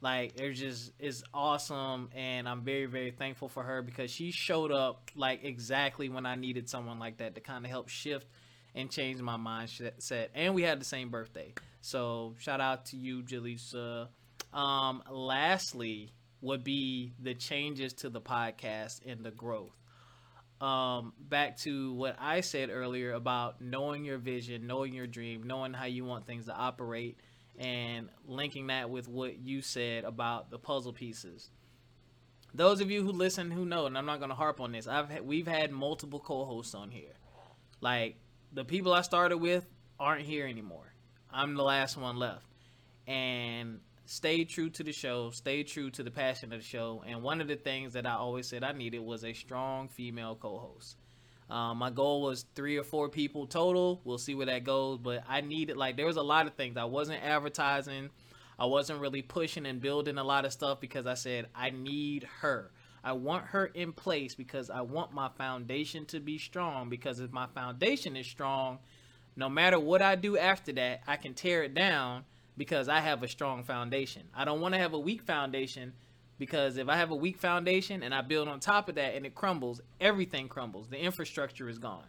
like 0.00 0.38
it 0.38 0.52
just 0.52 0.92
is 0.98 1.24
awesome, 1.32 2.10
and 2.14 2.48
I'm 2.48 2.62
very 2.62 2.86
very 2.86 3.10
thankful 3.10 3.48
for 3.48 3.62
her 3.62 3.82
because 3.82 4.10
she 4.10 4.30
showed 4.30 4.70
up 4.70 5.10
like 5.16 5.44
exactly 5.44 6.08
when 6.10 6.26
I 6.26 6.36
needed 6.36 6.68
someone 6.68 6.98
like 6.98 7.16
that 7.18 7.34
to 7.34 7.40
kind 7.40 7.64
of 7.64 7.70
help 7.70 7.88
shift 7.88 8.26
and 8.74 8.90
change 8.90 9.20
my 9.20 9.36
mindset. 9.36 10.28
And 10.34 10.54
we 10.54 10.62
had 10.62 10.80
the 10.80 10.84
same 10.84 11.08
birthday, 11.08 11.54
so 11.80 12.34
shout 12.38 12.60
out 12.60 12.86
to 12.86 12.96
you, 12.96 13.22
Jaleesa. 13.22 14.08
Um, 14.52 15.02
lastly, 15.10 16.12
would 16.44 16.62
be 16.62 17.14
the 17.18 17.34
changes 17.34 17.94
to 17.94 18.10
the 18.10 18.20
podcast 18.20 19.00
and 19.06 19.24
the 19.24 19.30
growth. 19.30 19.74
Um, 20.60 21.14
back 21.18 21.56
to 21.60 21.94
what 21.94 22.16
I 22.20 22.42
said 22.42 22.68
earlier 22.70 23.12
about 23.12 23.60
knowing 23.60 24.04
your 24.04 24.18
vision, 24.18 24.66
knowing 24.66 24.92
your 24.92 25.06
dream, 25.06 25.42
knowing 25.42 25.72
how 25.72 25.86
you 25.86 26.04
want 26.04 26.26
things 26.26 26.46
to 26.46 26.54
operate, 26.54 27.18
and 27.58 28.08
linking 28.26 28.66
that 28.66 28.90
with 28.90 29.08
what 29.08 29.38
you 29.38 29.62
said 29.62 30.04
about 30.04 30.50
the 30.50 30.58
puzzle 30.58 30.92
pieces. 30.92 31.50
Those 32.52 32.80
of 32.80 32.90
you 32.90 33.02
who 33.02 33.10
listen 33.10 33.50
who 33.50 33.64
know, 33.64 33.86
and 33.86 33.96
I'm 33.96 34.06
not 34.06 34.18
going 34.18 34.28
to 34.28 34.36
harp 34.36 34.60
on 34.60 34.70
this. 34.70 34.86
I've 34.86 35.08
had, 35.08 35.26
we've 35.26 35.48
had 35.48 35.72
multiple 35.72 36.20
co-hosts 36.20 36.74
on 36.74 36.90
here. 36.90 37.14
Like 37.80 38.16
the 38.52 38.64
people 38.64 38.92
I 38.92 39.00
started 39.00 39.38
with 39.38 39.66
aren't 39.98 40.22
here 40.22 40.46
anymore. 40.46 40.92
I'm 41.32 41.54
the 41.54 41.64
last 41.64 41.96
one 41.96 42.16
left, 42.16 42.46
and 43.06 43.80
stayed 44.06 44.48
true 44.48 44.70
to 44.70 44.82
the 44.82 44.92
show, 44.92 45.30
stay 45.30 45.62
true 45.62 45.90
to 45.90 46.02
the 46.02 46.10
passion 46.10 46.52
of 46.52 46.60
the 46.60 46.64
show. 46.64 47.02
And 47.06 47.22
one 47.22 47.40
of 47.40 47.48
the 47.48 47.56
things 47.56 47.94
that 47.94 48.06
I 48.06 48.14
always 48.14 48.46
said 48.46 48.62
I 48.62 48.72
needed 48.72 49.00
was 49.00 49.24
a 49.24 49.32
strong 49.32 49.88
female 49.88 50.36
co 50.36 50.58
host. 50.58 50.96
Um, 51.50 51.78
my 51.78 51.90
goal 51.90 52.22
was 52.22 52.46
three 52.54 52.78
or 52.78 52.84
four 52.84 53.08
people 53.08 53.46
total. 53.46 54.00
We'll 54.04 54.18
see 54.18 54.34
where 54.34 54.46
that 54.46 54.64
goes. 54.64 54.98
But 54.98 55.24
I 55.28 55.40
needed, 55.40 55.76
like, 55.76 55.96
there 55.96 56.06
was 56.06 56.16
a 56.16 56.22
lot 56.22 56.46
of 56.46 56.54
things. 56.54 56.76
I 56.76 56.84
wasn't 56.84 57.22
advertising, 57.22 58.10
I 58.58 58.66
wasn't 58.66 59.00
really 59.00 59.22
pushing 59.22 59.66
and 59.66 59.80
building 59.80 60.16
a 60.16 60.24
lot 60.24 60.44
of 60.44 60.52
stuff 60.52 60.80
because 60.80 61.06
I 61.06 61.14
said, 61.14 61.48
I 61.54 61.70
need 61.70 62.26
her. 62.40 62.70
I 63.02 63.12
want 63.12 63.46
her 63.46 63.66
in 63.66 63.92
place 63.92 64.34
because 64.34 64.70
I 64.70 64.80
want 64.80 65.12
my 65.12 65.28
foundation 65.36 66.06
to 66.06 66.20
be 66.20 66.38
strong. 66.38 66.88
Because 66.88 67.20
if 67.20 67.32
my 67.32 67.46
foundation 67.46 68.16
is 68.16 68.26
strong, 68.26 68.78
no 69.36 69.48
matter 69.48 69.78
what 69.78 70.00
I 70.00 70.14
do 70.14 70.38
after 70.38 70.72
that, 70.74 71.02
I 71.06 71.16
can 71.16 71.34
tear 71.34 71.62
it 71.64 71.74
down 71.74 72.24
because 72.56 72.88
I 72.88 73.00
have 73.00 73.22
a 73.22 73.28
strong 73.28 73.64
foundation. 73.64 74.22
I 74.34 74.44
don't 74.44 74.60
want 74.60 74.74
to 74.74 74.80
have 74.80 74.92
a 74.92 74.98
weak 74.98 75.22
foundation 75.22 75.92
because 76.38 76.76
if 76.76 76.88
I 76.88 76.96
have 76.96 77.10
a 77.10 77.16
weak 77.16 77.38
foundation 77.38 78.02
and 78.02 78.14
I 78.14 78.22
build 78.22 78.48
on 78.48 78.60
top 78.60 78.88
of 78.88 78.96
that 78.96 79.14
and 79.14 79.24
it 79.24 79.34
crumbles, 79.34 79.80
everything 80.00 80.48
crumbles. 80.48 80.88
The 80.88 80.98
infrastructure 80.98 81.68
is 81.68 81.78
gone. 81.78 82.06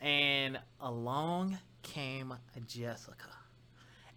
And 0.00 0.58
along 0.80 1.58
came 1.82 2.34
Jessica. 2.66 3.30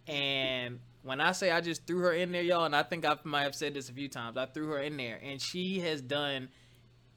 And 0.08 0.80
when 1.04 1.22
I 1.22 1.32
say 1.32 1.52
I 1.52 1.62
just 1.62 1.86
threw 1.86 2.00
her 2.00 2.14
in 2.14 2.32
there, 2.32 2.42
y'all, 2.42 2.66
and 2.66 2.76
I 2.76 2.84
think 2.84 3.06
I 3.06 3.18
might 3.24 3.44
have 3.44 3.56
said 3.56 3.74
this 3.74 3.89
a 3.89 3.94
few 3.94 4.08
times, 4.08 4.38
I 4.38 4.46
threw 4.46 4.68
her 4.70 4.80
in 4.80 4.98
there, 4.98 5.20
and 5.24 5.42
she 5.42 5.80
has 5.82 6.02
done, 6.02 6.50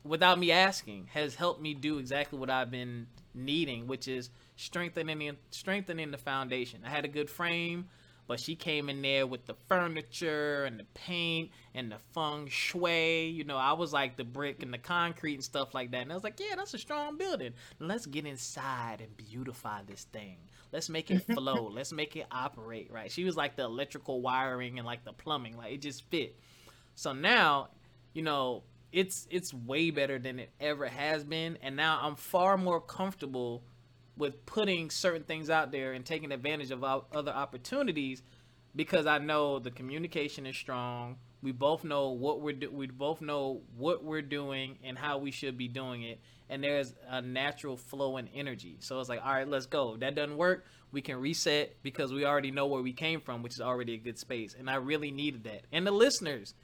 without 0.05 0.39
me 0.39 0.53
asking, 0.53 1.09
has 1.13 1.35
helped 1.35 1.61
me 1.61 1.75
do 1.75 1.99
exactly 1.99 2.39
what 2.39 2.51
I've 2.51 2.71
been 2.71 3.07
needing, 3.35 3.87
which 3.87 4.07
is 4.07 4.31
strengthening 4.57 5.37
strengthening 5.51 6.11
the 6.11 6.19
foundation. 6.19 6.81
I 6.85 6.91
had 6.91 7.05
a 7.05 7.09
good 7.09 7.29
frame 7.29 7.89
but 8.27 8.41
she 8.41 8.55
came 8.55 8.89
in 8.89 9.03
there 9.03 9.27
with 9.27 9.47
the 9.47 9.55
furniture 9.69 10.65
and 10.65 10.79
the 10.79 10.85
paint 10.95 11.51
and 11.75 11.93
the 11.93 11.99
feng 12.13 12.49
shui. 12.49 13.27
You 13.27 13.45
know, 13.45 13.57
I 13.57 13.73
was 13.73 13.93
like 13.93 14.17
the 14.17 14.25
brick 14.25 14.63
and 14.63 14.73
the 14.73 14.79
concrete 14.79 15.35
and 15.35 15.45
stuff 15.45 15.75
like 15.75 15.91
that. 15.91 16.03
And 16.03 16.11
I 16.11 16.15
was 16.15 16.25
like, 16.25 16.41
yeah, 16.41 16.57
that's 16.57 16.75
a 16.75 16.79
strong 16.79 17.19
building. 17.19 17.53
Let's 17.79 18.07
get 18.07 18.27
inside 18.27 19.01
and 19.01 19.17
beautify 19.17 19.83
this 19.87 20.05
thing. 20.05 20.39
Let's 20.73 20.89
make 20.89 21.11
it 21.11 21.27
flow. 21.35 21.71
Let's 21.73 21.93
make 21.93 22.17
it 22.17 22.27
operate 22.31 22.91
right. 22.91 23.11
She 23.11 23.25
was 23.25 23.37
like 23.37 23.57
the 23.57 23.65
electrical 23.65 24.21
wiring 24.23 24.79
and 24.79 24.87
like 24.87 25.05
the 25.05 25.13
plumbing. 25.13 25.57
Like 25.57 25.73
it 25.73 25.83
just 25.83 26.09
fit. 26.11 26.37
So 26.95 27.13
now, 27.13 27.69
you 28.15 28.23
know, 28.23 28.63
it's 28.91 29.27
it's 29.31 29.53
way 29.53 29.91
better 29.91 30.19
than 30.19 30.39
it 30.39 30.51
ever 30.61 30.87
has 30.87 31.25
been. 31.25 31.59
And 31.63 31.77
now 31.77 31.99
I'm 32.01 32.17
far 32.17 32.57
more 32.57 32.81
comfortable 32.81 33.65
with 34.17 34.47
putting 34.47 34.91
certain 34.91 35.25
things 35.25 35.51
out 35.51 35.73
there 35.73 35.93
and 35.93 36.05
taking 36.05 36.33
advantage 36.33 36.71
of 36.71 36.85
other 36.85 37.33
opportunities 37.33 38.23
because 38.77 39.07
I 39.07 39.19
know 39.19 39.59
the 39.59 39.71
communication 39.71 40.47
is 40.47 40.57
strong, 40.57 41.17
We 41.43 41.53
both 41.53 41.85
know 41.85 42.09
what 42.09 42.41
we're 42.41 42.55
do- 42.55 42.71
we 42.71 42.87
both 42.87 43.21
know 43.21 43.61
what 43.77 44.03
we're 44.03 44.23
doing 44.23 44.79
and 44.83 44.97
how 44.97 45.19
we 45.19 45.31
should 45.31 45.59
be 45.59 45.69
doing 45.69 46.03
it. 46.03 46.19
And 46.49 46.65
there's 46.65 46.95
a 47.07 47.21
natural 47.21 47.77
flow 47.77 48.17
and 48.17 48.31
energy. 48.35 48.77
So 48.81 48.99
it's 48.99 49.11
like, 49.11 49.21
all 49.23 49.33
right, 49.33 49.47
let's 49.47 49.67
go. 49.67 49.97
That 49.99 50.15
doesn't 50.15 50.39
work, 50.39 50.65
we 50.91 51.03
can 51.03 51.17
reset 51.21 51.77
because 51.83 52.15
we 52.15 52.25
already 52.25 52.51
know 52.51 52.67
where 52.67 52.81
we 52.81 52.95
came 52.95 53.21
from, 53.21 53.43
which 53.43 53.53
is 53.53 53.61
already 53.61 53.93
a 53.93 53.99
good 53.99 54.19
space. 54.19 54.55
And 54.59 54.71
I 54.71 54.77
really 54.77 55.11
needed 55.11 55.45
that. 55.45 55.67
And 55.71 55.87
the 55.87 55.91
listeners, 55.91 56.55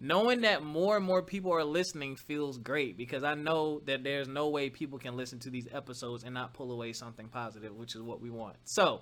knowing 0.00 0.42
that 0.42 0.62
more 0.62 0.96
and 0.96 1.04
more 1.04 1.22
people 1.22 1.52
are 1.52 1.64
listening 1.64 2.16
feels 2.16 2.58
great 2.58 2.96
because 2.96 3.24
I 3.24 3.34
know 3.34 3.80
that 3.86 4.04
there's 4.04 4.28
no 4.28 4.48
way 4.48 4.70
people 4.70 4.98
can 4.98 5.16
listen 5.16 5.38
to 5.40 5.50
these 5.50 5.68
episodes 5.72 6.24
and 6.24 6.34
not 6.34 6.52
pull 6.52 6.72
away 6.72 6.92
something 6.92 7.28
positive, 7.28 7.74
which 7.74 7.94
is 7.94 8.02
what 8.02 8.20
we 8.20 8.30
want. 8.30 8.56
So, 8.64 9.00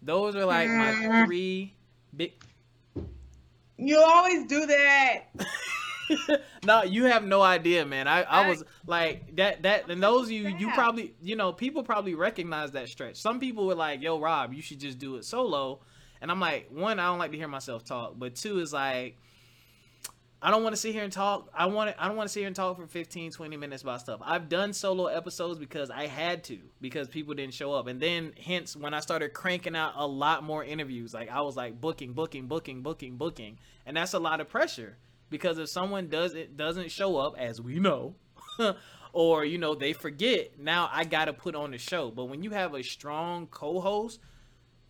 those 0.00 0.34
are 0.34 0.44
like 0.44 0.68
my 0.70 0.92
Mm. 0.92 1.26
three 1.26 1.74
big. 2.16 2.32
You 3.78 4.00
always 4.00 4.46
do 4.46 4.66
that. 4.66 5.24
no, 6.64 6.82
you 6.82 7.04
have 7.04 7.24
no 7.24 7.42
idea, 7.42 7.84
man. 7.86 8.06
I, 8.06 8.22
I 8.22 8.48
was 8.48 8.64
like 8.86 9.34
that 9.36 9.62
that 9.62 9.88
and 9.90 10.02
those 10.02 10.30
you 10.30 10.48
you 10.48 10.70
probably 10.72 11.14
you 11.22 11.36
know 11.36 11.52
people 11.52 11.82
probably 11.82 12.14
recognize 12.14 12.72
that 12.72 12.88
stretch. 12.88 13.16
Some 13.16 13.40
people 13.40 13.66
were 13.66 13.74
like, 13.74 14.02
"Yo, 14.02 14.20
Rob, 14.20 14.52
you 14.52 14.62
should 14.62 14.78
just 14.80 14.98
do 14.98 15.16
it 15.16 15.24
solo," 15.24 15.80
and 16.20 16.30
I'm 16.30 16.40
like, 16.40 16.68
one, 16.70 16.98
I 16.98 17.06
don't 17.06 17.18
like 17.18 17.30
to 17.32 17.36
hear 17.36 17.48
myself 17.48 17.84
talk, 17.84 18.14
but 18.18 18.34
two 18.34 18.58
is 18.60 18.72
like. 18.72 19.18
I 20.44 20.50
don't 20.50 20.64
want 20.64 20.74
to 20.74 20.80
sit 20.80 20.92
here 20.92 21.04
and 21.04 21.12
talk. 21.12 21.48
I 21.54 21.66
want 21.66 21.90
to, 21.90 22.02
I 22.02 22.08
don't 22.08 22.16
want 22.16 22.28
to 22.28 22.32
sit 22.32 22.40
here 22.40 22.48
and 22.48 22.56
talk 22.56 22.76
for 22.76 22.86
15, 22.88 23.30
20 23.30 23.56
minutes 23.56 23.84
about 23.84 24.00
stuff. 24.00 24.20
I've 24.24 24.48
done 24.48 24.72
solo 24.72 25.06
episodes 25.06 25.60
because 25.60 25.88
I 25.88 26.08
had 26.08 26.42
to 26.44 26.58
because 26.80 27.06
people 27.06 27.32
didn't 27.34 27.54
show 27.54 27.72
up. 27.72 27.86
And 27.86 28.00
then 28.00 28.32
hence 28.44 28.74
when 28.74 28.92
I 28.92 28.98
started 28.98 29.34
cranking 29.34 29.76
out 29.76 29.92
a 29.94 30.06
lot 30.06 30.42
more 30.42 30.64
interviews, 30.64 31.14
like 31.14 31.30
I 31.30 31.42
was 31.42 31.56
like 31.56 31.80
booking, 31.80 32.12
booking, 32.12 32.48
booking, 32.48 32.82
booking, 32.82 33.16
booking. 33.16 33.60
And 33.86 33.96
that's 33.96 34.14
a 34.14 34.18
lot 34.18 34.40
of 34.40 34.48
pressure 34.48 34.96
because 35.30 35.58
if 35.58 35.68
someone 35.68 36.08
does 36.08 36.34
it 36.34 36.56
doesn't 36.56 36.90
show 36.90 37.18
up 37.18 37.36
as 37.38 37.60
we 37.60 37.78
know 37.78 38.16
or 39.12 39.44
you 39.44 39.58
know 39.58 39.76
they 39.76 39.92
forget, 39.92 40.58
now 40.58 40.90
I 40.92 41.04
got 41.04 41.26
to 41.26 41.32
put 41.32 41.54
on 41.54 41.70
the 41.70 41.78
show. 41.78 42.10
But 42.10 42.24
when 42.24 42.42
you 42.42 42.50
have 42.50 42.74
a 42.74 42.82
strong 42.82 43.46
co-host 43.46 44.18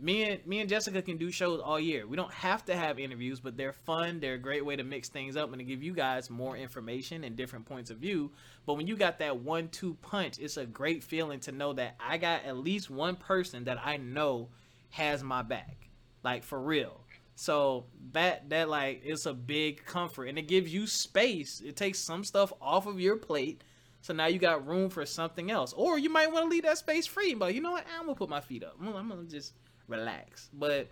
me 0.03 0.25
and 0.25 0.47
me 0.47 0.59
and 0.59 0.69
Jessica 0.69 1.01
can 1.01 1.17
do 1.17 1.31
shows 1.31 1.61
all 1.61 1.79
year. 1.79 2.07
We 2.07 2.17
don't 2.17 2.33
have 2.33 2.65
to 2.65 2.75
have 2.75 2.99
interviews, 2.99 3.39
but 3.39 3.57
they're 3.57 3.73
fun. 3.73 4.19
They're 4.19 4.35
a 4.35 4.39
great 4.39 4.67
way 4.67 4.75
to 4.75 4.83
mix 4.83 5.09
things 5.09 5.37
up 5.37 5.51
and 5.51 5.61
to 5.61 5.65
give 5.65 5.83
you 5.83 5.95
guys 5.95 6.29
more 6.29 6.57
information 6.57 7.23
and 7.23 7.37
different 7.37 7.67
points 7.67 7.91
of 7.91 7.99
view. 7.99 8.33
But 8.67 8.75
when 8.75 8.89
you 8.89 8.97
got 8.97 9.21
that 9.21 9.39
one-two 9.39 9.95
punch, 10.03 10.41
it's 10.41 10.57
a 10.57 10.67
great 10.67 11.05
feeling 11.05 11.39
to 11.41 11.53
know 11.53 11.73
that 11.75 11.95
I 12.01 12.19
got 12.19 12.45
at 12.45 12.57
least 12.57 12.91
one 12.91 13.15
person 13.15 13.65
that 13.65 13.79
I 13.83 13.97
know 13.97 14.49
has 14.91 15.23
my 15.23 15.43
back, 15.43 15.89
like 16.25 16.43
for 16.43 16.61
real. 16.61 17.01
So 17.37 17.87
that 18.13 18.51
that 18.51 18.69
like 18.69 19.03
it's 19.05 19.27
a 19.27 19.33
big 19.33 19.85
comfort 19.85 20.27
and 20.27 20.39
it 20.39 20.49
gives 20.49 20.73
you 20.73 20.87
space. 20.87 21.63
It 21.65 21.77
takes 21.77 21.99
some 21.99 22.25
stuff 22.25 22.53
off 22.61 22.87
of 22.87 23.01
your 23.01 23.17
plate. 23.17 23.63
So 24.01 24.13
now 24.13 24.27
you 24.27 24.41
got 24.41 24.67
room 24.67 24.91
for 24.91 25.07
something 25.07 25.51
else. 25.51 25.73
Or 25.73 25.97
you 25.97 26.11
might 26.11 26.31
want 26.31 26.47
to 26.47 26.49
leave 26.49 26.65
that 26.65 26.79
space 26.79 27.07
free, 27.07 27.35
but 27.35 27.55
you 27.55 27.61
know 27.61 27.71
what? 27.71 27.87
I'm 27.97 28.07
gonna 28.07 28.17
put 28.17 28.29
my 28.29 28.41
feet 28.41 28.65
up. 28.65 28.77
I'm 28.81 29.09
gonna, 29.09 29.25
just 29.25 29.55
relax. 29.89 30.49
But 30.53 30.89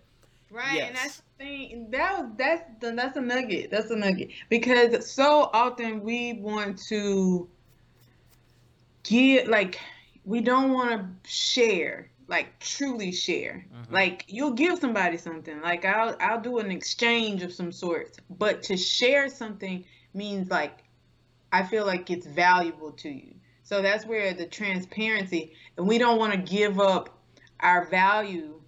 Right, 0.51 0.81
and 0.81 0.95
Yes. 0.95 1.01
that's 1.01 1.17
the 1.17 1.45
thing. 1.45 1.91
That 1.91 2.19
was 2.19 2.31
that's 2.35 2.63
the, 2.81 2.91
that's 2.91 3.15
a 3.15 3.21
nugget. 3.21 3.71
That's 3.71 3.89
a 3.89 3.95
nugget 3.95 4.31
because 4.49 5.09
so 5.09 5.49
often 5.53 6.01
we 6.03 6.33
want 6.33 6.77
to 6.89 7.49
give 9.03 9.47
like 9.47 9.79
we 10.25 10.41
don't 10.41 10.73
want 10.73 10.91
to 11.23 11.29
share, 11.29 12.11
like 12.27 12.59
truly 12.59 13.11
share. 13.13 13.65
Mhm. 13.73 13.91
Like 13.91 14.25
you'll 14.27 14.51
give 14.51 14.79
somebody 14.79 15.17
something. 15.17 15.61
Like 15.61 15.85
I'll 15.85 16.17
I'll 16.19 16.41
do 16.41 16.59
an 16.59 16.69
exchange 16.69 17.43
of 17.43 17.53
some 17.53 17.71
sorts, 17.71 18.17
but 18.29 18.61
to 18.63 18.77
share 18.77 19.29
something 19.29 19.85
means 20.13 20.49
like 20.49 20.83
I 21.53 21.63
feel 21.63 21.85
like 21.85 22.09
it's 22.09 22.27
valuable 22.27 22.91
to 22.93 23.09
you. 23.09 23.35
So 23.63 23.81
that's 23.81 24.05
where 24.05 24.33
the 24.33 24.45
transparency, 24.47 25.53
and 25.77 25.87
we 25.87 25.97
don't 25.97 26.19
want 26.19 26.33
to 26.33 26.39
give 26.39 26.79
up 26.79 27.17
our 27.61 27.85
value 27.85 28.60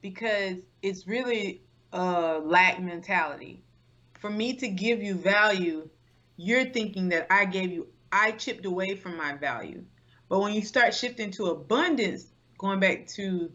because 0.00 0.58
it's 0.82 1.06
really 1.06 1.62
a 1.92 2.40
lack 2.42 2.80
mentality. 2.80 3.62
For 4.18 4.30
me 4.30 4.54
to 4.56 4.68
give 4.68 5.02
you 5.02 5.14
value, 5.14 5.88
you're 6.36 6.66
thinking 6.66 7.08
that 7.10 7.26
I 7.30 7.44
gave 7.46 7.70
you, 7.72 7.88
I 8.12 8.32
chipped 8.32 8.66
away 8.66 8.96
from 8.96 9.16
my 9.16 9.34
value. 9.36 9.84
But 10.28 10.40
when 10.40 10.54
you 10.54 10.62
start 10.62 10.94
shifting 10.94 11.30
to 11.32 11.46
abundance, 11.46 12.32
going 12.58 12.80
back 12.80 13.06
to 13.08 13.50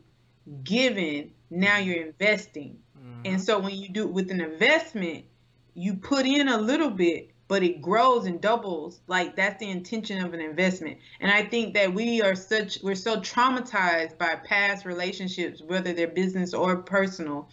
giving, 0.63 1.31
now 1.49 1.77
you're 1.77 2.05
investing. 2.05 2.79
mhm. 2.97 3.21
And 3.25 3.41
so 3.41 3.59
when 3.59 3.75
you 3.75 3.89
do 3.89 4.03
it 4.03 4.13
with 4.13 4.31
an 4.31 4.41
investment, 4.41 5.25
you 5.73 5.95
put 5.95 6.25
in 6.25 6.47
a 6.47 6.57
little 6.57 6.89
bit, 6.91 7.32
but 7.53 7.61
it 7.61 7.83
grows 7.83 8.25
and 8.25 8.41
doubles. 8.41 9.01
Like 9.05 9.35
that's 9.35 9.59
the 9.59 9.69
intention 9.69 10.25
of 10.25 10.33
an 10.33 10.41
investment. 10.41 10.97
And 11.19 11.29
I 11.29 11.43
think 11.45 11.75
that 11.75 11.93
we 11.93 12.19
are 12.19 12.33
such 12.33 12.81
we're 12.81 12.95
so 12.95 13.21
traumatized 13.21 14.17
by 14.17 14.37
past 14.37 14.85
relationships, 14.85 15.61
whether 15.61 15.93
they're 15.93 16.07
business 16.07 16.55
or 16.55 16.77
personal, 16.77 17.47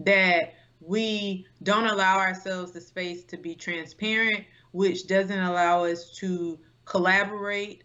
that 0.00 0.54
we 0.80 1.46
don't 1.62 1.86
allow 1.86 2.18
ourselves 2.18 2.72
the 2.72 2.80
space 2.80 3.22
to 3.26 3.36
be 3.36 3.54
transparent, 3.54 4.42
which 4.72 5.06
doesn't 5.06 5.38
allow 5.38 5.84
us 5.84 6.10
to 6.16 6.58
collaborate 6.84 7.84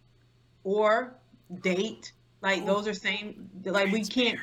or 0.64 1.14
date. 1.62 2.14
Like 2.42 2.66
those 2.66 2.88
are 2.88 2.96
same 2.96 3.48
like 3.64 3.92
we 3.92 4.04
can't 4.06 4.40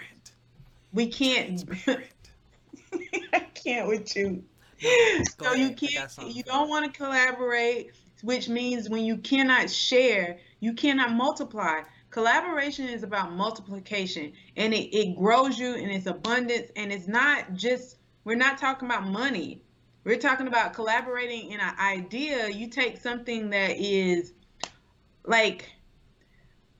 we 0.92 1.08
can't. 1.08 1.64
I 3.32 3.40
can't 3.52 3.88
with 3.88 4.14
you. 4.14 4.44
So 5.38 5.52
you 5.52 5.66
ahead. 5.66 5.78
Got 5.78 6.16
can't 6.16 6.34
you 6.34 6.42
don't 6.42 6.68
want 6.68 6.92
to 6.92 6.98
collaborate, 6.98 7.92
which 8.22 8.48
means 8.48 8.88
when 8.88 9.04
you 9.04 9.18
cannot 9.18 9.70
share, 9.70 10.38
you 10.60 10.74
cannot 10.74 11.12
multiply. 11.12 11.82
Collaboration 12.10 12.88
is 12.88 13.02
about 13.02 13.32
multiplication 13.32 14.32
and 14.56 14.72
it, 14.72 14.96
it 14.96 15.16
grows 15.16 15.58
you 15.58 15.74
and 15.74 15.90
it's 15.90 16.06
abundance 16.06 16.70
and 16.76 16.92
it's 16.92 17.08
not 17.08 17.54
just 17.54 17.96
we're 18.24 18.36
not 18.36 18.58
talking 18.58 18.88
about 18.88 19.06
money. 19.06 19.62
We're 20.04 20.18
talking 20.18 20.46
about 20.46 20.72
collaborating 20.72 21.50
in 21.50 21.60
an 21.60 21.74
idea. 21.78 22.48
You 22.48 22.68
take 22.68 23.00
something 23.00 23.50
that 23.50 23.76
is 23.78 24.32
like 25.24 25.70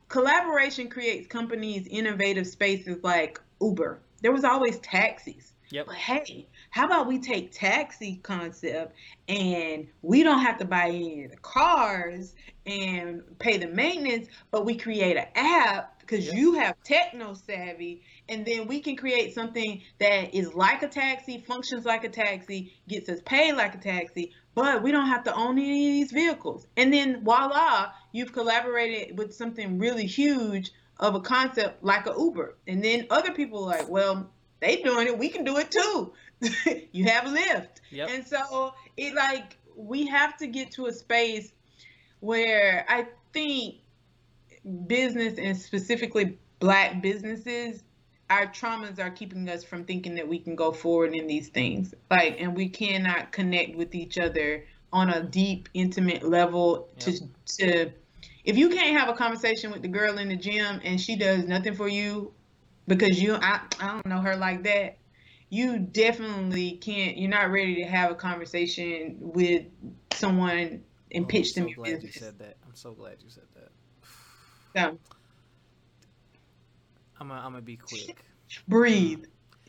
collaboration 0.09 0.88
creates 0.88 1.26
companies 1.26 1.86
innovative 1.88 2.47
spaces 2.47 2.99
like 3.03 3.40
Uber. 3.61 4.01
There 4.22 4.32
was 4.32 4.44
always 4.44 4.78
taxis. 4.78 5.53
Yep. 5.70 5.86
But 5.86 5.97
hey, 5.97 6.49
how 6.76 6.84
about 6.84 7.06
we 7.06 7.18
take 7.18 7.50
taxi 7.52 8.20
concept 8.22 8.94
and 9.28 9.86
we 10.02 10.22
don't 10.22 10.40
have 10.40 10.58
to 10.58 10.66
buy 10.66 10.88
any 10.88 11.24
of 11.24 11.30
the 11.30 11.38
cars 11.38 12.34
and 12.66 13.22
pay 13.38 13.56
the 13.56 13.66
maintenance, 13.66 14.28
but 14.50 14.66
we 14.66 14.76
create 14.76 15.16
an 15.16 15.26
app 15.36 15.98
because 16.00 16.30
you 16.34 16.52
have 16.52 16.76
techno 16.84 17.32
savvy, 17.32 18.02
and 18.28 18.44
then 18.44 18.66
we 18.66 18.78
can 18.80 18.94
create 18.94 19.34
something 19.34 19.80
that 20.00 20.34
is 20.34 20.52
like 20.52 20.82
a 20.82 20.88
taxi, 20.88 21.38
functions 21.48 21.86
like 21.86 22.04
a 22.04 22.10
taxi, 22.10 22.74
gets 22.88 23.08
us 23.08 23.20
paid 23.24 23.54
like 23.54 23.74
a 23.74 23.78
taxi, 23.78 24.32
but 24.54 24.82
we 24.82 24.92
don't 24.92 25.08
have 25.08 25.24
to 25.24 25.34
own 25.34 25.58
any 25.58 25.88
of 25.88 25.92
these 25.94 26.12
vehicles. 26.12 26.66
And 26.76 26.92
then 26.92 27.24
voila, 27.24 27.90
you've 28.12 28.34
collaborated 28.34 29.16
with 29.16 29.34
something 29.34 29.78
really 29.78 30.04
huge 30.04 30.72
of 31.00 31.14
a 31.14 31.20
concept 31.20 31.82
like 31.82 32.06
a 32.06 32.12
Uber. 32.18 32.58
And 32.66 32.84
then 32.84 33.06
other 33.08 33.32
people 33.32 33.64
are 33.64 33.78
like, 33.78 33.88
well, 33.88 34.30
they 34.60 34.76
doing 34.76 35.06
it, 35.06 35.18
we 35.18 35.28
can 35.28 35.44
do 35.44 35.58
it 35.58 35.70
too. 35.70 36.12
you 36.93 37.05
have 37.05 37.30
lived. 37.30 37.80
Yep. 37.91 38.09
And 38.11 38.26
so 38.26 38.74
it 38.97 39.14
like 39.14 39.57
we 39.76 40.07
have 40.07 40.37
to 40.39 40.47
get 40.47 40.70
to 40.72 40.87
a 40.87 40.93
space 40.93 41.53
where 42.20 42.84
I 42.89 43.07
think 43.32 43.76
business 44.87 45.39
and 45.39 45.57
specifically 45.57 46.39
black 46.59 47.03
businesses 47.03 47.82
our 48.28 48.47
traumas 48.47 48.99
are 48.99 49.11
keeping 49.11 49.49
us 49.49 49.62
from 49.62 49.84
thinking 49.84 50.14
that 50.16 50.26
we 50.26 50.39
can 50.39 50.57
go 50.57 50.72
forward 50.72 51.14
in 51.14 51.26
these 51.26 51.49
things 51.49 51.95
like 52.11 52.41
and 52.41 52.57
we 52.57 52.68
cannot 52.68 53.30
connect 53.30 53.76
with 53.76 53.95
each 53.95 54.18
other 54.18 54.64
on 54.93 55.11
a 55.11 55.22
deep 55.22 55.68
intimate 55.74 56.22
level 56.22 56.89
to 56.99 57.12
to 57.47 57.91
if 58.45 58.57
you 58.57 58.68
can't 58.68 58.99
have 58.99 59.09
a 59.09 59.12
conversation 59.12 59.70
with 59.70 59.82
the 59.82 59.89
girl 59.89 60.18
in 60.18 60.28
the 60.28 60.37
gym 60.37 60.80
and 60.84 61.01
she 61.01 61.16
does 61.16 61.45
nothing 61.45 61.74
for 61.74 61.89
you 61.89 62.32
because 62.89 63.20
you 63.20 63.34
I, 63.34 63.61
I 63.80 63.89
don't 63.89 64.07
know 64.07 64.20
her 64.20 64.37
like 64.37 64.62
that 64.64 64.97
you 65.49 65.78
definitely 65.78 66.72
can't 66.72 67.16
you're 67.16 67.30
not 67.30 67.51
ready 67.51 67.76
to 67.76 67.84
have 67.84 68.11
a 68.11 68.14
conversation 68.14 69.16
with 69.20 69.64
someone 70.12 70.82
and 71.12 71.24
Oh, 71.24 71.28
pitch 71.28 71.57
I'm 71.57 71.64
them 71.64 71.72
so 71.74 71.84
your 71.84 71.84
glad 71.84 72.03
you 72.03 72.11
said 72.12 72.38
that. 72.40 72.57
I'm 72.66 72.74
so 72.74 72.92
glad 72.92 73.16
you 73.22 73.30
said 73.30 73.44
that. 73.55 73.70
so 74.74 74.99
I'm 77.20 77.28
gonna 77.28 77.61
be 77.61 77.76
quick. 77.76 78.16
breathe 78.68 79.24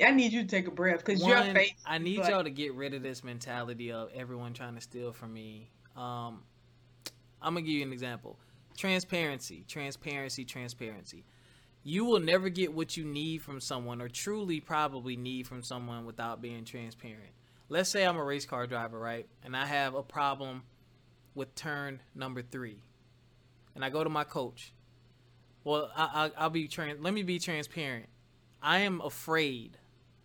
i 0.06 0.12
need 0.12 0.32
you 0.32 0.44
to 0.44 0.48
take 0.48 0.68
a 0.68 0.72
breath 0.72 1.04
because 1.04 1.26
your 1.26 1.42
face 1.56 1.74
I 1.86 1.98
need 1.98 2.20
like- 2.20 2.30
y'all 2.30 2.44
to 2.44 2.50
get 2.52 2.74
rid 2.76 2.94
of 2.94 3.02
this 3.02 3.24
mentality 3.24 3.92
of 3.92 4.10
everyone 4.14 4.54
trying 4.54 4.76
to 4.76 4.82
steal 4.82 5.12
from 5.12 5.34
me. 5.34 5.70
Um, 5.96 6.44
I'm 7.42 7.54
gonna 7.54 7.62
give 7.62 7.72
you 7.72 7.82
an 7.84 7.92
example. 7.94 8.38
Transparency, 8.78 9.64
transparency, 9.68 10.46
transparency. 10.46 11.24
You 11.84 12.06
will 12.06 12.20
never 12.20 12.50
get 12.50 12.74
what 12.74 12.98
you 12.98 13.06
need 13.06 13.42
from 13.42 13.62
someone, 13.62 14.02
or 14.02 14.10
truly 14.10 14.60
probably 14.60 15.16
need 15.16 15.48
from 15.48 15.64
someone, 15.64 16.06
without 16.06 16.42
being 16.42 16.66
transparent. 16.66 17.32
let's 17.70 17.90
say 17.90 18.06
I'm 18.06 18.18
a 18.18 18.24
race 18.24 18.46
car 18.46 18.68
driver, 18.68 19.00
right? 19.00 19.28
And 19.44 19.56
I 19.56 19.66
have 19.66 19.94
a 19.94 20.04
problem 20.04 20.64
with 21.36 21.54
turn 21.56 22.02
number 22.16 22.42
three, 22.42 22.82
and 23.76 23.86
I 23.86 23.90
go 23.90 24.04
to 24.04 24.10
my 24.10 24.24
coach. 24.24 24.74
Well, 25.64 25.92
I, 25.96 26.32
will 26.42 26.50
be 26.50 26.68
trans. 26.68 27.02
Let 27.02 27.14
me 27.14 27.24
be 27.24 27.40
transparent. 27.40 28.08
I 28.62 28.80
am 28.80 29.02
afraid 29.02 29.78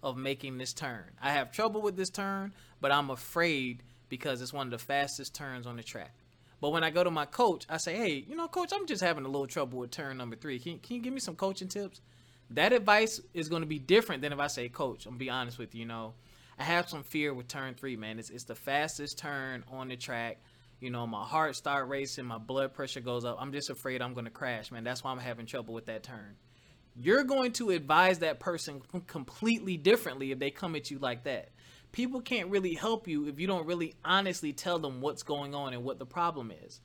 of 0.03 0.17
making 0.17 0.59
this 0.59 0.73
turn. 0.73 1.05
I 1.21 1.33
have 1.33 1.53
trouble 1.53 1.83
with 1.83 1.97
this 1.97 2.11
turn, 2.11 2.53
but 2.81 2.93
I'm 2.93 3.11
afraid 3.11 3.83
because 4.09 4.43
it's 4.43 4.53
one 4.53 4.67
of 4.69 4.71
the 4.71 4.79
fastest 4.79 5.35
turns 5.35 5.67
on 5.67 5.77
the 5.77 5.83
track. 5.83 6.15
But 6.63 6.71
when 6.71 6.85
I 6.85 6.91
go 6.91 7.03
to 7.03 7.11
my 7.11 7.27
coach, 7.27 7.67
I 7.69 7.77
say, 7.77 7.97
"Hey, 7.97 8.25
you 8.27 8.37
know, 8.37 8.47
coach, 8.47 8.73
I'm 8.73 8.87
just 8.87 9.03
having 9.03 9.25
a 9.25 9.29
little 9.29 9.49
trouble 9.49 9.81
with 9.81 9.91
turn 9.91 10.17
number 10.17 10.37
three. 10.37 10.61
Can, 10.61 10.79
can 10.79 10.95
you 10.95 11.03
give 11.03 11.13
me 11.13 11.19
some 11.19 11.35
coaching 11.35 11.67
tips?" 11.67 12.01
That 12.51 12.73
advice 12.73 13.21
is 13.35 13.49
going 13.49 13.63
to 13.63 13.67
be 13.67 13.81
different 13.81 14.23
than 14.23 14.33
if 14.33 14.39
I 14.39 14.47
say, 14.47 14.69
"Coach, 14.69 15.05
I'm 15.05 15.13
gonna 15.13 15.19
be 15.19 15.29
honest 15.29 15.59
with 15.59 15.75
you. 15.75 15.81
You 15.81 15.87
know, 15.87 16.15
I 16.61 16.63
have 16.63 16.89
some 16.89 17.03
fear 17.03 17.35
with 17.35 17.49
turn 17.49 17.75
three, 17.75 17.97
man. 17.97 18.21
It's 18.21 18.31
it's 18.31 18.45
the 18.45 18.55
fastest 18.55 19.19
turn 19.19 19.65
on 19.73 19.89
the 19.89 19.97
track. 19.97 20.39
You 20.79 20.91
know, 20.91 21.05
my 21.05 21.25
heart 21.25 21.57
start 21.57 21.89
racing, 21.89 22.27
my 22.27 22.39
blood 22.39 22.75
pressure 22.75 23.01
goes 23.01 23.25
up. 23.25 23.39
I'm 23.41 23.53
just 23.53 23.69
afraid 23.69 24.01
I'm 24.01 24.15
going 24.15 24.27
to 24.27 24.31
crash, 24.31 24.71
man. 24.71 24.85
That's 24.85 25.03
why 25.03 25.11
I'm 25.11 25.19
having 25.19 25.47
trouble 25.47 25.75
with 25.75 25.87
that 25.87 26.05
turn. 26.05 26.37
You're 26.95 27.25
going 27.25 27.53
to 27.55 27.71
advise 27.71 28.21
that 28.21 28.39
person 28.39 28.83
completely 29.09 29.77
differently 29.77 30.31
if 30.31 30.39
they 30.39 30.51
come 30.51 30.77
at 30.77 30.93
you 30.93 30.99
like 30.99 31.25
that. 31.25 31.51
People 31.93 32.21
can't 32.21 32.49
really 32.49 32.75
help 32.75 33.07
you 33.07 33.29
if 33.29 33.39
you 33.39 33.47
don't 33.47 33.67
really 33.67 33.95
honestly 34.05 34.53
tell 34.53 34.79
them 34.79 35.01
what's 35.01 35.23
going 35.23 35.55
on 35.55 35.75
and 35.75 35.85
what 35.85 35.99
the 35.99 36.07
problem 36.07 36.51
is. 36.65 36.81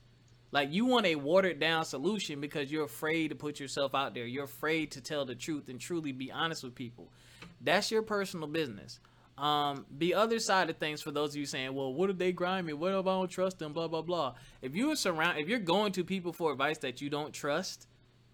Like 0.50 0.72
you 0.72 0.86
want 0.86 1.06
a 1.06 1.14
watered 1.14 1.60
down 1.60 1.84
solution 1.84 2.40
because 2.40 2.70
you're 2.70 2.84
afraid 2.84 3.28
to 3.28 3.34
put 3.34 3.60
yourself 3.60 3.94
out 3.94 4.14
there. 4.14 4.26
You're 4.26 4.44
afraid 4.44 4.92
to 4.92 5.00
tell 5.00 5.24
the 5.24 5.34
truth 5.34 5.68
and 5.68 5.80
truly 5.80 6.12
be 6.12 6.32
honest 6.32 6.62
with 6.62 6.74
people. 6.74 7.12
That's 7.60 7.90
your 7.90 8.02
personal 8.02 8.48
business. 8.48 9.00
Um, 9.36 9.86
the 9.96 10.14
other 10.14 10.40
side 10.40 10.68
of 10.68 10.78
things 10.78 11.00
for 11.00 11.12
those 11.12 11.30
of 11.30 11.36
you 11.36 11.46
saying, 11.46 11.74
well, 11.74 11.92
what 11.92 12.10
if 12.10 12.18
they 12.18 12.32
grind 12.32 12.66
me? 12.66 12.72
What 12.72 12.92
if 12.92 13.06
I 13.06 13.10
don't 13.10 13.30
trust 13.30 13.58
them? 13.58 13.72
Blah 13.72 13.88
blah 13.88 14.02
blah. 14.02 14.34
If 14.62 14.74
you 14.74 14.90
are 14.90 14.96
surround, 14.96 15.38
if 15.38 15.48
you're 15.48 15.58
going 15.58 15.92
to 15.92 16.04
people 16.04 16.32
for 16.32 16.50
advice 16.50 16.78
that 16.78 17.00
you 17.00 17.08
don't 17.08 17.32
trust, 17.32 17.86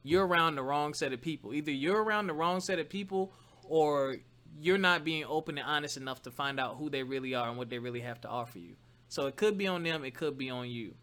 you're 0.02 0.26
around 0.26 0.54
the 0.54 0.62
wrong 0.62 0.94
set 0.94 1.12
of 1.12 1.20
people. 1.20 1.52
Either 1.52 1.70
you're 1.70 2.02
around 2.02 2.28
the 2.28 2.32
wrong 2.32 2.60
set 2.60 2.78
of 2.78 2.88
people, 2.88 3.32
or 3.68 4.16
you're 4.60 4.78
not 4.78 5.04
being 5.04 5.24
open 5.24 5.58
and 5.58 5.66
honest 5.66 5.96
enough 5.96 6.22
to 6.22 6.30
find 6.30 6.60
out 6.60 6.76
who 6.76 6.90
they 6.90 7.02
really 7.02 7.34
are 7.34 7.48
and 7.48 7.58
what 7.58 7.70
they 7.70 7.78
really 7.78 8.00
have 8.00 8.20
to 8.22 8.28
offer 8.28 8.58
you. 8.58 8.74
So 9.08 9.26
it 9.26 9.36
could 9.36 9.58
be 9.58 9.66
on 9.66 9.82
them, 9.82 10.04
it 10.04 10.14
could 10.14 10.38
be 10.38 10.50
on 10.50 10.68
you. 10.68 10.94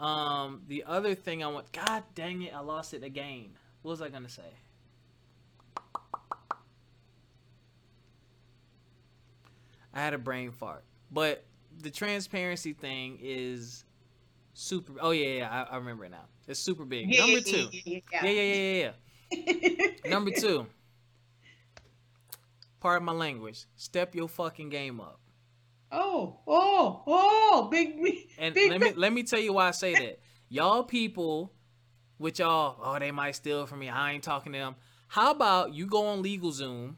Um, 0.00 0.62
the 0.68 0.84
other 0.86 1.14
thing 1.14 1.44
I 1.44 1.46
want, 1.48 1.70
God 1.72 2.02
dang 2.14 2.42
it, 2.42 2.54
I 2.54 2.60
lost 2.60 2.94
it 2.94 3.04
again. 3.04 3.50
What 3.82 3.92
was 3.92 4.02
I 4.02 4.08
gonna 4.08 4.28
say? 4.28 4.42
I 9.94 10.00
had 10.00 10.14
a 10.14 10.18
brain 10.18 10.50
fart. 10.50 10.84
But 11.10 11.44
the 11.80 11.90
transparency 11.90 12.72
thing 12.72 13.18
is 13.20 13.84
super. 14.54 14.94
Oh 15.00 15.10
yeah, 15.10 15.38
yeah, 15.38 15.66
I, 15.70 15.74
I 15.74 15.76
remember 15.76 16.04
it 16.04 16.10
now. 16.10 16.24
It's 16.48 16.60
super 16.60 16.84
big. 16.84 17.16
Number 17.16 17.40
two. 17.40 17.68
Yeah, 17.72 18.00
yeah, 18.12 18.30
yeah, 18.30 18.42
yeah. 18.42 18.90
yeah, 19.30 19.64
yeah. 19.78 19.88
Number 20.10 20.30
two. 20.30 20.66
Part 22.82 22.96
of 22.96 23.04
my 23.04 23.12
language. 23.12 23.66
Step 23.76 24.12
your 24.12 24.26
fucking 24.26 24.68
game 24.68 25.00
up. 25.00 25.20
Oh, 25.92 26.40
oh, 26.48 27.04
oh, 27.06 27.68
big, 27.70 27.96
me. 28.00 28.26
And 28.38 28.52
big, 28.52 28.72
let 28.72 28.80
me 28.80 28.92
let 28.96 29.12
me 29.12 29.22
tell 29.22 29.38
you 29.38 29.52
why 29.52 29.68
I 29.68 29.70
say 29.70 29.94
that. 29.94 30.18
Y'all 30.48 30.82
people, 30.82 31.52
with 32.18 32.40
y'all, 32.40 32.80
oh, 32.82 32.98
they 32.98 33.12
might 33.12 33.36
steal 33.36 33.66
from 33.66 33.78
me. 33.78 33.88
I 33.88 34.10
ain't 34.10 34.24
talking 34.24 34.52
to 34.54 34.58
them. 34.58 34.74
How 35.06 35.30
about 35.30 35.72
you 35.72 35.86
go 35.86 36.08
on 36.08 36.24
LegalZoom, 36.24 36.96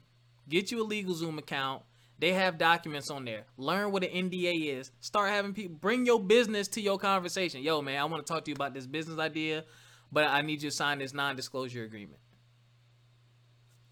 get 0.49 0.73
you 0.73 0.83
a 0.83 0.89
LegalZoom 0.89 1.37
account, 1.37 1.83
they 2.19 2.33
have 2.33 2.57
documents 2.57 3.11
on 3.11 3.27
there. 3.27 3.45
Learn 3.59 3.93
what 3.93 4.05
an 4.05 4.31
NDA 4.31 4.79
is. 4.79 4.91
Start 5.01 5.29
having 5.29 5.53
people 5.53 5.77
bring 5.77 6.07
your 6.07 6.19
business 6.19 6.67
to 6.69 6.81
your 6.81 6.97
conversation. 6.99 7.61
Yo, 7.61 7.83
man, 7.83 8.01
I 8.01 8.07
want 8.07 8.27
to 8.27 8.33
talk 8.33 8.47
to 8.47 8.51
you 8.51 8.55
about 8.55 8.73
this 8.73 8.87
business 8.87 9.19
idea, 9.19 9.65
but 10.11 10.29
I 10.29 10.41
need 10.41 10.63
you 10.63 10.71
to 10.71 10.75
sign 10.75 11.01
this 11.01 11.13
non-disclosure 11.13 11.85
agreement. 11.85 12.21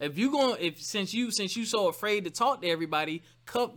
If 0.02 0.18
you 0.18 0.30
going 0.30 0.56
if 0.60 0.82
since 0.82 1.14
you 1.14 1.30
since 1.30 1.56
you 1.56 1.64
so 1.64 1.88
afraid 1.88 2.24
to 2.24 2.30
talk 2.30 2.62
to 2.62 2.68
everybody, 2.68 3.22
co- 3.46 3.74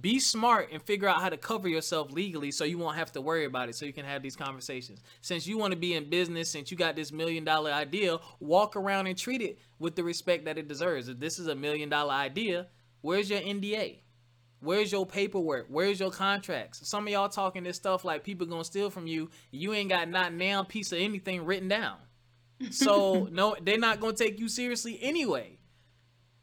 be 0.00 0.20
smart 0.20 0.70
and 0.72 0.80
figure 0.80 1.06
out 1.08 1.20
how 1.20 1.28
to 1.28 1.36
cover 1.36 1.68
yourself 1.68 2.12
legally 2.12 2.50
so 2.50 2.64
you 2.64 2.78
won't 2.78 2.96
have 2.96 3.12
to 3.12 3.20
worry 3.20 3.44
about 3.44 3.68
it 3.68 3.74
so 3.74 3.84
you 3.84 3.92
can 3.92 4.06
have 4.06 4.22
these 4.22 4.36
conversations. 4.36 5.02
Since 5.20 5.46
you 5.46 5.58
want 5.58 5.72
to 5.72 5.78
be 5.78 5.94
in 5.94 6.08
business, 6.08 6.50
since 6.50 6.70
you 6.70 6.76
got 6.76 6.96
this 6.96 7.12
million 7.12 7.44
dollar 7.44 7.70
idea, 7.72 8.18
walk 8.40 8.76
around 8.76 9.06
and 9.06 9.18
treat 9.18 9.42
it 9.42 9.58
with 9.78 9.96
the 9.96 10.04
respect 10.04 10.44
that 10.46 10.56
it 10.56 10.68
deserves. 10.68 11.08
If 11.08 11.18
this 11.18 11.38
is 11.38 11.48
a 11.48 11.54
million 11.54 11.88
dollar 11.88 12.14
idea, 12.14 12.68
Where's 13.02 13.28
your 13.28 13.40
NDA? 13.40 13.98
Where's 14.60 14.92
your 14.92 15.04
paperwork? 15.04 15.66
Where's 15.68 15.98
your 15.98 16.12
contracts? 16.12 16.88
Some 16.88 17.06
of 17.08 17.12
y'all 17.12 17.28
talking 17.28 17.64
this 17.64 17.76
stuff 17.76 18.04
like 18.04 18.22
people 18.22 18.46
gonna 18.46 18.64
steal 18.64 18.90
from 18.90 19.08
you. 19.08 19.28
You 19.50 19.74
ain't 19.74 19.90
got 19.90 20.08
not 20.08 20.32
now 20.32 20.62
piece 20.62 20.92
of 20.92 20.98
anything 20.98 21.44
written 21.44 21.68
down. 21.68 21.96
So 22.70 23.28
no, 23.32 23.56
they're 23.60 23.76
not 23.76 23.98
gonna 23.98 24.12
take 24.12 24.38
you 24.38 24.48
seriously 24.48 25.00
anyway. 25.02 25.58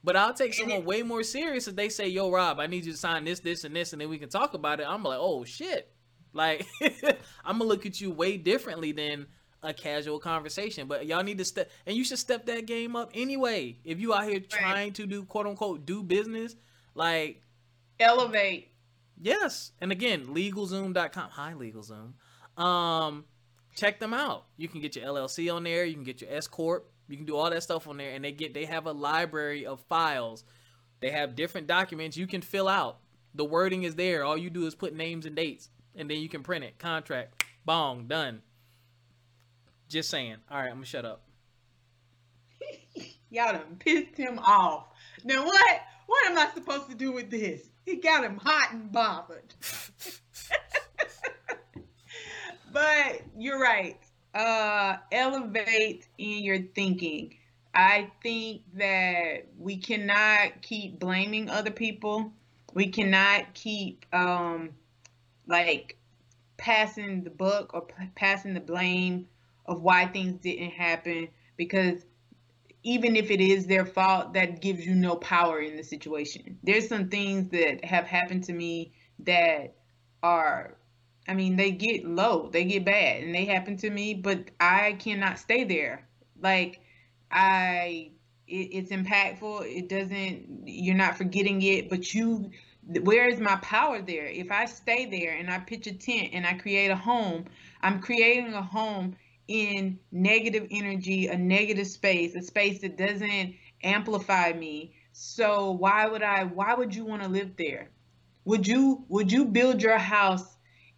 But 0.04 0.16
I'll 0.16 0.34
take 0.34 0.54
someone 0.54 0.86
way 0.86 1.04
more 1.04 1.24
serious 1.24 1.68
if 1.68 1.76
they 1.76 1.90
say, 1.90 2.08
"Yo, 2.08 2.32
Rob, 2.32 2.60
I 2.60 2.68
need 2.68 2.86
you 2.86 2.94
to 2.94 2.98
sign 2.98 3.26
this, 3.26 3.42
this, 3.42 3.64
and 3.64 3.76
this, 3.76 3.92
and 3.92 4.02
then 4.02 4.10
we 4.10 4.18
can 4.18 4.30
talk 4.30 4.54
about 4.54 4.80
it." 4.80 4.88
I'm 4.88 5.04
like, 5.04 5.20
"Oh 5.20 5.44
shit!" 5.44 5.92
Like 6.34 6.66
I'm 7.46 7.58
gonna 7.58 7.66
look 7.66 7.86
at 7.86 8.00
you 8.00 8.12
way 8.12 8.38
differently 8.38 8.92
than 8.92 9.28
a 9.62 9.74
casual 9.74 10.20
conversation. 10.20 10.88
But 10.88 11.06
y'all 11.06 11.24
need 11.24 11.38
to 11.40 11.46
step, 11.46 11.70
and 11.86 11.96
you 11.96 12.04
should 12.04 12.20
step 12.20 12.46
that 12.46 12.66
game 12.66 12.96
up 12.96 13.12
anyway. 13.14 13.78
If 13.84 14.00
you 14.00 14.14
out 14.14 14.24
here 14.24 14.36
right. 14.36 14.50
trying 14.50 14.94
to 14.94 15.06
do 15.06 15.24
quote 15.26 15.48
unquote 15.48 15.86
do 15.86 16.04
business, 16.04 16.56
like 16.96 17.42
elevate. 18.00 18.72
Yes, 19.22 19.74
and 19.82 19.92
again, 19.92 20.28
LegalZoom.com. 20.28 21.30
Hi, 21.32 21.54
LegalZoom. 21.54 22.62
Um, 22.62 23.26
check 23.76 24.00
them 24.00 24.14
out. 24.14 24.46
You 24.56 24.70
can 24.70 24.80
get 24.80 24.96
your 24.96 25.06
LLC 25.06 25.54
on 25.54 25.64
there. 25.64 25.84
You 25.84 25.96
can 25.96 26.04
get 26.04 26.22
your 26.22 26.32
S 26.32 26.48
corp. 26.48 26.90
You 27.10 27.18
can 27.18 27.26
do 27.26 27.36
all 27.36 27.50
that 27.50 27.64
stuff 27.64 27.88
on 27.88 27.98
there, 27.98 28.12
and 28.12 28.24
they 28.24 28.32
get 28.32 28.54
they 28.54 28.66
have 28.66 28.86
a 28.86 28.92
library 28.92 29.66
of 29.66 29.82
files. 29.82 30.44
They 31.02 31.10
have 31.10 31.36
different 31.36 31.68
documents 31.68 32.16
you 32.16 32.28
can 32.28 32.42
fill 32.42 32.68
out. 32.68 33.00
The 33.34 33.46
wording 33.46 33.84
is 33.84 33.96
there. 33.96 34.24
All 34.24 34.38
you 34.38 34.50
do 34.50 34.68
is 34.68 34.76
put 34.76 34.94
names 34.94 35.26
and 35.26 35.36
dates, 35.36 35.70
and 35.96 36.10
then 36.10 36.20
you 36.20 36.30
can 36.30 36.44
print 36.44 36.64
it. 36.64 36.78
Contract. 36.78 37.44
Bong. 37.66 38.08
Done. 38.08 38.42
Just 39.88 40.10
saying. 40.10 40.38
All 40.52 40.58
right, 40.58 40.68
I'm 40.68 40.76
gonna 40.76 40.86
shut 40.86 41.06
up. 41.06 41.24
Y'all 43.32 43.54
done 43.54 43.78
pissed 43.80 44.16
him 44.16 44.38
off. 44.40 44.88
Now 45.24 45.46
what? 45.46 45.82
What 46.06 46.32
am 46.32 46.38
I 46.38 46.50
supposed 46.54 46.90
to 46.90 46.96
do 46.96 47.12
with 47.12 47.30
this? 47.30 47.70
He 47.86 47.98
got 47.98 48.24
him 48.24 48.38
hot 48.38 48.72
and 48.72 48.92
bothered. 48.92 49.54
but 52.72 53.22
you're 53.38 53.60
right. 53.60 53.98
Uh, 54.34 54.98
elevate 55.12 56.08
in 56.18 56.44
your 56.44 56.60
thinking. 56.76 57.36
I 57.74 58.12
think 58.22 58.62
that 58.76 59.48
we 59.58 59.78
cannot 59.78 60.62
keep 60.62 61.00
blaming 61.00 61.50
other 61.50 61.72
people. 61.72 62.32
We 62.74 62.88
cannot 62.88 63.54
keep 63.54 64.06
um, 64.14 64.72
like 65.48 65.98
passing 66.58 67.24
the 67.24 67.30
buck 67.32 67.74
or 67.74 67.82
p- 67.82 68.10
passing 68.16 68.54
the 68.54 68.60
blame 68.60 69.28
of 69.66 69.82
why 69.82 70.06
things 70.08 70.40
didn't 70.42 70.72
happen 70.72 71.30
because 71.58 72.06
even 72.84 73.16
if 73.16 73.30
it 73.32 73.42
is 73.42 73.68
their 73.68 73.86
fault, 73.86 74.34
that 74.34 74.62
gives 74.62 74.86
you 74.86 74.96
no 74.96 75.16
power 75.18 75.60
in 75.60 75.76
the 75.76 75.84
situation. 75.84 76.58
There's 76.64 76.88
some 76.88 77.10
things 77.10 77.50
that 77.50 77.84
have 77.84 78.06
happened 78.06 78.46
to 78.46 78.54
me 78.54 78.94
that 79.20 79.76
are, 80.24 80.78
I 81.30 81.36
mean, 81.36 81.56
they 81.56 81.70
get 81.70 82.06
low, 82.06 82.50
they 82.52 82.64
get 82.64 82.86
bad, 82.86 83.24
and 83.24 83.36
they 83.36 83.46
happen 83.46 83.78
to 83.78 83.90
me, 83.92 84.16
but 84.16 84.50
I 84.60 84.94
cannot 84.94 85.38
stay 85.38 85.64
there. 85.64 86.08
Like, 86.42 86.82
I, 87.32 88.10
it, 88.48 88.70
it's 88.72 88.92
impactful. 88.92 89.62
It 89.66 89.90
doesn't, 89.90 90.64
you're 90.66 90.96
not 90.96 91.18
forgetting 91.18 91.62
it, 91.62 91.88
but 91.88 92.16
you, 92.16 92.50
where 93.04 93.30
is 93.30 93.40
my 93.40 93.58
power 93.58 94.02
there? 94.02 94.26
If 94.26 94.52
I 94.52 94.66
stay 94.66 95.06
there 95.06 95.34
and 95.34 95.52
I 95.52 95.60
pitch 95.60 95.86
a 95.86 95.94
tent 95.94 96.30
and 96.34 96.48
I 96.48 96.54
create 96.54 96.90
a 96.90 96.96
home, 96.96 97.46
I'm 97.82 98.02
creating 98.02 98.54
a 98.54 98.64
home 98.64 99.16
in 99.48 100.00
negative 100.12 100.68
energy, 100.72 101.28
a 101.28 101.38
negative 101.38 101.88
space, 101.88 102.34
a 102.34 102.42
space 102.42 102.82
that 102.82 102.98
doesn't 102.98 103.54
amplify 103.84 104.54
me. 104.54 104.94
So 105.14 105.72
why 105.72 106.08
would 106.08 106.24
I 106.24 106.46
why 106.46 106.74
would 106.74 106.96
you 106.96 107.06
want 107.06 107.24
to 107.24 107.30
live 107.30 107.56
there? 107.56 107.90
Would 108.46 108.68
you 108.68 109.06
would 109.10 109.32
you 109.32 109.46
build 109.46 109.82
your 109.82 109.98
house 109.98 110.56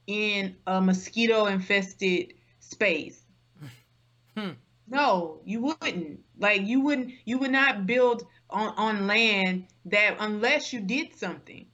in 0.08 0.56
a 0.68 0.82
mosquito 0.82 1.45
infested 1.45 2.34
space? 2.60 3.22
Hmm. 4.36 4.52
No, 4.88 5.39
you 5.45 5.62
wouldn't. 5.62 6.20
Like 6.38 6.64
you 6.64 6.82
wouldn't 6.82 7.14
you 7.26 7.38
would 7.39 7.52
not 7.52 7.86
build 7.86 8.26
on, 8.49 8.74
on 8.78 9.08
land 9.08 9.68
that 9.86 10.18
unless 10.20 10.74
you 10.74 10.82
did 10.82 11.16
something. 11.16 11.66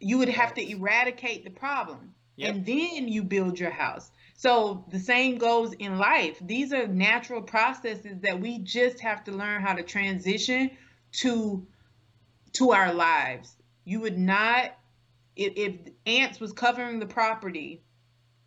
You 0.00 0.18
would 0.18 0.28
have 0.28 0.54
to 0.54 0.70
eradicate 0.70 1.44
the 1.44 1.50
problem. 1.50 2.14
Yep. 2.36 2.54
And 2.54 2.66
then 2.66 3.08
you 3.08 3.24
build 3.24 3.58
your 3.58 3.70
house. 3.70 4.12
So 4.34 4.84
the 4.90 5.00
same 5.00 5.38
goes 5.38 5.72
in 5.72 5.98
life. 5.98 6.38
These 6.40 6.72
are 6.72 6.86
natural 6.86 7.42
processes 7.42 8.20
that 8.20 8.40
we 8.40 8.60
just 8.60 9.00
have 9.00 9.24
to 9.24 9.32
learn 9.32 9.60
how 9.60 9.74
to 9.74 9.82
transition 9.82 10.70
to 11.14 11.66
to 12.52 12.70
our 12.70 12.94
lives. 12.94 13.56
You 13.84 14.00
would 14.00 14.18
not 14.18 14.77
if, 15.38 15.52
if 15.56 15.92
ants 16.04 16.40
was 16.40 16.52
covering 16.52 16.98
the 16.98 17.06
property, 17.06 17.82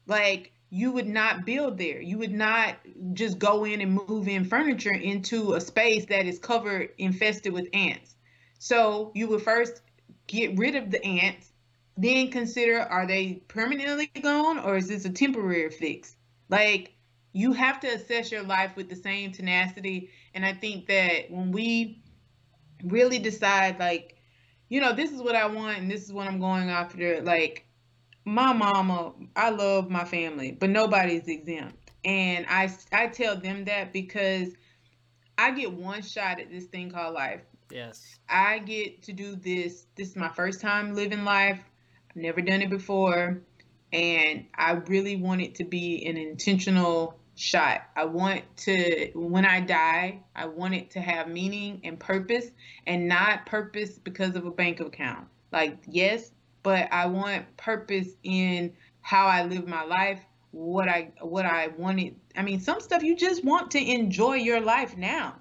like 0.05 0.51
you 0.69 0.91
would 0.91 1.07
not 1.07 1.45
build 1.45 1.77
there. 1.77 2.01
You 2.01 2.17
would 2.19 2.31
not 2.31 2.77
just 3.13 3.39
go 3.39 3.65
in 3.65 3.81
and 3.81 3.99
move 4.07 4.27
in 4.27 4.45
furniture 4.45 4.93
into 4.93 5.53
a 5.53 5.61
space 5.61 6.05
that 6.05 6.25
is 6.25 6.39
covered, 6.39 6.89
infested 6.97 7.53
with 7.53 7.67
ants. 7.73 8.15
So 8.59 9.11
you 9.15 9.27
would 9.29 9.41
first 9.41 9.81
get 10.27 10.57
rid 10.57 10.75
of 10.75 10.91
the 10.91 11.03
ants, 11.03 11.51
then 11.97 12.29
consider 12.31 12.79
are 12.79 13.07
they 13.07 13.41
permanently 13.47 14.09
gone 14.21 14.59
or 14.59 14.77
is 14.77 14.87
this 14.87 15.05
a 15.05 15.09
temporary 15.09 15.69
fix? 15.69 16.15
Like 16.49 16.93
you 17.33 17.53
have 17.53 17.79
to 17.81 17.87
assess 17.87 18.31
your 18.31 18.43
life 18.43 18.75
with 18.75 18.89
the 18.89 18.95
same 18.95 19.31
tenacity. 19.31 20.09
And 20.33 20.45
I 20.45 20.53
think 20.53 20.87
that 20.87 21.29
when 21.29 21.51
we 21.51 22.01
really 22.83 23.19
decide, 23.19 23.79
like, 23.79 24.17
you 24.71 24.79
know, 24.79 24.93
this 24.93 25.11
is 25.11 25.21
what 25.21 25.35
I 25.35 25.47
want 25.47 25.79
and 25.79 25.91
this 25.91 26.05
is 26.05 26.13
what 26.13 26.27
I'm 26.27 26.39
going 26.39 26.69
after, 26.69 27.21
like, 27.21 27.65
my 28.23 28.53
mama, 28.53 29.11
I 29.35 29.49
love 29.49 29.89
my 29.89 30.05
family, 30.05 30.53
but 30.53 30.69
nobody's 30.69 31.27
exempt. 31.27 31.91
And 32.05 32.45
I, 32.47 32.73
I 32.93 33.07
tell 33.07 33.35
them 33.35 33.65
that 33.65 33.91
because 33.91 34.47
I 35.37 35.51
get 35.51 35.73
one 35.73 36.01
shot 36.01 36.39
at 36.39 36.49
this 36.49 36.67
thing 36.67 36.89
called 36.89 37.15
life. 37.15 37.41
Yes. 37.69 38.17
I 38.29 38.59
get 38.59 39.03
to 39.03 39.11
do 39.11 39.35
this. 39.35 39.87
This 39.97 40.11
is 40.11 40.15
my 40.15 40.29
first 40.29 40.61
time 40.61 40.95
living 40.95 41.25
life. 41.25 41.59
I've 42.09 42.15
never 42.15 42.39
done 42.39 42.61
it 42.61 42.69
before. 42.69 43.41
And 43.91 44.45
I 44.55 44.71
really 44.71 45.17
want 45.17 45.41
it 45.41 45.55
to 45.55 45.65
be 45.65 46.05
an 46.05 46.15
intentional 46.15 47.19
shot. 47.41 47.81
I 47.95 48.05
want 48.05 48.43
to, 48.57 49.11
when 49.15 49.45
I 49.45 49.61
die, 49.61 50.19
I 50.35 50.45
want 50.45 50.75
it 50.75 50.91
to 50.91 51.01
have 51.01 51.27
meaning 51.27 51.81
and 51.83 51.99
purpose 51.99 52.51
and 52.85 53.07
not 53.07 53.47
purpose 53.47 53.97
because 53.97 54.35
of 54.35 54.45
a 54.45 54.51
bank 54.51 54.79
account. 54.79 55.27
Like, 55.51 55.77
yes, 55.87 56.31
but 56.61 56.87
I 56.91 57.07
want 57.07 57.45
purpose 57.57 58.09
in 58.23 58.73
how 59.01 59.25
I 59.25 59.43
live 59.43 59.67
my 59.67 59.83
life, 59.83 60.19
what 60.51 60.87
I 60.87 61.11
what 61.21 61.45
I 61.45 61.69
wanted. 61.77 62.15
I 62.37 62.43
mean, 62.43 62.59
some 62.59 62.79
stuff 62.79 63.01
you 63.01 63.15
just 63.15 63.43
want 63.43 63.71
to 63.71 63.79
enjoy 63.79 64.35
your 64.35 64.61
life 64.61 64.95
now. 64.95 65.35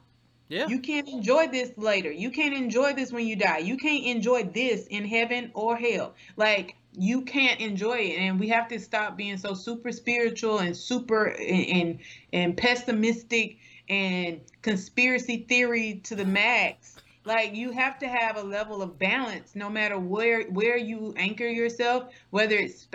Yeah. 0.48 0.66
You 0.66 0.80
can't 0.80 1.08
enjoy 1.08 1.48
this 1.48 1.70
later. 1.76 2.10
You 2.10 2.30
can't 2.30 2.54
enjoy 2.54 2.94
this 2.94 3.12
when 3.12 3.26
you 3.26 3.36
die. 3.36 3.58
You 3.58 3.76
can't 3.76 4.04
enjoy 4.04 4.44
this 4.44 4.86
in 4.86 5.04
heaven 5.04 5.50
or 5.54 5.76
hell. 5.76 6.14
Like 6.36 6.74
you 6.92 7.22
can't 7.22 7.60
enjoy 7.60 7.98
it. 7.98 8.18
And 8.18 8.40
we 8.40 8.48
have 8.48 8.68
to 8.68 8.78
stop 8.80 9.16
being 9.16 9.36
so 9.36 9.54
super 9.54 9.92
spiritual 9.92 10.58
and 10.58 10.76
super 10.76 11.26
and 11.26 11.66
and, 11.70 11.98
and 12.32 12.56
pessimistic 12.56 13.58
and 13.88 14.40
conspiracy 14.62 15.44
theory 15.48 16.00
to 16.04 16.14
the 16.14 16.24
max. 16.24 16.96
Like 17.24 17.54
you 17.54 17.70
have 17.72 17.98
to 17.98 18.08
have 18.08 18.36
a 18.36 18.42
level 18.42 18.82
of 18.82 18.98
balance 18.98 19.54
no 19.54 19.68
matter 19.68 19.98
where 19.98 20.44
where 20.44 20.76
you 20.76 21.14
anchor 21.16 21.46
yourself 21.46 22.12
whether 22.30 22.56
it's 22.56 22.88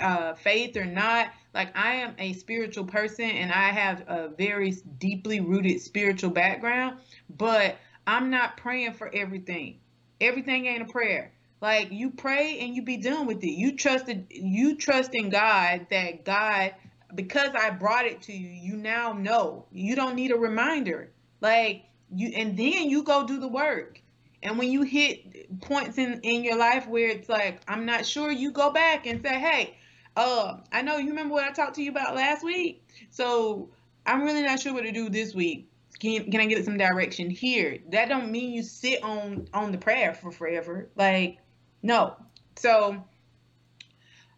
uh, 0.00 0.34
faith 0.34 0.76
or 0.76 0.84
not. 0.84 1.32
Like 1.52 1.76
i 1.76 1.96
am 1.96 2.14
a 2.18 2.32
spiritual 2.34 2.84
person 2.84 3.24
and 3.24 3.52
i 3.52 3.70
have 3.70 4.04
a 4.06 4.28
very 4.28 4.72
deeply 4.98 5.40
rooted 5.40 5.80
spiritual 5.80 6.30
background 6.30 6.98
but 7.36 7.76
i'm 8.06 8.30
not 8.30 8.56
praying 8.56 8.92
for 8.92 9.10
everything. 9.12 9.80
Everything 10.20 10.66
ain't 10.66 10.82
a 10.82 10.92
prayer 10.92 11.33
like 11.64 11.90
you 11.90 12.10
pray 12.10 12.58
and 12.60 12.76
you 12.76 12.82
be 12.82 12.98
done 12.98 13.26
with 13.26 13.42
it. 13.42 13.52
You 13.52 13.74
trusted 13.74 14.26
you 14.28 14.76
trust 14.76 15.14
in 15.14 15.30
god 15.30 15.86
that 15.90 16.22
god 16.22 16.74
because 17.14 17.48
i 17.58 17.70
brought 17.70 18.04
it 18.04 18.20
to 18.20 18.34
you 18.34 18.50
you 18.50 18.76
now 18.76 19.14
know. 19.14 19.64
You 19.72 19.96
don't 19.96 20.14
need 20.14 20.30
a 20.30 20.36
reminder. 20.36 21.10
Like 21.40 21.86
you 22.14 22.28
and 22.36 22.54
then 22.54 22.90
you 22.90 23.02
go 23.02 23.26
do 23.26 23.40
the 23.40 23.48
work. 23.48 24.02
And 24.42 24.58
when 24.58 24.70
you 24.70 24.82
hit 24.82 25.60
points 25.62 25.96
in 25.96 26.20
in 26.22 26.44
your 26.44 26.58
life 26.58 26.86
where 26.86 27.08
it's 27.08 27.30
like 27.30 27.62
i'm 27.66 27.86
not 27.86 28.04
sure 28.04 28.30
you 28.30 28.52
go 28.52 28.70
back 28.70 29.06
and 29.06 29.22
say 29.22 29.40
hey 29.40 29.78
uh 30.16 30.58
i 30.70 30.82
know 30.82 30.98
you 30.98 31.08
remember 31.08 31.32
what 31.32 31.44
i 31.44 31.50
talked 31.50 31.76
to 31.76 31.82
you 31.82 31.90
about 31.90 32.14
last 32.14 32.44
week? 32.44 32.86
So 33.08 33.70
i'm 34.04 34.22
really 34.22 34.42
not 34.42 34.60
sure 34.60 34.74
what 34.74 34.82
to 34.82 34.92
do 34.92 35.08
this 35.08 35.34
week. 35.34 35.70
Can, 35.98 36.30
can 36.30 36.42
i 36.42 36.44
get 36.44 36.62
some 36.66 36.76
direction 36.76 37.30
here? 37.30 37.78
That 37.90 38.10
don't 38.10 38.30
mean 38.30 38.52
you 38.52 38.62
sit 38.62 39.02
on 39.02 39.48
on 39.54 39.72
the 39.72 39.78
prayer 39.78 40.12
for 40.12 40.30
forever. 40.30 40.90
Like 40.94 41.38
no 41.84 42.16
so 42.56 43.00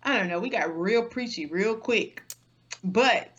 i 0.02 0.18
don't 0.18 0.28
know 0.28 0.38
we 0.38 0.50
got 0.50 0.78
real 0.78 1.02
preachy 1.02 1.46
real 1.46 1.74
quick 1.74 2.22
but 2.84 3.30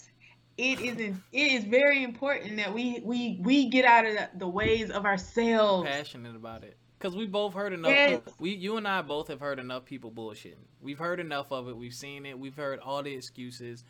it 0.57 0.81
is 0.81 0.97
in, 0.97 1.21
it 1.31 1.51
is 1.51 1.63
very 1.65 2.03
important 2.03 2.57
that 2.57 2.73
we 2.73 2.99
we 3.03 3.39
we 3.41 3.69
get 3.69 3.85
out 3.85 4.05
of 4.05 4.15
the, 4.15 4.29
the 4.37 4.47
ways 4.47 4.89
of 4.89 5.05
ourselves. 5.05 5.87
Passionate 5.87 6.35
about 6.35 6.63
it 6.63 6.77
because 6.97 7.15
we 7.15 7.27
both 7.27 7.53
heard 7.53 7.73
enough. 7.73 7.91
Yes. 7.91 8.21
We 8.39 8.55
you 8.55 8.77
and 8.77 8.87
I 8.87 9.01
both 9.03 9.27
have 9.27 9.39
heard 9.39 9.59
enough 9.59 9.85
people 9.85 10.11
bullshitting. 10.11 10.55
We've 10.81 10.97
heard 10.97 11.19
enough 11.19 11.51
of 11.51 11.67
it. 11.69 11.77
We've 11.77 11.93
seen 11.93 12.25
it. 12.25 12.37
We've 12.37 12.55
heard 12.55 12.79
all 12.79 13.03
the 13.03 13.13
excuses, 13.13 13.83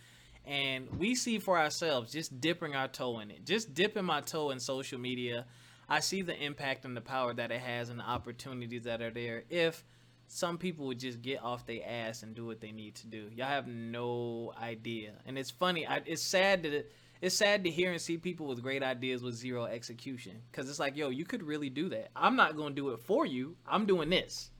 and 0.45 0.89
we 0.99 1.15
see 1.15 1.39
for 1.39 1.57
ourselves 1.57 2.11
just 2.11 2.39
dipping 2.41 2.75
our 2.75 2.89
toe 2.89 3.19
in 3.19 3.31
it. 3.31 3.45
Just 3.45 3.73
dipping 3.73 4.05
my 4.05 4.21
toe 4.21 4.49
in 4.49 4.59
social 4.59 4.99
media. 4.99 5.45
I 5.89 6.01
see 6.01 6.21
the 6.21 6.35
impact 6.35 6.83
and 6.83 6.97
the 6.97 7.01
power 7.01 7.33
that 7.33 7.49
it 7.49 7.61
has 7.61 7.87
and 7.87 7.99
the 7.99 8.03
opportunities 8.03 8.83
that 8.83 9.01
are 9.01 9.09
there 9.09 9.45
if 9.49 9.85
some 10.27 10.57
people 10.57 10.87
would 10.87 10.99
just 10.99 11.21
get 11.21 11.41
off 11.41 11.65
their 11.65 11.81
ass 11.85 12.23
and 12.23 12.35
do 12.35 12.45
what 12.45 12.59
they 12.59 12.71
need 12.71 12.95
to 12.95 13.07
do. 13.07 13.29
Y'all 13.33 13.47
have 13.47 13.67
no 13.67 14.53
idea, 14.61 15.13
and 15.25 15.37
it's 15.37 15.51
funny. 15.51 15.87
I, 15.87 16.01
it's 16.05 16.21
sad 16.21 16.65
it, 16.65 16.91
it's 17.21 17.35
sad 17.35 17.63
to 17.63 17.71
hear 17.71 17.91
and 17.91 17.99
see 17.99 18.17
people 18.17 18.45
with 18.45 18.61
great 18.61 18.83
ideas 18.83 19.23
with 19.23 19.33
zero 19.35 19.65
execution. 19.65 20.41
Cause 20.51 20.69
it's 20.69 20.79
like, 20.79 20.95
yo, 20.95 21.09
you 21.09 21.25
could 21.25 21.41
really 21.41 21.69
do 21.69 21.89
that. 21.89 22.09
I'm 22.15 22.35
not 22.35 22.55
gonna 22.55 22.75
do 22.75 22.89
it 22.89 22.99
for 22.99 23.25
you. 23.25 23.55
I'm 23.65 23.85
doing 23.85 24.09
this. 24.09 24.51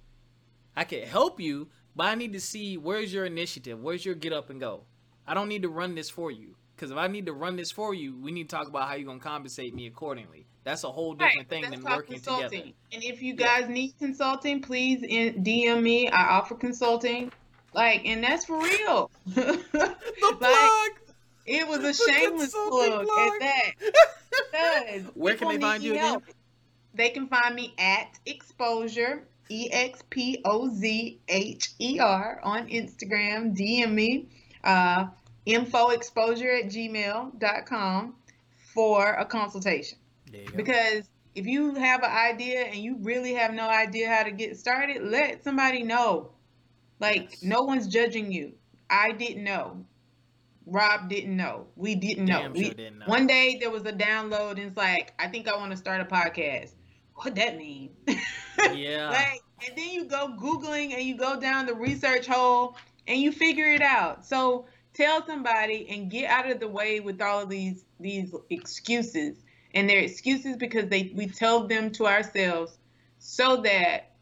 I 0.76 0.84
can 0.84 1.03
help 1.03 1.39
you, 1.39 1.68
but 1.95 2.07
I 2.07 2.15
need 2.15 2.34
to 2.34 2.39
see 2.39 2.78
where's 2.78 3.13
your 3.13 3.26
initiative, 3.26 3.82
where's 3.82 4.05
your 4.05 4.15
get 4.15 4.34
up 4.34 4.49
and 4.49 4.59
go. 4.59 4.84
I 5.28 5.34
don't 5.34 5.49
need 5.49 5.63
to 5.63 5.70
run 5.70 5.95
this 5.95 6.09
for 6.09 6.32
you. 6.32 6.55
Because 6.78 6.91
if 6.91 6.97
I 6.97 7.07
need 7.07 7.25
to 7.25 7.34
run 7.34 7.55
this 7.55 7.71
for 7.71 7.95
you, 7.95 8.15
we 8.21 8.32
need 8.32 8.49
to 8.49 8.55
talk 8.55 8.67
about 8.67 8.88
how 8.88 8.93
you're 8.93 9.07
gonna 9.07 9.19
compensate 9.19 9.73
me 9.73 9.88
accordingly. 9.88 10.45
That's 10.63 10.84
a 10.84 10.91
whole 10.91 11.15
different 11.15 11.38
right, 11.38 11.49
thing 11.49 11.71
than 11.71 11.84
working 11.84 12.15
consulting. 12.15 12.49
together. 12.49 12.71
And 12.93 13.03
if 13.03 13.23
you 13.23 13.34
guys 13.34 13.61
yeah. 13.61 13.73
need 13.73 13.93
consulting, 13.97 14.61
please 14.61 15.01
DM 15.01 15.82
me. 15.82 16.07
I 16.09 16.38
offer 16.38 16.53
consulting. 16.53 17.32
Like, 17.73 18.05
and 18.05 18.23
that's 18.23 18.45
for 18.45 18.59
real. 18.59 19.09
the 19.25 19.63
like, 19.73 20.39
plug. 20.39 20.89
It 21.47 21.67
was 21.67 21.80
a 21.80 21.82
the 21.82 21.93
shameless 21.93 22.51
plug, 22.51 23.05
plug, 23.05 23.41
at 23.41 23.73
that. 24.51 25.01
Where 25.15 25.36
can 25.36 25.47
they 25.47 25.59
find 25.59 25.82
you 25.82 25.97
help. 25.97 26.23
again? 26.23 26.36
They 26.93 27.09
can 27.09 27.28
find 27.28 27.55
me 27.55 27.73
at 27.80 28.19
Expozher, 28.28 29.21
E 29.49 29.69
X 29.71 30.03
P 30.09 30.41
O 30.45 30.69
Z 30.69 31.19
H 31.28 31.69
E 31.80 31.99
R 31.99 32.39
on 32.43 32.67
Instagram. 32.67 33.57
DM 33.57 33.93
me. 33.93 34.28
Uh, 34.63 35.07
infoexposure 35.48 36.64
at 36.64 36.70
gmail.com 36.70 38.16
for 38.74 39.14
a 39.14 39.26
consultation. 39.26 39.98
Because 40.56 41.10
if 41.36 41.45
you 41.45 41.76
have 41.76 42.04
an 42.04 42.12
idea 42.12 42.62
and 42.66 42.76
you 42.76 42.98
really 43.02 43.34
have 43.34 43.54
no 43.54 43.68
idea 43.68 44.10
how 44.10 44.24
to 44.24 44.32
get 44.32 44.58
started, 44.58 45.04
let 45.04 45.43
somebody 45.43 45.84
know. 45.84 46.32
Like, 47.00 47.32
yes. 47.32 47.43
no 47.43 47.62
one's 47.62 47.88
judging 47.88 48.32
you. 48.32 48.54
I 48.89 49.12
didn't 49.12 49.43
know. 49.43 49.86
Rob 50.66 51.10
didn't 51.10 51.38
know. 51.38 51.68
We 51.76 51.95
didn't 51.95 52.26
know. 52.26 52.52
We, 52.54 52.70
didn't 52.72 53.00
know. 53.00 53.06
One 53.06 53.26
day 53.26 53.58
there 53.60 53.72
was 53.72 53.84
a 53.86 53.93
download 53.93 54.52
and 54.52 54.60
it's 54.62 54.78
like, 54.78 55.14
I 55.18 55.28
think 55.28 55.48
I 55.48 55.56
want 55.56 55.72
to 55.72 55.78
start 55.78 56.02
a 56.02 56.06
podcast. 56.06 56.74
What 57.16 57.36
that 57.36 57.58
mean? 57.58 57.91
Yeah. 58.74 59.10
like, 59.10 59.41
and 59.68 59.78
then 59.78 59.89
you 59.89 60.06
go 60.06 60.36
Googling 60.36 60.93
and 60.93 61.04
you 61.04 61.16
go 61.16 61.39
down 61.39 61.68
the 61.68 61.76
research 61.76 62.26
hole 62.26 62.76
and 63.08 63.22
you 63.22 63.32
figure 63.32 63.72
it 63.72 63.84
out. 63.84 64.26
So 64.26 64.66
tell 64.98 65.26
somebody 65.26 65.88
and 65.89 66.10
get 66.10 66.30
out 66.30 66.50
of 66.50 66.60
the 66.60 66.68
way 66.68 67.00
with 67.00 67.22
all 67.22 67.41
of 67.41 67.50
these 67.50 67.86
these 68.00 68.34
excuses. 68.50 69.38
And 69.74 69.88
they're 69.88 70.00
excuses 70.00 70.58
because 70.58 70.89
they 70.89 71.12
we 71.16 71.28
tell 71.28 71.68
them 71.68 71.91
to 71.91 72.08
ourselves 72.08 72.78
so 73.20 73.58
that 73.58 74.16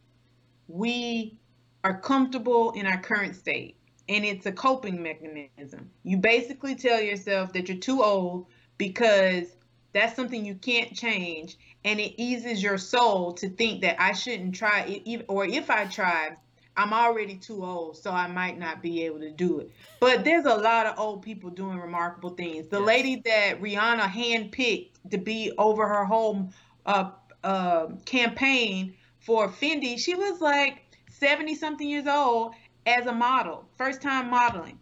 we 0.67 1.39
are 1.84 1.99
comfortable 1.99 2.71
in 2.71 2.86
our 2.86 2.99
current 2.99 3.36
state. 3.36 3.78
And 4.09 4.26
it's 4.26 4.45
a 4.45 4.51
coping 4.51 5.01
mechanism. 5.01 5.89
You 6.03 6.17
basically 6.17 6.76
tell 6.76 7.01
yourself 7.01 7.53
that 7.53 7.69
you're 7.69 7.78
too 7.78 8.03
old 8.03 8.47
because 8.78 9.47
that's 9.93 10.15
something 10.15 10.45
you 10.45 10.55
can't 10.55 10.93
change. 10.93 11.57
And 11.86 11.99
it 11.99 12.21
eases 12.21 12.61
your 12.61 12.78
soul 12.78 13.34
to 13.34 13.49
think 13.49 13.82
that 13.82 14.01
i 14.01 14.11
shouldn't 14.11 14.55
try 14.55 14.82
it 15.05 15.26
or 15.28 15.45
if 15.45 15.69
i 15.69 15.86
try 15.86 16.36
I'm 16.78 16.93
already 16.93 17.36
too 17.36 17.63
old, 17.63 17.97
so 17.97 18.11
I 18.11 18.28
might 18.28 18.57
not 18.57 18.82
be 18.82 19.03
able 19.03 19.19
to 19.19 19.32
do 19.32 19.59
it. 19.59 19.71
But 19.99 20.26
there's 20.26 20.45
a 20.45 20.55
lot 20.55 20.86
of 20.86 20.99
old 20.99 21.21
people 21.21 21.49
doing 21.49 21.80
remarkable 21.80 22.32
things. 22.32 22.67
The 22.67 22.80
yes. 22.80 22.88
lady 22.88 23.21
that 23.26 23.61
Rihanna 23.61 24.09
handpicked 24.09 24.91
to 25.11 25.17
be 25.17 25.53
over 25.57 25.88
her 25.88 26.05
whole 26.05 26.49
uh, 26.86 27.11
uh, 27.43 27.88
campaign 28.05 28.93
for 29.19 29.47
Fendi, 29.47 29.97
she 29.97 30.15
was 30.15 30.41
like 30.41 30.84
70 31.11 31.55
something 31.55 31.88
years 31.88 32.07
old 32.07 32.53
as 32.86 33.05
a 33.05 33.13
model, 33.13 33.65
first 33.78 34.01
time 34.01 34.30
modeling. 34.30 34.78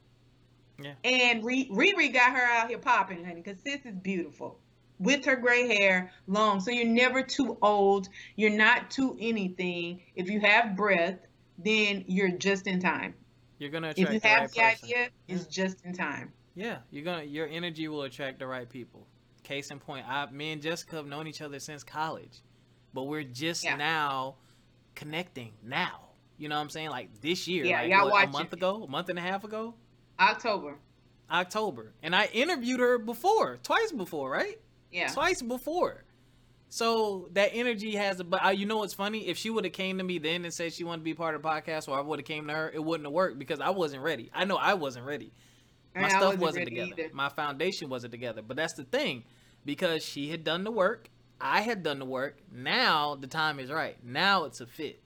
Yeah. 0.81 0.93
And 1.03 1.43
Riri 1.43 2.11
got 2.11 2.35
her 2.35 2.43
out 2.43 2.69
here 2.69 2.79
popping, 2.79 3.23
honey, 3.23 3.41
because 3.41 3.59
sis 3.63 3.85
is 3.85 3.95
beautiful 3.95 4.57
with 4.99 5.25
her 5.25 5.35
gray 5.35 5.67
hair 5.67 6.11
long. 6.27 6.59
So 6.59 6.71
you're 6.71 6.85
never 6.85 7.21
too 7.21 7.57
old. 7.61 8.09
You're 8.35 8.49
not 8.49 8.89
too 8.89 9.15
anything. 9.19 10.01
If 10.15 10.29
you 10.29 10.39
have 10.39 10.75
breath, 10.75 11.19
then 11.57 12.03
you're 12.07 12.29
just 12.29 12.67
in 12.67 12.79
time. 12.79 13.15
You're 13.59 13.69
gonna 13.69 13.89
attract 13.89 14.09
If 14.09 14.13
you 14.13 14.19
the 14.19 14.27
have 14.27 14.41
right 14.41 14.51
the 14.81 14.85
idea, 14.85 15.09
it's 15.27 15.45
just 15.45 15.83
in 15.85 15.93
time. 15.93 16.33
Yeah, 16.55 16.77
you're 16.91 17.03
gonna 17.03 17.23
your 17.23 17.47
energy 17.47 17.87
will 17.87 18.03
attract 18.03 18.39
the 18.39 18.47
right 18.47 18.67
people. 18.69 19.07
Case 19.43 19.71
in 19.71 19.79
point, 19.79 20.07
I 20.07 20.29
me 20.31 20.51
and 20.53 20.61
Jessica 20.61 20.95
have 20.97 21.05
known 21.05 21.27
each 21.27 21.41
other 21.41 21.59
since 21.59 21.83
college, 21.83 22.41
but 22.93 23.03
we're 23.03 23.23
just 23.23 23.63
Yeah. 23.63 23.75
now 23.75 24.35
connecting 24.95 25.53
now. 25.63 26.09
You 26.37 26.49
know 26.49 26.55
what 26.55 26.61
I'm 26.61 26.69
saying? 26.69 26.89
Like 26.89 27.21
this 27.21 27.47
year, 27.47 27.65
Yeah, 27.65 27.81
like 27.81 27.91
y'all 27.91 28.09
what, 28.09 28.27
a 28.27 28.31
month 28.31 28.53
it. 28.53 28.57
ago, 28.57 28.83
a 28.83 28.87
month 28.89 29.09
and 29.09 29.19
a 29.19 29.21
half 29.21 29.43
ago, 29.43 29.75
October. 30.19 30.77
October, 31.31 31.93
and 32.03 32.15
I 32.15 32.25
interviewed 32.33 32.79
her 32.79 32.97
before, 32.97 33.57
twice 33.63 33.91
before, 33.91 34.29
right? 34.29 34.59
Yeah. 34.91 35.07
Twice 35.11 35.41
before. 35.41 36.02
So 36.73 37.29
that 37.33 37.51
energy 37.53 37.95
has 37.97 38.19
a. 38.19 38.23
But 38.23 38.43
uh, 38.43 38.49
you 38.49 38.65
know 38.65 38.77
what's 38.77 38.95
funny? 38.95 39.27
If 39.27 39.37
she 39.37 39.51
would 39.51 39.63
have 39.63 39.73
came 39.73 39.99
to 39.99 40.03
me 40.03 40.17
then 40.17 40.43
and 40.43 40.51
said 40.51 40.73
she 40.73 40.83
wanted 40.83 41.01
to 41.01 41.03
be 41.03 41.13
part 41.13 41.35
of 41.35 41.43
the 41.43 41.47
podcast, 41.47 41.87
or 41.87 41.95
I 41.95 42.01
would 42.01 42.17
have 42.17 42.25
came 42.25 42.47
to 42.47 42.53
her, 42.53 42.71
it 42.73 42.83
wouldn't 42.83 43.05
have 43.05 43.13
worked 43.13 43.37
because 43.37 43.59
I 43.59 43.69
wasn't 43.69 44.01
ready. 44.01 44.31
I 44.33 44.45
know 44.45 44.55
I 44.57 44.73
wasn't 44.73 45.05
ready. 45.05 45.31
my 45.93 46.01
And 46.01 46.09
stuff 46.09 46.23
wasn't 46.23 46.41
wasn't 46.41 46.65
together. 46.69 46.91
either. 46.97 47.09
My 47.13 47.29
foundation 47.29 47.89
wasn't 47.89 48.09
together. 48.11 48.41
But 48.41 48.57
that's 48.57 48.73
the 48.73 48.85
thing, 48.85 49.23
because 49.65 50.03
she 50.03 50.29
had 50.31 50.43
done 50.43 50.63
the 50.63 50.71
work, 50.71 51.09
I 51.39 51.61
had 51.61 51.83
done 51.83 51.99
the 51.99 52.05
work. 52.05 52.37
Now 52.51 53.13
the 53.13 53.27
time 53.27 53.59
is 53.59 53.69
right. 53.71 53.95
Now 54.03 54.45
it's 54.45 54.59
a 54.59 54.65
fit. 54.65 54.99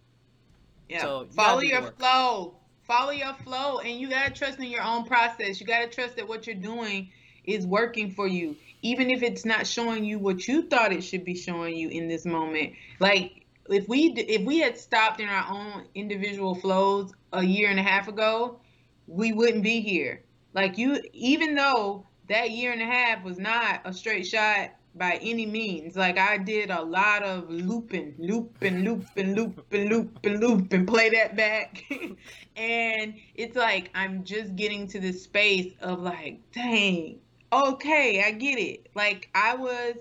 Yeah. 0.88 1.02
So, 1.02 1.24
you 1.24 1.32
Follow 1.32 1.60
your 1.60 1.82
work. 1.82 2.00
flow. 2.00 2.56
Follow 2.84 3.12
your 3.12 3.34
flow, 3.44 3.80
and 3.80 4.00
you 4.00 4.10
gotta 4.10 4.34
trust 4.34 4.58
in 4.60 4.68
your 4.72 4.84
own 4.84 5.04
process. 5.04 5.60
You 5.60 5.68
gotta 5.68 5.88
trust 5.90 6.16
that 6.16 6.30
what 6.30 6.48
you're 6.48 6.56
doing 6.56 7.10
is 7.44 7.68
working 7.68 8.12
for 8.12 8.26
you, 8.26 8.56
even 8.82 9.10
if 9.10 9.24
it's 9.24 9.46
not 9.46 9.66
showing 9.66 10.04
you 10.04 10.20
what 10.20 10.48
you 10.48 10.64
thought 10.64 10.92
it 10.92 11.02
should 11.04 11.26
be 11.26 11.36
showing 11.36 11.76
you 11.76 11.90
in 11.90 12.08
this 12.08 12.26
moment. 12.26 12.74
Like 13.00 13.46
if 13.70 13.88
we 13.88 14.14
if 14.16 14.44
we 14.44 14.60
had 14.60 14.78
stopped 14.78 15.20
in 15.20 15.28
our 15.28 15.46
own 15.52 15.86
individual 15.96 16.56
flows 16.56 17.12
a 17.34 17.44
year 17.44 17.70
and 17.70 17.80
a 17.80 17.84
half 17.84 18.08
ago, 18.08 18.60
we 19.08 19.34
wouldn't 19.34 19.64
be 19.64 19.82
here. 19.82 20.24
Like 20.54 20.78
you, 20.78 21.02
even 21.14 21.56
though 21.56 22.06
that 22.30 22.52
year 22.52 22.72
and 22.72 22.82
a 22.82 22.86
half 22.86 23.24
was 23.24 23.38
not 23.38 23.82
a 23.86 23.94
straight 23.94 24.28
shot 24.28 24.72
by 24.98 25.20
any 25.22 25.46
means. 25.46 25.96
Like 25.96 26.18
I 26.18 26.38
did 26.38 26.72
a 26.72 26.82
lot 26.82 27.24
of 27.24 27.50
looping, 27.50 28.16
looping, 28.18 28.84
looping, 28.84 29.36
looping, 29.36 29.90
looping, 29.90 30.38
looping, 30.40 30.86
play 30.86 31.10
that 31.10 31.36
back. 31.36 31.84
and 32.56 33.14
it's 33.36 33.56
like 33.56 33.92
I'm 33.94 34.24
just 34.24 34.56
getting 34.56 34.88
to 34.88 35.00
this 35.00 35.24
space 35.24 35.74
of 35.82 36.00
like, 36.00 36.40
dang, 36.52 37.20
okay, 37.52 38.24
I 38.24 38.32
get 38.32 38.60
it. 38.60 38.88
Like 38.96 39.30
I 39.36 39.56
was 39.56 39.96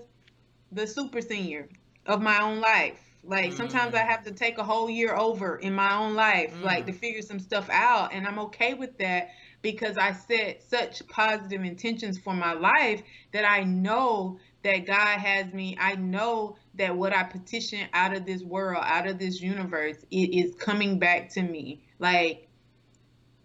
the 0.71 0.87
super 0.87 1.21
senior 1.21 1.69
of 2.05 2.21
my 2.21 2.41
own 2.41 2.59
life. 2.59 2.99
Like 3.23 3.53
sometimes 3.53 3.93
I 3.93 3.99
Mm. 3.99 4.07
have 4.07 4.23
to 4.25 4.31
take 4.31 4.57
a 4.57 4.63
whole 4.63 4.89
year 4.89 5.15
over 5.15 5.57
in 5.57 5.73
my 5.73 5.95
own 5.97 6.15
life, 6.15 6.57
like 6.61 6.85
to 6.87 6.93
Mm. 6.93 6.99
figure 6.99 7.21
some 7.21 7.39
stuff 7.39 7.69
out. 7.69 8.13
And 8.13 8.27
I'm 8.27 8.39
okay 8.39 8.73
with 8.73 8.97
that 8.99 9.29
because 9.61 9.97
I 9.97 10.13
set 10.13 10.63
such 10.63 11.05
positive 11.07 11.63
intentions 11.63 12.17
for 12.17 12.33
my 12.33 12.53
life 12.53 13.01
that 13.33 13.43
I 13.45 13.63
know 13.63 14.39
that 14.63 14.85
God 14.85 15.19
has 15.19 15.53
me. 15.53 15.77
I 15.79 15.95
know 15.95 16.57
that 16.75 16.95
what 16.95 17.13
I 17.13 17.23
petition 17.23 17.87
out 17.93 18.15
of 18.15 18.25
this 18.25 18.43
world, 18.43 18.83
out 18.85 19.07
of 19.07 19.19
this 19.19 19.41
universe, 19.41 19.97
it 20.11 20.33
is 20.33 20.55
coming 20.55 20.99
back 20.99 21.29
to 21.31 21.41
me. 21.41 21.83
Like, 21.99 22.47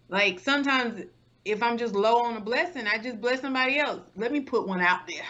like 0.09 0.39
sometimes 0.39 1.01
if 1.45 1.61
I'm 1.63 1.77
just 1.77 1.95
low 1.95 2.23
on 2.23 2.37
a 2.37 2.41
blessing, 2.41 2.87
I 2.87 2.97
just 2.97 3.21
bless 3.21 3.41
somebody 3.41 3.79
else. 3.79 4.01
Let 4.15 4.31
me 4.31 4.41
put 4.41 4.67
one 4.67 4.81
out 4.81 5.07
there 5.07 5.25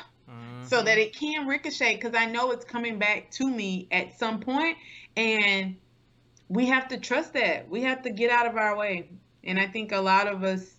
so 0.61 0.81
Mhm. 0.81 0.85
that 0.85 0.97
it 0.97 1.15
can 1.15 1.47
ricochet 1.47 1.95
because 1.95 2.15
I 2.15 2.25
know 2.25 2.51
it's 2.51 2.65
coming 2.65 2.99
back 2.99 3.31
to 3.31 3.49
me 3.49 3.87
at 3.91 4.17
some 4.17 4.39
point, 4.39 4.77
and 5.15 5.77
we 6.49 6.67
have 6.67 6.87
to 6.89 6.97
trust 6.99 7.33
that. 7.33 7.69
We 7.69 7.81
have 7.83 8.03
to 8.03 8.09
get 8.09 8.31
out 8.31 8.47
of 8.47 8.57
our 8.57 8.75
way, 8.77 9.09
and 9.43 9.59
I 9.59 9.67
think 9.67 9.91
a 9.91 9.99
lot 10.01 10.27
of 10.27 10.43
us. 10.43 10.75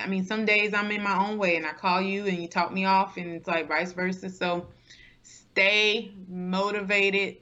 I 0.00 0.06
mean, 0.06 0.24
some 0.24 0.44
days 0.44 0.74
I'm 0.74 0.90
in 0.92 1.02
my 1.02 1.16
own 1.28 1.38
way, 1.38 1.56
and 1.56 1.66
I 1.66 1.72
call 1.72 2.00
you, 2.00 2.26
and 2.26 2.38
you 2.40 2.48
talk 2.48 2.72
me 2.72 2.84
off, 2.84 3.16
and 3.16 3.30
it's 3.30 3.48
like 3.48 3.68
vice 3.68 3.92
versa. 3.92 4.30
So, 4.30 4.68
stay 5.22 6.12
motivated, 6.28 7.38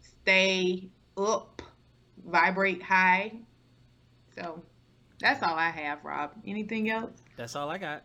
stay 0.00 0.90
up, 1.16 1.62
vibrate 2.24 2.82
high. 2.82 3.32
So, 4.34 4.62
that's 5.20 5.42
all 5.42 5.54
I 5.54 5.70
have, 5.70 6.04
Rob. 6.04 6.32
Anything 6.46 6.90
else? 6.90 7.10
That's 7.36 7.56
all 7.56 7.70
I 7.70 7.78
got. 7.78 8.04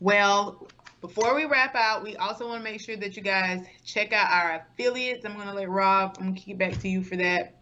Well, 0.00 0.68
before 1.00 1.34
we 1.34 1.44
wrap 1.46 1.74
out, 1.74 2.02
we 2.02 2.16
also 2.16 2.46
want 2.46 2.64
to 2.64 2.70
make 2.70 2.80
sure 2.80 2.96
that 2.96 3.16
you 3.16 3.22
guys 3.22 3.64
check 3.84 4.12
out 4.12 4.30
our 4.30 4.56
affiliates. 4.56 5.24
I'm 5.24 5.34
going 5.34 5.46
to 5.46 5.54
let 5.54 5.68
Rob, 5.68 6.16
I'm 6.18 6.24
going 6.24 6.34
to 6.34 6.40
kick 6.40 6.54
it 6.54 6.58
back 6.58 6.78
to 6.80 6.88
you 6.88 7.02
for 7.02 7.16
that. 7.16 7.56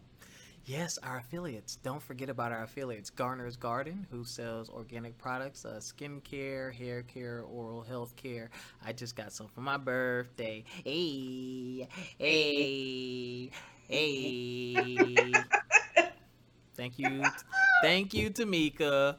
Yes, 0.65 0.99
our 1.03 1.19
affiliates. 1.19 1.77
Don't 1.77 2.03
forget 2.03 2.29
about 2.29 2.53
our 2.53 2.65
affiliates. 2.65 3.09
Garner's 3.09 3.57
Garden, 3.57 4.07
who 4.11 4.23
sells 4.23 4.69
organic 4.69 5.17
products, 5.17 5.65
uh, 5.65 5.81
skincare, 5.81 6.75
hair 6.75 7.03
care, 7.03 7.43
oral 7.43 7.81
health 7.81 8.15
care. 8.17 8.51
I 8.85 8.93
just 8.93 9.17
got 9.17 9.33
some 9.33 9.49
for 9.49 9.63
my 9.63 9.79
birthday. 9.79 10.65
Hey, 10.85 11.89
hey, 12.19 13.51
hey. 13.89 15.33
Thank 16.77 16.99
you. 16.99 17.25
Thank 17.81 18.13
you, 18.13 18.31
Tamika. 18.31 19.17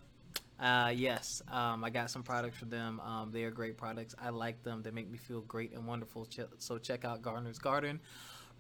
Uh, 0.60 0.91
yes, 0.93 1.41
um, 1.49 1.86
I 1.86 1.89
got 1.89 2.12
some 2.12 2.24
products 2.24 2.57
for 2.57 2.66
them. 2.66 2.99
Um, 2.99 3.32
they 3.32 3.43
are 3.45 3.51
great 3.51 3.78
products. 3.78 4.14
I 4.22 4.30
like 4.30 4.62
them. 4.64 4.82
They 4.84 4.91
make 4.91 5.10
me 5.10 5.18
feel 5.18 5.41
great 5.41 5.72
and 5.74 5.88
wonderful. 5.88 6.28
So 6.57 6.78
check 6.78 7.05
out 7.05 7.22
Garner's 7.22 7.57
Garden. 7.57 8.01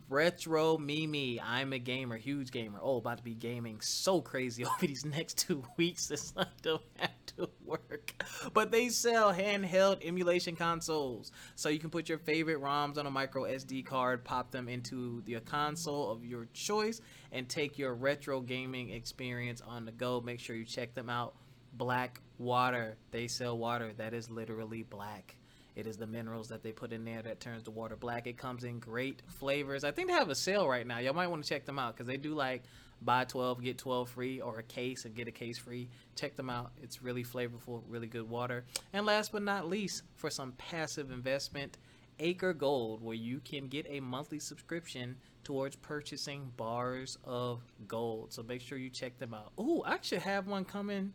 Retro 0.09 0.79
Mimi. 0.79 1.39
I'm 1.39 1.71
a 1.71 1.77
gamer, 1.77 2.17
huge 2.17 2.49
gamer. 2.49 2.79
Oh, 2.81 2.97
about 2.97 3.19
to 3.19 3.23
be 3.23 3.35
gaming 3.35 3.79
so 3.79 4.21
crazy 4.21 4.65
over 4.65 4.87
these 4.87 5.05
next 5.05 5.37
two 5.37 5.63
weeks. 5.77 6.09
It's 6.09 6.33
I 6.37 6.47
don't 6.63 6.81
have 6.97 7.11
to 7.37 7.47
work. 7.63 8.13
But 8.53 8.71
they 8.71 8.89
sell 8.89 9.31
handheld 9.31 10.03
emulation 10.03 10.55
consoles. 10.55 11.31
So 11.55 11.69
you 11.69 11.77
can 11.77 11.91
put 11.91 12.09
your 12.09 12.17
favorite 12.17 12.59
ROMs 12.59 12.97
on 12.97 13.05
a 13.05 13.11
micro 13.11 13.43
SD 13.43 13.85
card, 13.85 14.25
pop 14.25 14.49
them 14.49 14.67
into 14.67 15.21
the 15.25 15.39
console 15.41 16.09
of 16.11 16.25
your 16.25 16.47
choice, 16.53 17.01
and 17.31 17.47
take 17.47 17.77
your 17.77 17.93
retro 17.93 18.41
gaming 18.41 18.89
experience 18.89 19.61
on 19.61 19.85
the 19.85 19.91
go. 19.91 20.21
Make 20.21 20.39
sure 20.39 20.55
you 20.55 20.65
check 20.65 20.95
them 20.95 21.09
out. 21.09 21.35
Black 21.73 22.19
water. 22.39 22.97
They 23.11 23.27
sell 23.27 23.57
water 23.59 23.93
that 23.97 24.15
is 24.15 24.31
literally 24.31 24.81
black. 24.81 25.35
It 25.79 25.87
is 25.87 25.95
the 25.97 26.07
minerals 26.07 26.49
that 26.49 26.61
they 26.61 26.73
put 26.73 26.91
in 26.91 27.05
there 27.05 27.21
that 27.21 27.39
turns 27.39 27.63
the 27.63 27.71
water 27.71 27.95
black. 27.95 28.27
It 28.27 28.37
comes 28.37 28.65
in 28.65 28.79
great 28.79 29.21
flavors. 29.27 29.85
I 29.85 29.91
think 29.91 30.09
they 30.09 30.13
have 30.13 30.29
a 30.29 30.35
sale 30.35 30.67
right 30.67 30.85
now. 30.85 30.99
Y'all 30.99 31.13
might 31.13 31.27
want 31.27 31.41
to 31.43 31.49
check 31.49 31.65
them 31.65 31.79
out 31.79 31.95
because 31.95 32.05
they 32.05 32.17
do 32.17 32.33
like 32.33 32.63
buy 33.01 33.23
12, 33.23 33.63
get 33.63 33.77
12 33.77 34.09
free, 34.09 34.41
or 34.41 34.59
a 34.59 34.63
case 34.63 35.05
and 35.05 35.15
get 35.15 35.29
a 35.29 35.31
case 35.31 35.57
free. 35.57 35.87
Check 36.15 36.35
them 36.35 36.49
out. 36.49 36.71
It's 36.83 37.01
really 37.01 37.23
flavorful, 37.23 37.81
really 37.87 38.07
good 38.07 38.29
water. 38.29 38.65
And 38.91 39.05
last 39.05 39.31
but 39.31 39.41
not 39.41 39.69
least, 39.69 40.03
for 40.15 40.29
some 40.29 40.51
passive 40.53 41.11
investment, 41.11 41.77
Acre 42.19 42.53
Gold, 42.53 43.01
where 43.01 43.15
you 43.15 43.39
can 43.39 43.67
get 43.67 43.85
a 43.87 44.01
monthly 44.01 44.39
subscription 44.39 45.15
towards 45.45 45.77
purchasing 45.77 46.51
bars 46.57 47.17
of 47.23 47.61
gold. 47.87 48.33
So 48.33 48.43
make 48.43 48.59
sure 48.59 48.77
you 48.77 48.89
check 48.89 49.17
them 49.17 49.33
out. 49.33 49.53
Ooh, 49.57 49.81
I 49.85 49.97
should 50.01 50.23
have 50.23 50.45
one 50.47 50.65
coming 50.65 51.13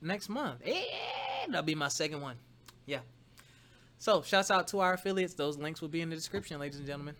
next 0.00 0.30
month. 0.30 0.62
That'll 1.46 1.62
be 1.62 1.74
my 1.74 1.88
second 1.88 2.22
one. 2.22 2.36
Yeah. 2.86 3.00
So, 4.04 4.20
shouts 4.20 4.50
out 4.50 4.68
to 4.68 4.80
our 4.80 4.92
affiliates. 4.92 5.32
Those 5.32 5.56
links 5.56 5.80
will 5.80 5.88
be 5.88 6.02
in 6.02 6.10
the 6.10 6.14
description, 6.14 6.60
ladies 6.60 6.76
and 6.76 6.86
gentlemen. 6.86 7.14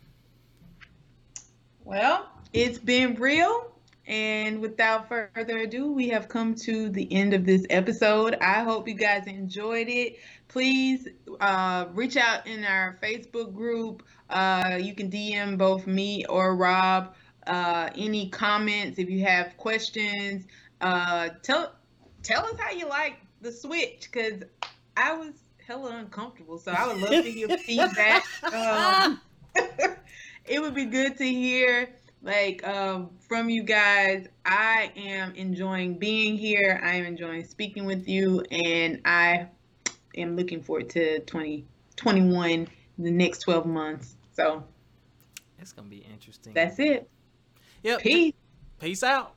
Well, 1.83 2.29
it's 2.53 2.77
been 2.79 3.15
real. 3.15 3.73
And 4.07 4.61
without 4.61 5.09
further 5.09 5.57
ado, 5.61 5.91
we 5.91 6.09
have 6.09 6.29
come 6.29 6.55
to 6.57 6.91
the 6.91 7.11
end 7.11 7.33
of 7.33 7.47
this 7.47 7.65
episode. 7.71 8.37
I 8.39 8.65
hope 8.65 8.87
you 8.87 8.93
guys 8.93 9.27
enjoyed 9.27 9.89
it. 9.89 10.19
Please 10.49 11.09
uh, 11.41 11.87
reach 11.95 12.19
out 12.19 12.47
in 12.47 12.65
our 12.65 12.99
Facebook 13.03 13.55
group. 13.55 14.03
Uh, 14.29 14.79
you 14.79 14.95
can 14.95 15.11
DM 15.11 15.57
both 15.57 15.87
me 15.87 16.27
or 16.27 16.55
Rob. 16.55 17.15
Uh, 17.47 17.89
any 17.97 18.29
comments, 18.29 18.99
if 18.99 19.09
you 19.09 19.25
have 19.25 19.57
questions, 19.57 20.45
uh, 20.83 21.31
tell 21.43 21.73
tell 22.23 22.45
us 22.45 22.59
how 22.59 22.73
you 22.73 22.87
like 22.91 23.17
the 23.41 23.53
switch 23.53 24.11
because 24.13 24.43
I 24.99 25.17
was 25.17 25.33
hella 25.67 25.97
uncomfortable. 25.99 26.59
So 26.59 26.73
I 26.73 26.87
would 26.87 26.99
love 26.99 27.11
to 27.11 27.31
hear 27.31 27.49
feedback. 27.59 28.25
Um, 28.53 29.21
it 30.45 30.61
would 30.61 30.75
be 30.75 30.85
good 30.87 31.17
to 31.19 31.25
hear 31.25 31.89
like 32.23 32.67
um, 32.67 33.11
from 33.29 33.49
you 33.49 33.63
guys. 33.63 34.27
I 34.45 34.93
am 34.97 35.35
enjoying 35.35 35.99
being 35.99 36.37
here. 36.37 36.81
I 36.83 36.95
am 36.97 37.05
enjoying 37.05 37.45
speaking 37.45 37.85
with 37.85 38.09
you, 38.09 38.41
and 38.51 39.01
I 39.05 39.49
am 40.17 40.37
looking 40.37 40.63
forward 40.63 40.91
to 40.91 41.21
2021, 41.21 42.69
the 42.99 43.11
next 43.11 43.41
12 43.41 43.67
months. 43.67 44.17
So 44.33 44.65
It's 45.59 45.73
going 45.73 45.89
to 45.89 45.97
be 45.97 46.07
interesting. 46.13 46.53
that's 46.53 46.79
it. 46.79 47.09
Yep. 47.83 48.01
Peace. 48.01 48.35
Peace 48.81 49.03
out. 49.03 49.33